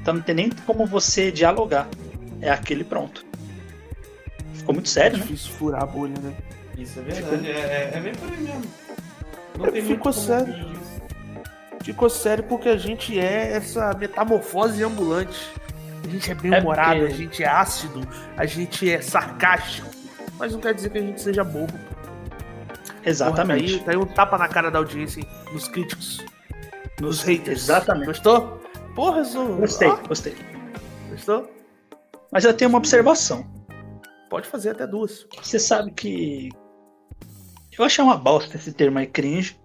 Então 0.00 0.14
não 0.14 0.22
tem 0.22 0.34
nem 0.34 0.50
como 0.66 0.86
você 0.86 1.30
dialogar. 1.30 1.88
É 2.40 2.50
aquele 2.50 2.84
pronto. 2.84 3.24
Ficou 4.54 4.74
muito 4.74 4.86
É 4.86 4.90
sério, 4.90 5.18
né? 5.18 5.24
difícil 5.24 5.52
furar 5.52 5.82
a 5.82 5.86
bolha, 5.86 6.14
né? 6.22 6.32
Isso 6.78 6.98
é 6.98 7.02
verdade, 7.02 7.50
é, 7.50 7.50
é, 7.50 7.90
é 7.94 8.00
bem 8.00 8.14
por 8.14 8.32
aí 8.32 8.40
mesmo. 8.40 8.62
Não 9.58 9.70
tem 9.70 9.82
Ficou 9.82 9.88
muito 9.88 10.00
como 10.00 10.12
sério. 10.14 10.70
Ficou 11.82 12.10
sério 12.10 12.44
porque 12.44 12.68
a 12.68 12.76
gente 12.76 13.18
é 13.18 13.52
essa 13.52 13.92
metamorfose 13.94 14.82
ambulante. 14.82 15.50
A 16.04 16.08
gente 16.08 16.30
é 16.30 16.34
bem-humorado, 16.34 17.00
porque- 17.00 17.12
a 17.12 17.16
gente 17.16 17.42
é 17.42 17.48
ácido, 17.48 18.00
a 18.36 18.46
gente 18.46 18.90
é 18.90 19.00
sarcástico. 19.00 19.88
Mas 20.38 20.52
não 20.52 20.60
quer 20.60 20.74
dizer 20.74 20.90
que 20.90 20.98
a 20.98 21.02
gente 21.02 21.20
seja 21.20 21.44
bobo. 21.44 21.72
Exatamente. 23.04 23.62
Porra, 23.62 23.78
tá, 23.78 23.80
aí, 23.80 23.84
tá 23.84 23.90
aí 23.92 23.96
um 23.96 24.06
tapa 24.14 24.38
na 24.38 24.48
cara 24.48 24.70
da 24.70 24.78
audiência, 24.78 25.20
hein? 25.20 25.28
nos 25.52 25.68
críticos, 25.68 26.24
nos 27.00 27.22
haters. 27.22 27.62
Exatamente. 27.64 28.06
Gostou? 28.06 28.60
Porra, 28.94 29.24
sou... 29.24 29.56
Gostei, 29.56 29.88
Ó, 29.88 29.96
gostei. 30.08 30.36
gostou? 31.10 31.50
Mas 32.32 32.44
eu 32.44 32.54
tenho 32.54 32.68
uma 32.68 32.78
observação. 32.78 33.44
Pode 34.28 34.46
fazer 34.48 34.70
até 34.70 34.86
duas. 34.86 35.26
Você 35.42 35.58
sabe 35.58 35.90
que. 35.90 36.50
Eu 37.76 37.84
achei 37.84 38.04
uma 38.04 38.16
bosta 38.16 38.56
esse 38.56 38.72
termo 38.72 38.98
aí, 38.98 39.06
cringe. 39.06 39.58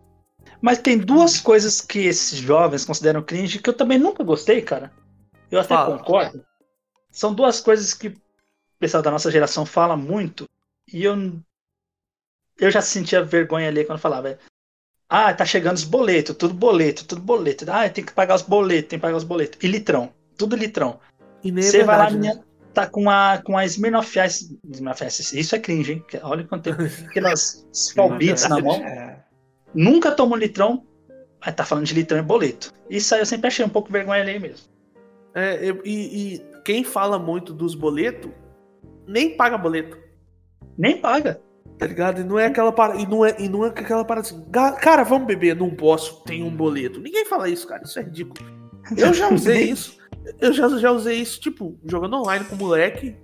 Mas 0.62 0.80
tem 0.80 0.98
duas 0.98 1.40
coisas 1.40 1.82
que 1.82 2.00
esses 2.00 2.40
jovens 2.40 2.86
consideram 2.86 3.22
cringe 3.22 3.60
que 3.60 3.70
eu 3.70 3.74
também 3.74 4.00
nunca 4.00 4.24
gostei, 4.24 4.62
cara. 4.62 4.92
Eu 5.56 5.62
até 5.62 5.74
Fala. 5.74 5.98
concordo. 5.98 6.46
São 7.10 7.34
duas 7.34 7.62
coisas 7.62 7.94
que 7.94 8.10
o 8.10 8.16
pessoal 8.78 9.02
da 9.02 9.12
nossa 9.12 9.32
geração 9.32 9.66
fala 9.66 9.96
muito. 9.96 10.50
E 10.92 11.04
eu. 11.04 11.16
Eu 12.60 12.72
já 12.72 12.82
sentia 12.82 13.24
vergonha 13.24 13.70
ali 13.70 13.86
quando 13.86 14.00
falava. 14.00 14.38
Ah, 15.08 15.34
tá 15.34 15.46
chegando 15.46 15.78
os 15.78 15.84
boletos, 15.84 16.36
tudo 16.36 16.54
boleto, 16.54 17.06
tudo 17.06 17.22
boleto. 17.22 17.66
Ah, 17.70 17.88
tem 17.90 18.04
que 18.04 18.12
pagar 18.12 18.36
os 18.36 18.42
boletos, 18.42 18.90
tem 18.90 19.00
que 19.00 19.02
pagar 19.02 19.18
os 19.18 19.24
boletos. 19.24 19.60
E 19.62 19.68
litrão, 19.68 20.12
tudo 20.38 20.56
litrão. 20.56 21.00
E 21.44 21.52
nem 21.52 21.64
é 21.64 21.68
Você 21.68 21.84
vai 21.84 21.98
lá, 21.98 22.10
né? 22.10 22.12
menina, 22.12 22.46
tá 22.74 22.88
com 22.88 23.10
a, 23.10 23.42
com 23.44 23.58
a 23.58 23.66
Smirnoff 23.66 24.20
Ice. 24.20 24.60
Smirnoff 24.70 25.06
Ice, 25.06 25.40
Isso 25.40 25.56
é 25.56 25.60
cringe, 25.60 25.94
hein? 25.94 26.06
Olha 26.24 26.44
quanto 26.44 26.64
tempo. 26.64 26.82
Aquelas 27.08 27.66
Spalbits 27.74 28.50
na 28.50 28.60
mão. 28.60 28.76
É. 28.76 29.24
Nunca 29.74 30.12
tomou 30.12 30.38
litrão, 30.38 30.86
mas 31.40 31.56
tá 31.56 31.64
falando 31.64 31.86
de 31.86 31.94
litrão 31.94 32.20
e 32.20 32.24
boleto. 32.24 32.74
Isso 32.90 33.14
aí 33.14 33.22
eu 33.22 33.26
sempre 33.26 33.48
achei 33.48 33.64
um 33.64 33.70
pouco 33.70 33.92
vergonha 33.92 34.22
ali 34.22 34.40
mesmo. 34.40 34.75
É, 35.36 35.66
e, 35.84 36.36
e 36.36 36.46
quem 36.64 36.84
fala 36.84 37.20
muito 37.20 37.54
dos 37.54 37.76
boletos, 37.76 38.32
nem 39.08 39.36
paga 39.36 39.58
boleto. 39.58 39.98
Nem 40.78 40.98
paga. 40.98 41.42
Tá 41.78 41.86
ligado? 41.86 42.22
E 42.22 42.24
não 42.24 42.40
é 42.40 42.46
aquela 42.46 42.72
parada. 42.72 43.00
E 43.02 43.06
não 43.06 43.26
é, 43.26 43.36
e 43.40 43.50
não 43.50 43.66
é 43.66 43.68
aquela 43.70 44.06
parada 44.06 44.26
assim. 44.28 44.46
"Ga- 44.50 44.72
Cara, 44.74 45.04
vamos 45.04 45.28
beber, 45.28 45.56
não 45.56 45.70
posso, 45.70 46.24
tem 46.24 46.42
um 46.42 46.50
boleto. 46.50 47.02
Ninguém 47.02 47.26
fala 47.26 47.50
isso, 47.50 47.68
cara. 47.68 47.84
Isso 47.84 48.00
é 48.00 48.04
ridículo. 48.04 48.40
Eu 48.98 49.14
já 49.14 49.30
usei 49.30 49.64
isso. 49.72 49.98
Eu 50.40 50.54
já, 50.54 50.68
já 50.78 50.92
usei 50.92 51.18
isso, 51.20 51.40
tipo, 51.40 51.78
jogando 51.86 52.16
online 52.16 52.46
com 52.46 52.56
o 52.56 52.58
moleque. 52.58 53.16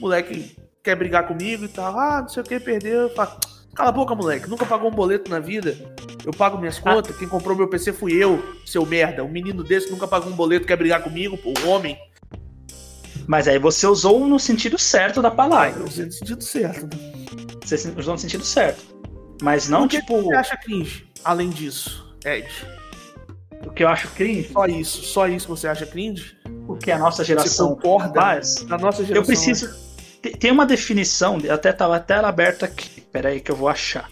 Moleque 0.00 0.56
quer 0.82 0.96
brigar 0.96 1.26
comigo 1.28 1.64
e 1.66 1.68
tal. 1.68 1.98
Ah, 1.98 2.22
não 2.22 2.28
sei 2.28 2.42
o 2.42 2.46
que, 2.46 2.58
perdeu. 2.58 3.02
Eu 3.02 3.10
falo, 3.10 3.32
Cala 3.78 3.90
a 3.90 3.92
boca, 3.92 4.12
moleque. 4.12 4.50
Nunca 4.50 4.66
pagou 4.66 4.90
um 4.90 4.92
boleto 4.94 5.30
na 5.30 5.38
vida. 5.38 5.76
Eu 6.26 6.32
pago 6.32 6.58
minhas 6.58 6.80
contas. 6.80 7.16
Quem 7.16 7.28
comprou 7.28 7.56
meu 7.56 7.68
PC 7.68 7.92
fui 7.92 8.12
eu, 8.12 8.42
seu 8.66 8.84
merda. 8.84 9.22
Um 9.22 9.28
menino 9.28 9.62
desse 9.62 9.88
nunca 9.88 10.08
pagou 10.08 10.32
um 10.32 10.34
boleto, 10.34 10.66
quer 10.66 10.74
brigar 10.76 11.00
comigo, 11.00 11.38
pô, 11.38 11.54
um 11.64 11.68
homem. 11.68 11.96
Mas 13.24 13.46
aí 13.46 13.56
você 13.56 13.86
usou 13.86 14.26
no 14.26 14.36
sentido 14.40 14.76
certo 14.76 15.22
da 15.22 15.28
Ah, 15.28 15.30
palavra. 15.30 15.78
eu 15.80 15.86
usei 15.86 16.06
no 16.06 16.10
sentido 16.12 16.42
certo. 16.42 16.86
né? 16.86 17.02
Você 17.64 17.94
usou 17.96 18.14
no 18.14 18.18
sentido 18.18 18.44
certo. 18.44 18.82
Mas 19.40 19.68
não 19.68 19.84
o 19.84 19.88
que 19.88 20.00
tipo 20.00 20.22
você 20.22 20.34
acha 20.34 20.56
cringe, 20.56 21.06
além 21.24 21.48
disso, 21.48 22.04
Ed? 22.24 22.48
o 23.64 23.70
que 23.70 23.84
eu 23.84 23.88
acho 23.88 24.08
cringe, 24.08 24.50
Só 24.52 24.66
isso, 24.66 25.02
só 25.04 25.28
isso 25.28 25.46
que 25.46 25.50
você 25.52 25.68
acha 25.68 25.86
cringe? 25.86 26.36
porque 26.66 26.90
a 26.90 26.98
nossa 26.98 27.18
Você 27.18 27.26
geração 27.28 27.76
concorda? 27.76 28.20
faz. 28.20 28.64
Na 28.66 28.76
nossa 28.76 29.04
geração. 29.04 29.22
Eu 29.22 29.24
preciso. 29.24 29.68
te- 30.20 30.30
Tem 30.36 30.50
uma 30.50 30.66
definição, 30.66 31.38
eu 31.44 31.54
até 31.54 31.72
tava 31.72 31.94
até 31.96 32.14
ela 32.14 32.28
aberta 32.28 32.66
aqui. 32.66 32.97
Pera 33.12 33.30
aí 33.30 33.40
que 33.40 33.50
eu 33.50 33.56
vou 33.56 33.68
achar. 33.68 34.10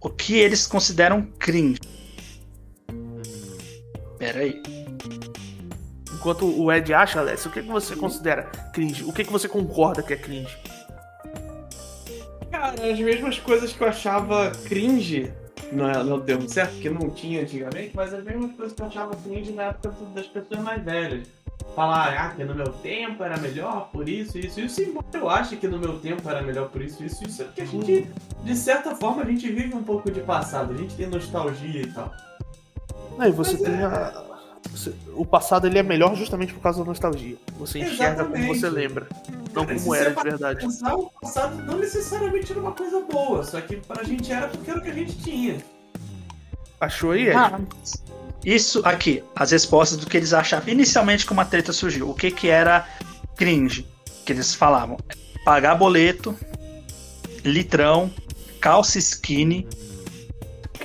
O 0.00 0.10
que 0.10 0.36
eles 0.36 0.66
consideram 0.66 1.22
cringe. 1.38 1.80
Pera 4.18 4.40
aí. 4.40 4.62
enquanto 6.12 6.46
o 6.46 6.72
Ed 6.72 6.94
acha, 6.94 7.18
Alessio, 7.18 7.50
o 7.50 7.52
que, 7.52 7.62
que 7.62 7.68
você 7.68 7.96
considera 7.96 8.44
cringe? 8.72 9.04
O 9.04 9.12
que, 9.12 9.24
que 9.24 9.32
você 9.32 9.48
concorda 9.48 10.02
que 10.02 10.12
é 10.12 10.16
cringe? 10.16 10.56
Cara, 12.50 12.74
as 12.90 12.98
mesmas 12.98 13.38
coisas 13.38 13.72
que 13.72 13.82
eu 13.82 13.88
achava 13.88 14.52
cringe, 14.68 15.32
não 15.72 15.88
é, 15.88 16.04
não 16.04 16.12
é 16.12 16.14
o 16.14 16.20
termo 16.20 16.48
certo, 16.48 16.74
porque 16.74 16.90
não 16.90 17.10
tinha 17.10 17.42
antigamente, 17.42 17.90
mas 17.94 18.14
as 18.14 18.22
mesmas 18.22 18.52
coisas 18.52 18.72
que 18.72 18.82
eu 18.82 18.86
achava 18.86 19.16
cringe 19.16 19.52
na 19.52 19.64
época 19.64 19.92
das 20.14 20.26
pessoas 20.28 20.60
mais 20.60 20.84
velhas. 20.84 21.26
Falar, 21.74 22.14
ah, 22.18 22.28
que 22.36 22.44
no 22.44 22.54
meu 22.54 22.68
tempo 22.70 23.24
era 23.24 23.36
melhor 23.38 23.88
por 23.90 24.06
isso, 24.06 24.38
isso, 24.38 24.60
isso. 24.60 24.82
Embora 24.82 25.06
eu 25.14 25.30
acho 25.30 25.56
que 25.56 25.66
no 25.66 25.78
meu 25.78 25.98
tempo 25.98 26.28
era 26.28 26.42
melhor 26.42 26.68
por 26.68 26.82
isso, 26.82 27.02
isso, 27.02 27.24
isso. 27.24 27.40
É 27.42 27.44
porque 27.46 27.62
a 27.62 27.64
gente, 27.64 28.10
de 28.44 28.56
certa 28.56 28.94
forma, 28.94 29.22
a 29.22 29.24
gente 29.24 29.50
vive 29.50 29.74
um 29.74 29.82
pouco 29.82 30.10
de 30.10 30.20
passado. 30.20 30.74
A 30.74 30.76
gente 30.76 30.94
tem 30.94 31.06
nostalgia 31.06 31.80
e 31.82 31.86
tal. 31.90 32.12
Aí 33.18 33.30
você 33.32 33.52
Mas 33.52 33.62
tem 33.62 33.74
é. 33.74 33.84
a. 33.84 34.22
você- 34.70 34.92
O 35.14 35.24
passado 35.24 35.66
ele 35.66 35.78
é 35.78 35.82
melhor 35.82 36.14
justamente 36.14 36.52
por 36.52 36.60
causa 36.60 36.80
da 36.80 36.84
nostalgia. 36.84 37.36
Você 37.58 37.78
enxerga 37.78 38.24
como 38.24 38.36
Exatamente. 38.36 38.60
você 38.60 38.68
lembra. 38.68 39.06
Não 39.54 39.64
Cara, 39.66 39.78
se 39.78 39.84
como 39.84 39.94
era 39.94 40.10
de 40.10 40.22
verdade. 40.22 40.60
Pensar, 40.60 40.94
o 40.94 41.10
passado 41.20 41.56
não 41.62 41.78
necessariamente 41.78 42.52
era 42.52 42.60
uma 42.60 42.72
coisa 42.72 43.00
boa, 43.00 43.42
só 43.44 43.60
que 43.62 43.76
pra 43.76 44.02
gente 44.02 44.30
era 44.30 44.48
porque 44.48 44.70
era 44.70 44.78
o 44.78 44.82
que 44.82 44.90
a 44.90 44.94
gente 44.94 45.16
tinha. 45.22 45.58
Achou 46.80 47.12
aí, 47.12 47.28
Ed? 47.28 47.36
Ah, 47.36 47.60
isso 48.44 48.80
aqui, 48.84 49.22
as 49.36 49.52
respostas 49.52 49.98
do 49.98 50.06
que 50.06 50.16
eles 50.16 50.32
achavam 50.32 50.68
inicialmente 50.68 51.24
que 51.24 51.32
uma 51.32 51.44
treta 51.44 51.72
surgiu. 51.72 52.10
O 52.10 52.14
que 52.14 52.30
que 52.30 52.48
era 52.48 52.86
cringe? 53.36 53.86
Que 54.26 54.32
eles 54.32 54.54
falavam. 54.54 54.98
Pagar 55.44 55.74
boleto, 55.74 56.36
litrão, 57.44 58.12
calça 58.60 58.98
skinny, 58.98 59.66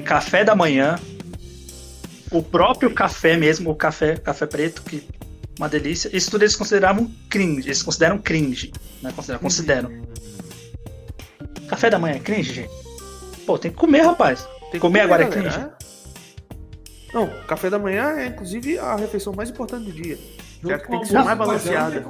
café 0.04 0.44
da 0.44 0.56
manhã, 0.56 1.00
o 2.32 2.44
próprio 2.44 2.94
café 2.94 3.38
mesmo, 3.38 3.72
o 3.72 3.76
café, 3.76 4.18
café 4.18 4.46
preto, 4.46 4.82
que 4.84 5.04
uma 5.58 5.68
delícia. 5.68 6.10
Isso 6.16 6.30
tudo 6.30 6.44
eles 6.44 6.56
consideravam 6.56 7.12
cringe. 7.30 7.68
Eles 7.68 7.82
consideram 7.82 8.18
cringe. 8.20 8.72
Né? 9.02 9.12
Consideram, 9.16 9.40
consideram. 9.40 10.08
Café 11.68 11.90
da 11.90 11.98
manhã 12.00 12.16
é 12.16 12.20
cringe, 12.20 12.54
gente? 12.54 12.72
Pô, 13.46 13.58
tem 13.58 13.72
que 13.72 13.78
comer, 13.78 14.02
rapaz. 14.02 14.42
Tem 14.42 14.72
que 14.74 14.80
comer 14.80 15.02
agora 15.02 15.24
é 15.24 15.30
galera, 15.30 15.52
cringe? 15.52 15.77
É? 17.10 17.14
Não, 17.14 17.28
café 17.48 17.70
da 17.70 17.80
manhã 17.80 18.12
é 18.18 18.28
inclusive 18.28 18.78
a 18.80 18.96
refeição 18.96 19.34
mais 19.34 19.50
importante 19.50 19.86
do 19.86 19.92
dia. 19.92 20.18
Já 20.64 20.80
que 20.80 20.88
tem 20.90 21.00
que 21.02 21.08
ser 21.08 21.20
mais 21.24 21.38
balanceada. 21.38 22.04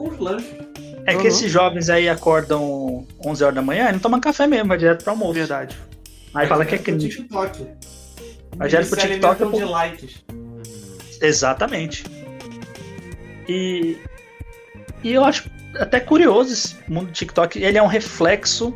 É 1.05 1.11
que 1.13 1.21
Uhum. 1.21 1.27
esses 1.27 1.51
jovens 1.51 1.89
aí 1.89 2.09
acordam 2.09 3.05
11 3.25 3.43
horas 3.43 3.55
da 3.55 3.61
manhã 3.61 3.89
e 3.89 3.91
não 3.93 3.99
tomam 3.99 4.19
café 4.19 4.45
mesmo, 4.47 4.67
vai 4.69 4.77
direto 4.77 5.03
pro 5.03 5.11
almoço. 5.11 5.33
Verdade. 5.33 5.77
Aí 6.33 6.47
fala 6.47 6.65
que 6.65 6.75
é 6.75 6.77
pro 6.77 6.85
cringe. 6.85 7.09
TikTok. 7.09 7.67
Era 8.59 8.69
Eles 8.75 8.89
pro 8.89 8.99
se 9.01 9.07
TikTok, 9.07 9.45
pô. 9.45 9.51
de 9.57 9.63
likes. 9.63 10.23
Exatamente. 11.21 12.03
E, 13.47 13.97
e 15.03 15.13
eu 15.13 15.23
acho 15.23 15.49
até 15.79 15.99
curioso 15.99 16.53
esse 16.53 16.75
mundo 16.87 17.07
do 17.07 17.11
TikTok. 17.13 17.61
Ele 17.61 17.77
é 17.77 17.83
um 17.83 17.87
reflexo 17.87 18.73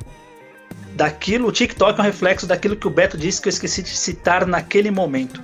daquilo. 0.95 1.47
O 1.49 1.51
TikTok 1.51 1.99
é 1.99 2.01
um 2.01 2.05
reflexo 2.05 2.47
daquilo 2.47 2.75
que 2.75 2.87
o 2.87 2.89
Beto 2.89 3.17
disse 3.17 3.41
que 3.41 3.47
eu 3.47 3.51
esqueci 3.51 3.81
de 3.83 3.89
citar 3.89 4.45
naquele 4.45 4.91
momento. 4.91 5.41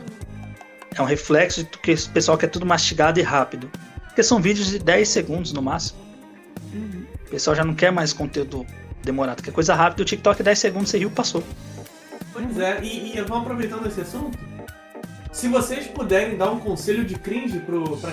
É 0.98 1.02
um 1.02 1.06
reflexo 1.06 1.64
de 1.64 1.70
que 1.78 1.94
o 1.94 2.10
pessoal 2.10 2.38
quer 2.38 2.48
tudo 2.48 2.66
mastigado 2.66 3.20
e 3.20 3.24
rápido. 3.24 3.70
Porque 4.06 4.24
são 4.24 4.42
vídeos 4.42 4.68
de 4.68 4.80
10 4.80 5.08
segundos 5.08 5.54
no 5.54 5.62
máximo. 5.62 6.00
O 7.28 7.30
pessoal 7.30 7.56
já 7.56 7.64
não 7.64 7.76
quer 7.76 7.92
mais 7.92 8.14
conteúdo 8.14 8.66
demorado, 9.04 9.44
quer 9.44 9.52
coisa 9.52 9.76
rápida. 9.76 10.02
O 10.02 10.06
TikTok 10.06 10.42
10 10.42 10.58
segundos, 10.58 10.90
você 10.90 10.98
riu, 10.98 11.12
passou. 11.12 11.44
Pois 12.34 12.58
é, 12.60 12.80
e, 12.82 13.16
e 13.16 13.22
vamos 13.22 13.44
aproveitando 13.44 13.86
esse 13.86 14.02
assunto. 14.02 14.38
Se 15.32 15.48
vocês 15.48 15.86
puderem 15.88 16.36
dar 16.36 16.52
um 16.52 16.60
conselho 16.60 17.06
de 17.06 17.14
cringe 17.16 17.60
pro, 17.60 17.98
pra, 17.98 18.12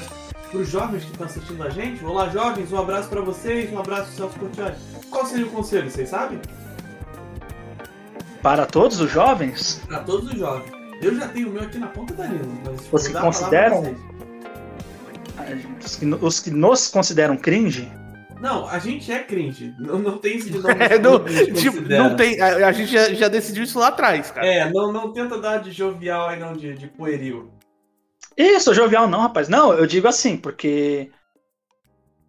pros 0.51 0.69
jovens 0.69 1.05
que 1.05 1.11
estão 1.11 1.27
assistindo 1.27 1.63
a 1.63 1.71
gente, 1.71 2.05
olá 2.05 2.29
jovens, 2.29 2.71
um 2.71 2.79
abraço 2.79 3.09
pra 3.09 3.23
vocês, 3.23 3.73
um 3.73 3.79
abraço 3.79 4.09
pro 4.09 4.17
Celso 4.17 4.39
Cortiani. 4.39 4.77
Qual 5.11 5.25
seria 5.25 5.47
o 5.47 5.51
conselho, 5.51 5.91
vocês 5.91 6.11
sabem? 6.11 6.39
Para 8.43 8.67
todos 8.67 9.01
os 9.01 9.11
jovens, 9.11 9.81
Pra 9.87 10.01
todos 10.01 10.31
os 10.31 10.39
jovens. 10.39 10.84
Eu 11.05 11.15
já 11.17 11.29
tenho 11.29 11.49
o 11.49 11.53
meu 11.53 11.63
aqui 11.63 11.79
na 11.79 11.87
ponta 11.89 12.15
da 12.15 12.27
língua, 12.27 12.47
mas 12.65 13.07
a 13.07 13.11
palavra 13.11 13.21
consideram? 13.23 13.97
os 15.85 15.97
que, 15.97 16.07
os 16.07 16.41
que 16.41 16.51
nos 16.51 16.89
consideram 16.89 17.37
cringe, 17.37 17.91
Não, 18.41 18.69
a 18.69 18.79
gente 18.79 19.11
é 19.13 19.19
cringe. 19.23 19.75
Não, 19.79 19.99
não 19.99 20.19
tem 20.19 20.37
isso 20.37 20.51
de 20.51 20.59
nome. 20.61 20.75
É, 20.81 20.99
não, 20.99 21.23
que 21.23 21.31
a 21.31 21.45
gente 21.45 21.61
tipo, 21.61 21.81
não 21.83 22.17
tem. 22.17 22.41
A, 22.41 22.69
a 22.69 22.73
gente 22.73 22.91
já, 22.93 23.13
já 23.13 23.29
decidiu 23.29 23.65
isso 23.65 23.79
lá 23.79 23.89
atrás, 23.89 24.31
cara. 24.31 24.47
É, 24.47 24.71
não, 24.71 24.93
não 24.93 25.13
tenta 25.13 25.39
dar 25.39 25.59
de 25.59 25.71
jovial 25.71 26.29
aí 26.29 26.39
não, 26.39 26.53
de, 26.53 26.75
de 26.75 26.87
pueril. 26.87 27.51
Isso, 28.37 28.75
jovial 28.75 29.07
não, 29.09 29.21
rapaz. 29.21 29.49
Não, 29.49 29.73
eu 29.73 29.87
digo 29.87 30.09
assim, 30.09 30.37
porque 30.37 31.11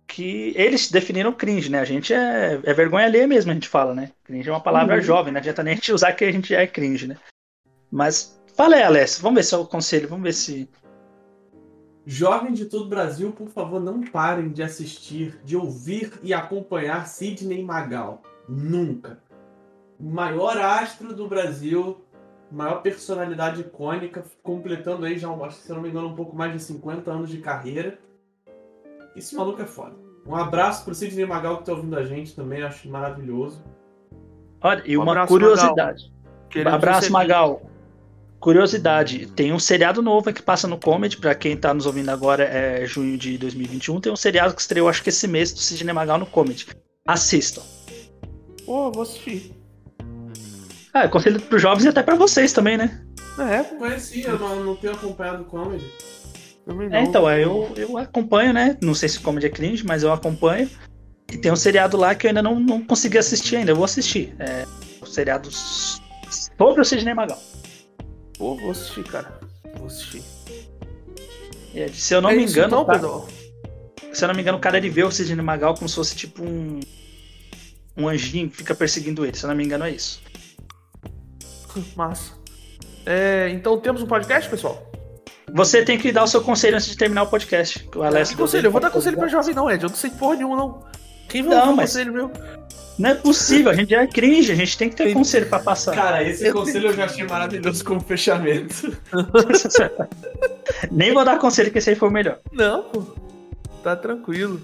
que 0.08 0.54
eles 0.56 0.92
definiram 0.92 1.34
cringe, 1.34 1.70
né? 1.70 1.80
A 1.80 1.86
gente 1.86 2.14
é, 2.14 2.60
é 2.64 2.74
vergonha 2.74 3.06
alheia 3.06 3.28
mesmo, 3.28 3.52
a 3.52 3.54
gente 3.54 3.68
fala, 3.68 3.94
né? 3.94 4.12
Cringe 4.24 4.48
é 4.48 4.52
uma 4.52 4.62
palavra 4.62 4.96
Uhum. 4.96 5.02
jovem, 5.02 5.34
não 5.34 5.40
adianta 5.40 5.64
nem 5.64 5.74
a 5.74 5.76
gente 5.76 5.92
usar 5.92 6.14
que 6.14 6.24
a 6.24 6.32
gente 6.32 6.54
é 6.54 6.68
cringe, 6.68 7.08
né? 7.08 7.18
Mas 7.92 8.35
fala 8.56 8.76
aí, 8.76 8.84
Alessio, 8.84 9.22
vamos 9.22 9.38
ver 9.38 9.44
se 9.44 9.56
é 9.56 9.58
o 9.58 9.66
conselho, 9.66 10.08
vamos 10.10 10.24
ver 10.24 10.34
se. 10.34 10.70
Jovens 12.06 12.58
de 12.58 12.66
todo 12.66 12.86
o 12.86 12.90
Brasil, 12.90 13.32
por 13.32 13.50
favor, 13.50 13.82
não 13.82 14.02
parem 14.02 14.50
de 14.50 14.62
assistir, 14.62 15.40
de 15.44 15.58
ouvir 15.58 16.14
e 16.22 16.34
acompanhar 16.34 17.08
Sidney 17.08 17.64
Magal. 17.64 18.22
Nunca. 18.48 19.20
O 20.00 20.04
maior 20.04 20.58
astro 20.58 21.14
do 21.16 21.28
Brasil, 21.28 22.06
maior 22.52 22.82
personalidade 22.82 23.62
icônica, 23.62 24.24
completando 24.44 25.06
aí 25.06 25.18
já, 25.18 25.30
acho 25.32 25.58
que, 25.58 25.64
se 25.64 25.74
não 25.74 25.82
me 25.82 25.90
engano, 25.90 26.10
um 26.10 26.16
pouco 26.16 26.36
mais 26.36 26.54
de 26.54 26.60
50 26.60 27.12
anos 27.12 27.30
de 27.30 27.40
carreira. 27.40 27.98
Esse 29.16 29.36
maluco 29.36 29.62
é 29.62 29.66
foda. 29.66 29.96
Um 30.28 30.36
abraço 30.36 30.84
pro 30.84 30.94
Sidney 30.94 31.26
Magal 31.26 31.60
que 31.60 31.66
tá 31.66 31.72
ouvindo 31.72 31.98
a 31.98 32.04
gente 32.04 32.36
também, 32.36 32.62
acho 32.62 32.88
maravilhoso. 32.90 33.64
Olha, 34.62 34.84
e 34.86 34.98
Um 34.98 35.02
uma 35.02 35.12
abraço, 35.12 35.28
curiosidade. 35.34 36.14
Queremos 36.50 36.74
Abraço, 36.74 37.00
receber. 37.02 37.14
Magal. 37.14 37.62
Curiosidade, 38.46 39.26
tem 39.26 39.52
um 39.52 39.58
seriado 39.58 40.04
novo 40.04 40.32
que 40.32 40.40
passa 40.40 40.68
no 40.68 40.78
Comedy, 40.78 41.18
pra 41.18 41.34
quem 41.34 41.58
tá 41.58 41.74
nos 41.74 41.88
ouvindo 41.88 42.10
agora 42.10 42.44
é 42.44 42.86
junho 42.86 43.18
de 43.18 43.40
2021, 43.40 44.00
tem 44.00 44.14
um 44.14 44.16
seriado 44.16 44.54
que 44.54 44.62
estreou 44.62 44.88
acho 44.88 45.02
que 45.02 45.10
esse 45.10 45.28
mês 45.28 45.52
do 45.52 45.58
Sidney 45.58 45.92
Magal 45.92 46.20
no 46.20 46.28
Comedy. 46.28 46.68
Assistam. 47.08 47.64
Pô, 48.64 48.92
vou 48.92 49.02
assistir. 49.02 49.52
Ah, 50.94 51.08
conselho 51.08 51.42
pros 51.42 51.60
jovens 51.60 51.86
e 51.86 51.88
até 51.88 52.04
pra 52.04 52.14
vocês 52.14 52.54
também, 52.54 52.78
né? 52.78 53.02
É, 53.40 53.64
pô, 53.64 53.78
Conheci, 53.78 54.22
eu 54.22 54.38
não, 54.38 54.64
não 54.64 54.76
tenho 54.76 54.94
acompanhado 54.94 55.42
o 55.42 55.46
comedy. 55.46 55.92
É, 56.92 57.02
então, 57.02 57.28
é, 57.28 57.44
eu, 57.44 57.74
eu 57.76 57.98
acompanho, 57.98 58.54
né? 58.54 58.78
Não 58.80 58.94
sei 58.94 59.10
se 59.10 59.20
Comedy 59.20 59.48
é 59.48 59.50
cringe, 59.50 59.84
mas 59.84 60.04
eu 60.04 60.14
acompanho. 60.14 60.70
E 61.34 61.38
tem 61.40 61.52
um 61.52 61.56
seriado 61.56 61.98
lá 61.98 62.14
que 62.14 62.28
eu 62.28 62.30
ainda 62.30 62.44
não, 62.44 62.60
não 62.60 62.80
consegui 62.86 63.18
assistir 63.18 63.56
ainda, 63.56 63.72
eu 63.72 63.76
vou 63.76 63.86
assistir. 63.86 64.36
É 64.38 64.68
o 65.02 65.06
seriado 65.08 65.50
sobre 65.52 66.82
o 66.82 66.86
Sidney 66.86 67.16
Magal. 67.16 67.40
Pô, 68.38 68.56
vou 68.56 68.72
assistir, 68.72 69.04
cara. 69.04 69.40
Vou 69.78 69.88
assistir. 69.88 70.22
É, 71.74 71.88
se 71.90 72.14
eu 72.14 72.22
não 72.22 72.30
É 72.30 72.36
me 72.36 72.44
isso, 72.44 72.54
engano, 72.54 72.68
então, 72.68 72.86
tá- 72.86 72.94
Pedro. 72.94 73.28
se 74.14 74.24
eu 74.24 74.28
não 74.28 74.36
me 74.36 74.42
engano, 74.42 74.58
o 74.58 74.62
cara 74.62 74.78
ele 74.78 74.90
vê 74.90 75.04
o 75.04 75.12
Sidney 75.12 75.44
Magal 75.44 75.76
como 75.76 75.88
se 75.90 75.96
fosse 75.96 76.16
tipo 76.16 76.44
um. 76.44 76.80
Um 77.98 78.10
anjinho 78.10 78.50
que 78.50 78.58
fica 78.58 78.76
perseguindo 78.76 79.26
ele. 79.26 79.38
Se 79.38 79.46
eu 79.46 79.48
não 79.50 79.56
me 79.56 79.64
engano, 79.64 79.86
é 79.86 79.92
isso. 79.92 80.22
Massa. 81.96 82.34
É, 83.06 83.50
então 83.54 83.80
temos 83.80 84.02
um 84.02 84.08
podcast, 84.08 84.50
pessoal? 84.50 84.92
Você 85.54 85.86
tem 85.86 85.98
que 85.98 86.12
dar 86.12 86.24
o 86.24 86.28
seu 86.28 86.42
conselho 86.42 86.76
antes 86.76 86.90
de 86.90 86.98
terminar 86.98 87.24
o 87.24 87.28
podcast. 87.28 87.80
Que 87.88 87.98
o 87.98 88.04
Alessio 88.04 88.36
Que 88.36 88.42
conselho? 88.42 88.68
Eu 88.68 88.72
vou 88.72 88.82
dar 88.82 88.90
conselho 88.90 89.16
pra 89.18 89.28
jovem, 89.28 89.54
não, 89.56 89.70
Ed. 89.72 89.84
Eu 89.84 89.90
não 89.90 89.96
sei 89.96 90.10
porra 90.10 90.36
nenhuma, 90.36 90.56
não. 90.58 90.84
Quem 91.30 91.44
vai 91.44 91.56
Não, 91.56 91.62
ouvir 91.68 91.76
mas- 91.78 91.92
conselho 91.92 92.12
meu? 92.14 92.32
Não 92.98 93.10
é 93.10 93.16
possível, 93.16 93.72
a 93.72 93.76
gente 93.76 93.90
já 93.90 94.04
é 94.04 94.08
cringe, 94.08 94.52
a 94.52 94.56
gente 94.56 94.78
tem 94.78 94.90
que 94.90 94.96
ter 94.96 95.14
conselho 95.14 95.48
pra 95.48 95.60
passar. 95.60 95.94
Cara, 95.94 96.24
esse 96.24 96.52
conselho 96.52 96.88
eu 96.88 96.94
já 96.94 97.06
achei 97.06 97.26
maravilhoso 97.26 97.84
como 97.84 98.00
fechamento. 98.00 98.98
Nem 100.92 101.14
vou 101.14 101.26
dar 101.26 101.38
conselho 101.38 101.72
que 101.72 101.78
esse 101.78 101.90
aí 101.90 101.96
foi 101.96 102.08
o 102.08 102.12
melhor. 102.12 102.40
Não, 102.52 102.84
pô. 102.84 103.04
Tá 103.84 103.96
tranquilo. 103.96 104.62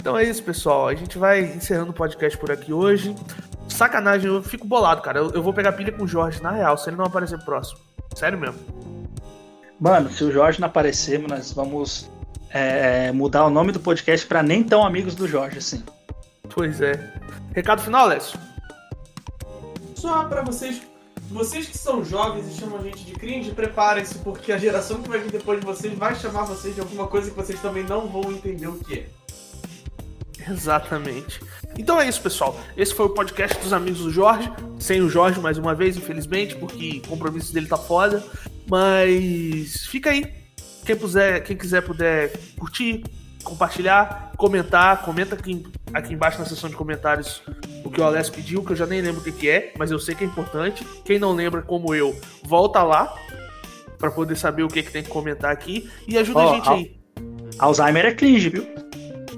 Então 0.00 0.16
é 0.16 0.24
isso, 0.24 0.42
pessoal. 0.42 0.88
A 0.88 0.94
gente 0.94 1.18
vai 1.18 1.40
encerrando 1.40 1.90
o 1.90 1.94
podcast 1.94 2.38
por 2.38 2.52
aqui 2.52 2.72
hoje. 2.72 3.14
Sacanagem, 3.68 4.28
eu 4.28 4.42
fico 4.42 4.66
bolado, 4.66 5.02
cara. 5.02 5.18
Eu, 5.18 5.30
eu 5.32 5.42
vou 5.42 5.52
pegar 5.52 5.72
pilha 5.72 5.92
com 5.92 6.04
o 6.04 6.08
Jorge, 6.08 6.42
na 6.42 6.52
real, 6.52 6.78
se 6.78 6.88
ele 6.88 6.96
não 6.96 7.04
aparecer 7.04 7.38
próximo. 7.44 7.80
Sério 8.14 8.38
mesmo. 8.38 8.58
Mano, 9.78 10.10
se 10.10 10.22
o 10.24 10.32
Jorge 10.32 10.60
não 10.60 10.68
aparecer, 10.68 11.18
nós 11.18 11.52
vamos 11.52 12.08
é, 12.50 13.12
mudar 13.12 13.44
o 13.44 13.50
nome 13.50 13.72
do 13.72 13.80
podcast 13.80 14.26
pra 14.26 14.42
nem 14.42 14.62
tão 14.62 14.84
amigos 14.84 15.14
do 15.14 15.26
Jorge, 15.28 15.58
assim. 15.58 15.82
Pois 16.54 16.80
é. 16.80 17.12
Recado 17.54 17.82
final, 17.82 18.06
Alessio? 18.06 18.38
Só 19.94 20.24
pra 20.24 20.42
vocês, 20.42 20.80
vocês 21.30 21.66
que 21.66 21.76
são 21.76 22.04
jovens 22.04 22.46
e 22.48 22.58
chamam 22.58 22.78
a 22.78 22.82
gente 22.82 23.04
de 23.04 23.12
cringe, 23.12 23.50
preparem-se, 23.50 24.16
porque 24.18 24.52
a 24.52 24.58
geração 24.58 25.02
que 25.02 25.08
vai 25.08 25.18
vir 25.18 25.32
depois 25.32 25.60
de 25.60 25.66
vocês 25.66 25.92
vai 25.96 26.14
chamar 26.14 26.44
vocês 26.44 26.74
de 26.74 26.80
alguma 26.80 27.06
coisa 27.06 27.30
que 27.30 27.36
vocês 27.36 27.60
também 27.60 27.84
não 27.84 28.08
vão 28.08 28.30
entender 28.30 28.66
o 28.66 28.78
que 28.78 29.00
é. 29.00 29.06
Exatamente. 30.50 31.40
Então 31.76 32.00
é 32.00 32.08
isso, 32.08 32.22
pessoal. 32.22 32.58
Esse 32.76 32.94
foi 32.94 33.06
o 33.06 33.10
podcast 33.10 33.58
dos 33.60 33.72
amigos 33.72 34.00
do 34.00 34.10
Jorge. 34.10 34.50
Sem 34.78 35.02
o 35.02 35.08
Jorge, 35.08 35.40
mais 35.40 35.58
uma 35.58 35.74
vez, 35.74 35.96
infelizmente, 35.96 36.56
porque 36.56 37.02
o 37.04 37.08
compromisso 37.08 37.52
dele 37.52 37.66
tá 37.66 37.76
foda. 37.76 38.24
Mas 38.68 39.84
fica 39.86 40.10
aí. 40.10 40.32
Quem, 40.84 40.96
puser, 40.96 41.44
quem 41.44 41.56
quiser 41.56 41.82
puder 41.82 42.32
curtir, 42.58 43.04
compartilhar, 43.44 44.32
comentar, 44.36 45.02
comenta 45.02 45.34
aqui, 45.34 45.66
aqui 45.92 46.12
embaixo 46.14 46.38
na 46.38 46.44
seção 46.44 46.68
de 46.68 46.76
comentários 46.76 47.42
o 47.84 47.90
que 47.90 48.00
o 48.00 48.04
Alessio 48.04 48.32
pediu, 48.32 48.62
que 48.62 48.72
eu 48.72 48.76
já 48.76 48.86
nem 48.86 49.00
lembro 49.00 49.20
o 49.20 49.24
que, 49.24 49.32
que 49.32 49.48
é, 49.48 49.72
mas 49.78 49.90
eu 49.90 49.98
sei 49.98 50.14
que 50.14 50.24
é 50.24 50.26
importante. 50.26 50.84
Quem 51.04 51.18
não 51.18 51.32
lembra, 51.32 51.62
como 51.62 51.94
eu, 51.94 52.18
volta 52.42 52.82
lá 52.82 53.14
para 53.98 54.10
poder 54.10 54.36
saber 54.36 54.62
o 54.62 54.68
que, 54.68 54.82
que 54.82 54.92
tem 54.92 55.02
que 55.02 55.08
comentar 55.08 55.50
aqui 55.50 55.90
e 56.06 56.16
ajuda 56.18 56.40
Ó, 56.40 56.50
a 56.50 56.54
gente 56.54 56.68
al- 56.68 56.74
aí. 56.76 56.98
Alzheimer 57.58 58.06
é 58.06 58.14
cringe, 58.14 58.48
viu? 58.48 58.66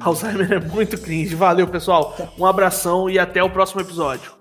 Alzheimer 0.01 0.53
é 0.53 0.61
muito 0.61 0.99
cringe. 0.99 1.35
Valeu, 1.35 1.67
pessoal. 1.69 2.15
Um 2.39 2.45
abração 2.45 3.09
e 3.09 3.19
até 3.19 3.43
o 3.43 3.49
próximo 3.49 3.81
episódio. 3.81 4.33